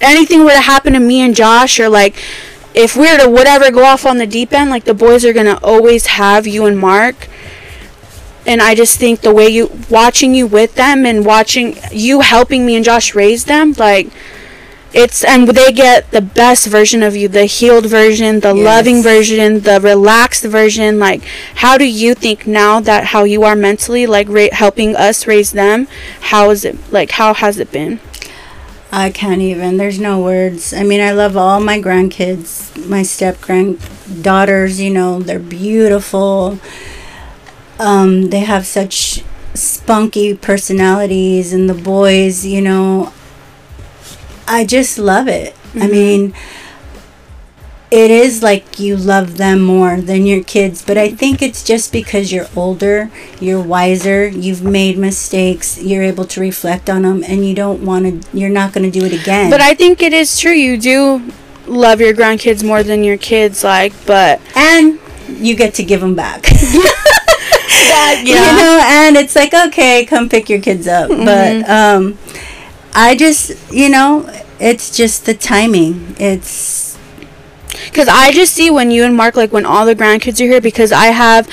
anything 0.01 0.43
were 0.43 0.51
to 0.51 0.61
happen 0.61 0.93
to 0.93 0.99
me 0.99 1.21
and 1.21 1.35
Josh 1.35 1.79
or 1.79 1.89
like 1.89 2.15
if 2.73 2.95
we 2.95 3.09
were 3.09 3.17
to 3.17 3.29
whatever 3.29 3.71
go 3.71 3.85
off 3.85 4.05
on 4.05 4.17
the 4.17 4.27
deep 4.27 4.53
end, 4.53 4.69
like 4.69 4.83
the 4.83 4.93
boys 4.93 5.23
are 5.23 5.33
gonna 5.33 5.59
always 5.63 6.05
have 6.07 6.45
you 6.45 6.65
and 6.65 6.77
Mark. 6.77 7.27
And 8.45 8.61
I 8.61 8.75
just 8.75 8.99
think 8.99 9.21
the 9.21 9.33
way 9.33 9.47
you 9.47 9.71
watching 9.89 10.35
you 10.35 10.45
with 10.45 10.75
them 10.75 11.05
and 11.05 11.25
watching 11.25 11.77
you 11.91 12.21
helping 12.21 12.65
me 12.65 12.75
and 12.75 12.85
Josh 12.85 13.15
raise 13.15 13.45
them, 13.45 13.73
like 13.77 14.09
it's 14.93 15.23
and 15.23 15.47
they 15.49 15.71
get 15.71 16.09
the 16.11 16.21
best 16.21 16.67
version 16.67 17.03
of 17.03 17.15
you 17.15 17.27
the 17.27 17.45
healed 17.45 17.85
version 17.85 18.39
the 18.39 18.55
yes. 18.55 18.65
loving 18.65 19.03
version 19.03 19.59
the 19.61 19.79
relaxed 19.81 20.45
version 20.45 20.99
like 20.99 21.23
how 21.55 21.77
do 21.77 21.85
you 21.85 22.13
think 22.13 22.47
now 22.47 22.79
that 22.79 23.05
how 23.05 23.23
you 23.23 23.43
are 23.43 23.55
mentally 23.55 24.07
like 24.07 24.27
ra- 24.29 24.47
helping 24.51 24.95
us 24.95 25.27
raise 25.27 25.51
them 25.51 25.87
how 26.21 26.49
is 26.49 26.63
it 26.63 26.77
like 26.91 27.11
how 27.11 27.33
has 27.33 27.59
it 27.59 27.71
been 27.71 27.99
I 28.91 29.11
can't 29.11 29.41
even. 29.41 29.75
There's 29.75 29.99
no 29.99 30.21
words. 30.21 30.73
I 30.73 30.83
mean, 30.83 31.01
I 31.01 31.11
love 31.11 31.35
all 31.35 31.59
my 31.59 31.81
grandkids, 31.81 32.87
my 32.87 33.03
step 33.03 33.41
granddaughters. 33.41 34.79
You 34.79 34.89
know, 34.89 35.19
they're 35.19 35.37
beautiful. 35.37 36.59
Um, 37.77 38.29
they 38.29 38.39
have 38.39 38.65
such 38.65 39.21
spunky 39.53 40.33
personalities, 40.37 41.51
and 41.51 41.69
the 41.69 41.73
boys, 41.73 42.45
you 42.45 42.61
know, 42.61 43.11
I 44.47 44.65
just 44.65 44.97
love 44.97 45.27
it. 45.27 45.53
Mm-hmm. 45.53 45.81
I 45.81 45.87
mean, 45.87 46.33
it 47.91 48.11
is 48.11 48.41
like 48.41 48.79
you 48.79 48.97
love 48.97 49.37
them 49.37 49.61
more 49.61 50.01
than 50.01 50.25
your 50.25 50.43
kids 50.43 50.83
but 50.83 50.97
i 50.97 51.07
think 51.07 51.41
it's 51.41 51.63
just 51.63 51.93
because 51.93 52.31
you're 52.33 52.47
older 52.55 53.11
you're 53.39 53.61
wiser 53.61 54.27
you've 54.27 54.63
made 54.63 54.97
mistakes 54.97 55.81
you're 55.81 56.01
able 56.01 56.25
to 56.25 56.41
reflect 56.41 56.89
on 56.89 57.03
them 57.03 57.23
and 57.27 57.45
you 57.47 57.53
don't 57.53 57.85
want 57.85 58.23
to 58.23 58.37
you're 58.37 58.49
not 58.49 58.73
going 58.73 58.83
to 58.83 58.99
do 58.99 59.05
it 59.05 59.13
again 59.13 59.51
But 59.51 59.61
I 59.61 59.75
think 59.75 60.01
it 60.01 60.13
is 60.13 60.39
true. 60.39 60.51
You 60.51 60.77
do 60.77 61.31
love 61.67 62.01
your 62.01 62.13
grandkids 62.13 62.63
more 62.63 62.83
than 62.83 63.03
your 63.03 63.17
kids, 63.17 63.63
like, 63.63 63.93
but 64.05 64.41
and 64.55 64.99
you 65.29 65.55
get 65.55 65.73
to 65.75 65.83
give 65.83 66.01
them 66.01 66.15
back 66.15 66.41
that, 66.43 68.23
you 68.25 68.35
know 68.35 68.79
and 68.83 69.15
it's 69.17 69.35
like 69.35 69.53
okay 69.53 70.05
come 70.05 70.29
pick 70.29 70.49
your 70.49 70.61
kids 70.61 70.87
up 70.87 71.09
but 71.09 71.67
um 71.67 72.17
i 72.95 73.15
just 73.15 73.51
you 73.71 73.89
know 73.89 74.27
it's 74.59 74.95
just 74.95 75.25
the 75.25 75.33
timing 75.33 76.15
it's 76.19 76.97
Because 77.91 78.07
I 78.07 78.31
just 78.31 78.53
see 78.55 78.69
when 78.71 78.89
you 78.91 79.03
and 79.03 79.15
Mark, 79.15 79.35
like 79.35 79.51
when 79.51 79.65
all 79.65 79.85
the 79.85 79.95
grandkids 79.95 80.39
are 80.41 80.47
here, 80.47 80.61
because 80.61 80.91
I 80.91 81.07
have 81.11 81.43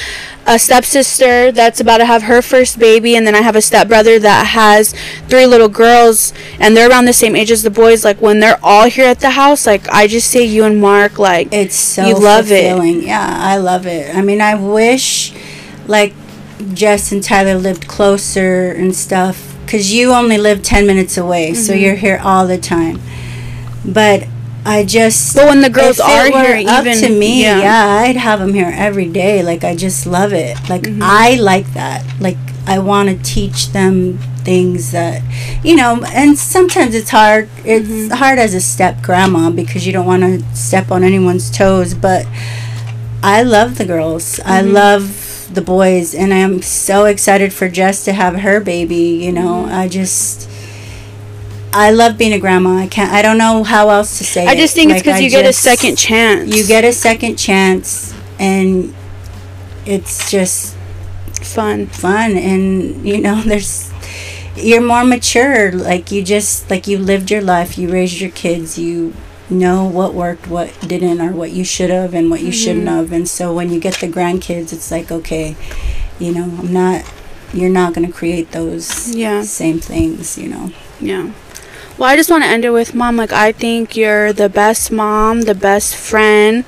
a 0.47 0.57
stepsister 0.59 1.51
that's 1.53 1.81
about 1.81 1.99
to 1.99 2.07
have 2.07 2.23
her 2.31 2.43
first 2.43 2.79
baby, 2.79 3.17
and 3.17 3.27
then 3.27 3.35
I 3.35 3.43
have 3.43 3.57
a 3.57 3.61
stepbrother 3.63 4.19
that 4.21 4.47
has 4.55 4.95
three 5.29 5.47
little 5.47 5.69
girls, 5.69 6.33
and 6.63 6.77
they're 6.77 6.89
around 6.91 7.07
the 7.07 7.13
same 7.13 7.35
age 7.37 7.51
as 7.51 7.63
the 7.63 7.71
boys. 7.71 8.05
Like 8.05 8.21
when 8.23 8.39
they're 8.41 8.59
all 8.63 8.89
here 8.89 9.07
at 9.07 9.19
the 9.21 9.31
house, 9.31 9.67
like 9.67 9.89
I 9.91 10.07
just 10.07 10.31
say 10.31 10.45
you 10.45 10.63
and 10.65 10.81
Mark, 10.81 11.19
like 11.19 11.49
it's 11.53 11.77
so 11.77 12.07
You 12.07 12.15
love 12.19 12.51
it. 12.51 12.71
fulfilling. 12.71 13.03
yeah 13.03 13.29
i 13.53 13.57
love 13.59 13.85
it 13.87 14.15
i 14.15 14.23
mean 14.23 14.41
i 14.41 14.55
wish 14.55 15.35
like 15.87 16.15
jess 16.73 17.11
and 17.13 17.23
tyler 17.23 17.57
lived 17.59 17.87
closer 17.89 18.71
and 18.71 18.95
stuff 18.95 19.52
because 19.73 19.93
you 19.93 20.13
only 20.13 20.37
live 20.37 20.63
10 20.63 20.87
minutes 20.87 21.17
away 21.17 21.53
Mm-hmm. 21.53 21.63
so 21.63 21.73
you're 21.73 21.95
here 21.97 22.21
all 22.23 22.47
the 22.47 22.59
time 22.59 23.01
but 23.85 24.29
i 24.67 24.85
just 24.85 25.35
But 25.35 25.47
when 25.47 25.61
the 25.63 25.71
girls 25.71 25.99
are 25.99 26.27
here, 26.27 26.69
up 26.69 26.85
even 26.87 26.97
to 26.99 27.09
me 27.09 27.43
yeah. 27.43 27.59
yeah. 27.59 27.87
i'd 28.07 28.17
have 28.17 28.39
them 28.39 28.53
here 28.55 28.71
every 28.73 29.09
day 29.09 29.43
like 29.43 29.65
i 29.65 29.75
just 29.75 30.07
love 30.07 30.33
it 30.33 30.57
like 30.69 30.83
Mm-hmm. 30.83 31.01
i 31.03 31.35
like 31.41 31.73
that 31.73 32.05
like 32.21 32.37
i 32.67 32.79
want 32.79 33.09
to 33.09 33.17
teach 33.23 33.71
them 33.73 34.19
things 34.45 34.91
that 34.93 35.23
you 35.65 35.75
know 35.75 36.03
and 36.13 36.37
sometimes 36.39 36.95
it's 36.95 37.11
hard 37.11 37.49
it's 37.65 37.89
Mm-hmm. 37.89 38.13
hard 38.15 38.39
as 38.39 38.55
a 38.55 38.61
step 38.61 39.01
grandma 39.03 39.51
because 39.51 39.87
you 39.87 39.93
don't 39.93 40.07
want 40.07 40.23
to 40.23 40.45
step 40.55 40.91
on 40.91 41.03
anyone's 41.03 41.51
toes 41.51 41.95
but 41.95 42.27
i 43.23 43.43
love 43.43 43.79
the 43.79 43.85
girls 43.85 44.39
i 44.41 44.61
Mm-hmm. 44.63 44.73
love 44.75 45.22
the 45.55 45.63
boys 45.63 46.15
and 46.15 46.33
i'm 46.33 46.63
so 46.63 47.05
excited 47.05 47.53
for 47.53 47.69
jess 47.69 48.05
to 48.05 48.13
have 48.13 48.37
her 48.41 48.61
baby 48.61 48.97
you 49.25 49.33
know 49.33 49.65
Mm-hmm. 49.65 49.75
i 49.75 49.89
just 49.89 50.49
I 51.75 51.91
love 51.91 52.19
being 52.19 52.35
a 52.35 52.39
grandma. 52.39 52.77
I 52.77 52.87
can't. 52.87 53.11
I 53.11 53.23
don't 53.23 53.39
know 53.39 53.65
how 53.65 53.89
else 53.89 54.19
to 54.19 54.25
say 54.25 54.45
it. 54.45 54.49
I 54.49 54.53
it. 54.53 54.57
just 54.59 54.75
think 54.75 54.91
it's 54.91 55.01
because 55.01 55.23
you 55.23 55.31
get 55.31 55.47
a 55.47 55.55
second 55.55 55.97
chance. 55.97 56.55
you 56.55 56.67
get 56.67 56.85
a 56.85 56.93
second 56.93 57.37
chance 57.37 58.13
and 58.39 58.95
it's 59.87 60.31
just 60.31 60.77
fun. 61.41 61.87
fun 61.87 62.33
and 62.37 63.07
you 63.09 63.21
know 63.21 63.41
there's 63.47 63.91
you're 64.55 64.83
more 64.83 65.03
mature 65.03 65.73
like 65.73 66.11
you 66.13 66.23
just 66.23 66.69
like 66.69 66.87
you 66.87 66.99
lived 66.99 67.31
your 67.31 67.41
life 67.41 67.79
you 67.79 67.91
raised 67.91 68.21
your 68.21 68.31
kids 68.31 68.79
you 68.79 69.15
know 69.53 69.85
what 69.85 70.15
worked 70.15 70.47
what 70.49 70.69
didn't 70.87 71.21
or 71.21 71.33
what 71.33 71.51
you 71.53 71.65
should 71.65 71.91
have 71.91 72.15
and 72.15 72.31
what 72.31 72.41
you 72.41 72.53
shouldn't 72.53 72.87
Mm-hmm. 72.87 72.97
have 72.97 73.13
and 73.13 73.29
so 73.29 73.53
when 73.55 73.71
you 73.71 73.79
get 73.81 73.95
the 73.95 74.09
grandkids 74.09 74.73
it's 74.73 74.91
like 74.91 75.11
okay 75.13 75.57
you 76.19 76.33
know 76.33 76.45
i'm 76.59 76.73
not 76.73 77.05
you're 77.53 77.71
not 77.71 77.93
going 77.95 78.07
to 78.07 78.13
create 78.13 78.53
those 78.53 79.15
Yeah. 79.15 79.43
same 79.43 79.79
things 79.81 80.39
you 80.39 80.49
know 80.49 80.71
Yeah. 81.01 81.33
Well, 81.99 82.09
I 82.09 82.17
just 82.17 82.31
want 82.31 82.43
to 82.43 82.49
end 82.49 82.65
it 82.65 82.71
with 82.71 82.95
mom. 82.95 83.17
Like, 83.17 83.33
I 83.35 83.53
think 83.53 83.95
you're 83.97 84.33
the 84.33 84.49
best 84.49 84.91
mom, 84.91 85.43
the 85.43 85.55
best 85.55 85.95
friend, 85.95 86.65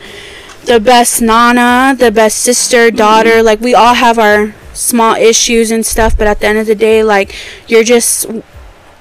the 0.66 0.78
best 0.78 1.22
nana, 1.22 1.96
the 1.98 2.10
best 2.12 2.38
sister, 2.44 2.90
daughter. 2.90 3.42
Like, 3.42 3.58
we 3.60 3.74
all 3.74 3.94
have 3.94 4.18
our 4.18 4.54
small 4.74 5.14
issues 5.16 5.70
and 5.70 5.84
stuff, 5.84 6.16
but 6.18 6.26
at 6.26 6.40
the 6.40 6.46
end 6.46 6.58
of 6.58 6.66
the 6.66 6.74
day, 6.74 7.02
like, 7.02 7.34
you're 7.66 7.82
just, 7.82 8.26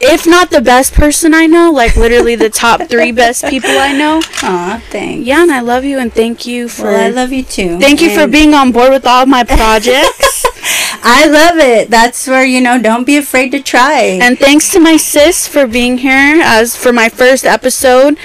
if 0.04 0.28
not 0.28 0.50
the 0.52 0.62
best 0.62 0.94
person 0.94 1.34
I 1.34 1.46
know, 1.48 1.72
like, 1.72 1.96
literally 1.96 2.36
the 2.36 2.50
top 2.50 2.90
three 2.90 3.12
best 3.12 3.46
people 3.46 3.72
I 3.72 3.94
know. 3.94 4.22
Aw, 4.44 4.82
thanks 4.90 5.26
Yeah, 5.26 5.44
and 5.44 5.52
I 5.52 5.62
love 5.62 5.84
you 5.84 5.98
and 6.00 6.12
thank 6.14 6.46
you 6.46 6.68
for. 6.70 6.84
well 6.86 7.06
i 7.06 7.10
love 7.10 7.32
you 7.32 7.44
too 7.44 7.80
Thank 7.80 8.02
you 8.02 8.14
for 8.14 8.28
being 8.28 8.54
on 8.54 8.72
board 8.72 8.92
with 8.92 9.06
all 9.08 9.26
my 9.26 9.44
projects. 9.44 10.46
I 11.06 11.26
love 11.28 11.58
it. 11.58 11.90
That's 11.90 12.28
where 12.28 12.46
you 12.46 12.62
know. 12.62 12.82
Don't 12.82 13.06
be 13.06 13.18
afraid 13.18 13.52
to 13.52 13.62
try. 13.62 14.02
and 14.22 14.40
thanks 14.40 14.72
to 14.72 14.80
my 14.80 14.96
sis 14.98 15.48
for 15.48 15.68
being 15.68 15.98
here 15.98 16.42
as 16.42 16.76
for 16.78 16.94
my 16.94 17.10
first 17.10 17.46
episode. 17.46 18.18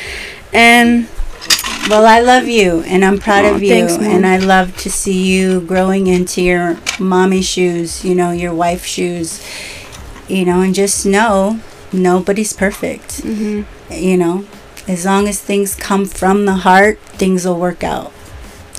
And 0.53 1.09
well, 1.89 2.07
I 2.07 2.20
love 2.20 2.47
you, 2.47 2.83
and 2.83 3.05
I'm 3.05 3.18
proud 3.18 3.45
of 3.47 3.62
you, 3.62 3.70
thanks, 3.70 3.95
and 3.95 4.26
I 4.26 4.37
love 4.37 4.76
to 4.79 4.91
see 4.91 5.26
you 5.26 5.61
growing 5.62 6.07
into 6.07 6.43
your 6.43 6.79
mommy 7.01 7.43
shoes. 7.43 8.05
You 8.05 8.14
know, 8.14 8.31
your 8.31 8.55
wife 8.55 8.85
shoes. 8.85 9.43
You 10.29 10.45
know, 10.45 10.61
and 10.61 10.74
just 10.74 11.07
know 11.07 11.59
nobody's 11.93 12.53
perfect. 12.53 13.22
mhm. 13.22 13.64
You 13.91 14.16
know, 14.16 14.45
as 14.86 15.05
long 15.05 15.28
as 15.28 15.41
things 15.41 15.74
come 15.74 16.05
from 16.07 16.45
the 16.47 16.57
heart, 16.57 16.99
things 17.16 17.45
will 17.47 17.59
work 17.59 17.82
out. 17.84 18.12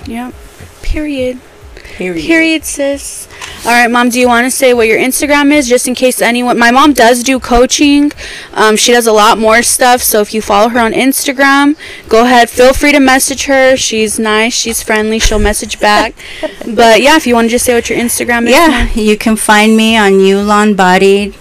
Yep. 0.06 0.34
Period. 0.82 1.40
Period. 1.76 2.26
Period, 2.26 2.64
sis. 2.66 3.28
All 3.66 3.72
right, 3.72 3.90
mom. 3.92 4.10
Do 4.10 4.20
you 4.20 4.28
want 4.28 4.46
to 4.46 4.52
say 4.52 4.74
what 4.74 4.88
your 4.88 4.98
Instagram 4.98 5.52
is, 5.52 5.68
just 5.68 5.88
in 5.88 5.96
case 5.96 6.22
anyone? 6.22 6.58
My 6.58 6.72
mom 6.72 6.94
does 6.94 7.24
do 7.24 7.40
coaching. 7.40 8.12
Um, 8.54 8.78
she 8.78 8.94
does 8.94 9.06
a 9.06 9.12
lot 9.12 9.38
more 9.38 9.62
stuff. 9.62 10.02
So 10.02 10.22
if 10.22 10.34
you 10.34 10.42
follow 10.42 10.70
her 10.70 10.80
on 10.80 10.94
Instagram, 10.94 11.76
go 12.08 12.24
ahead. 12.24 12.50
Feel 12.50 12.74
free 12.74 12.94
to 12.94 13.00
message 13.00 13.46
her. 13.46 13.76
She's 13.76 14.18
nice. 14.18 14.54
She's 14.54 14.82
friendly. 14.82 15.20
She'll 15.20 15.40
message 15.40 15.80
back. 15.80 16.16
but 16.66 17.02
yeah, 17.02 17.18
if 17.18 17.28
you 17.28 17.34
want 17.36 17.46
to 17.46 17.50
just 17.50 17.66
say 17.66 17.74
what 17.74 17.90
your 17.90 18.00
Instagram 18.00 18.46
is. 18.46 18.52
Yeah, 18.52 18.90
you 18.94 19.18
can 19.18 19.36
find 19.36 19.76
me 19.76 19.98
on 19.98 20.14
Yulon 20.14 20.78
Bodied 20.78 21.36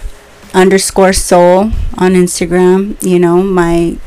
underscore 0.53 1.13
soul 1.13 1.71
on 1.97 2.13
Instagram. 2.13 3.01
You 3.03 3.19
know, 3.19 3.43
my 3.43 3.97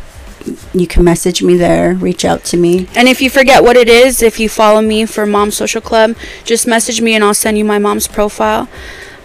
you 0.74 0.86
can 0.86 1.04
message 1.04 1.42
me 1.42 1.56
there, 1.56 1.94
reach 1.94 2.24
out 2.24 2.44
to 2.44 2.56
me. 2.56 2.88
And 2.96 3.08
if 3.08 3.20
you 3.20 3.30
forget 3.30 3.62
what 3.62 3.76
it 3.76 3.88
is, 3.88 4.22
if 4.22 4.40
you 4.40 4.48
follow 4.48 4.80
me 4.82 5.06
for 5.06 5.24
Mom 5.26 5.50
Social 5.50 5.80
Club, 5.80 6.16
just 6.44 6.66
message 6.66 7.00
me 7.00 7.14
and 7.14 7.22
I'll 7.22 7.34
send 7.34 7.58
you 7.58 7.64
my 7.64 7.78
mom's 7.78 8.08
profile. 8.08 8.68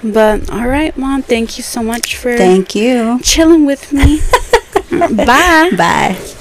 But 0.03 0.49
all 0.51 0.67
right, 0.67 0.95
mom. 0.95 1.23
Thank 1.23 1.57
you 1.57 1.63
so 1.63 1.81
much 1.81 2.15
for 2.15 2.37
Thank 2.37 2.75
you. 2.75 3.19
chilling 3.23 3.65
with 3.65 3.91
me. 3.91 4.21
Bye. 5.25 5.71
Bye. 5.75 6.37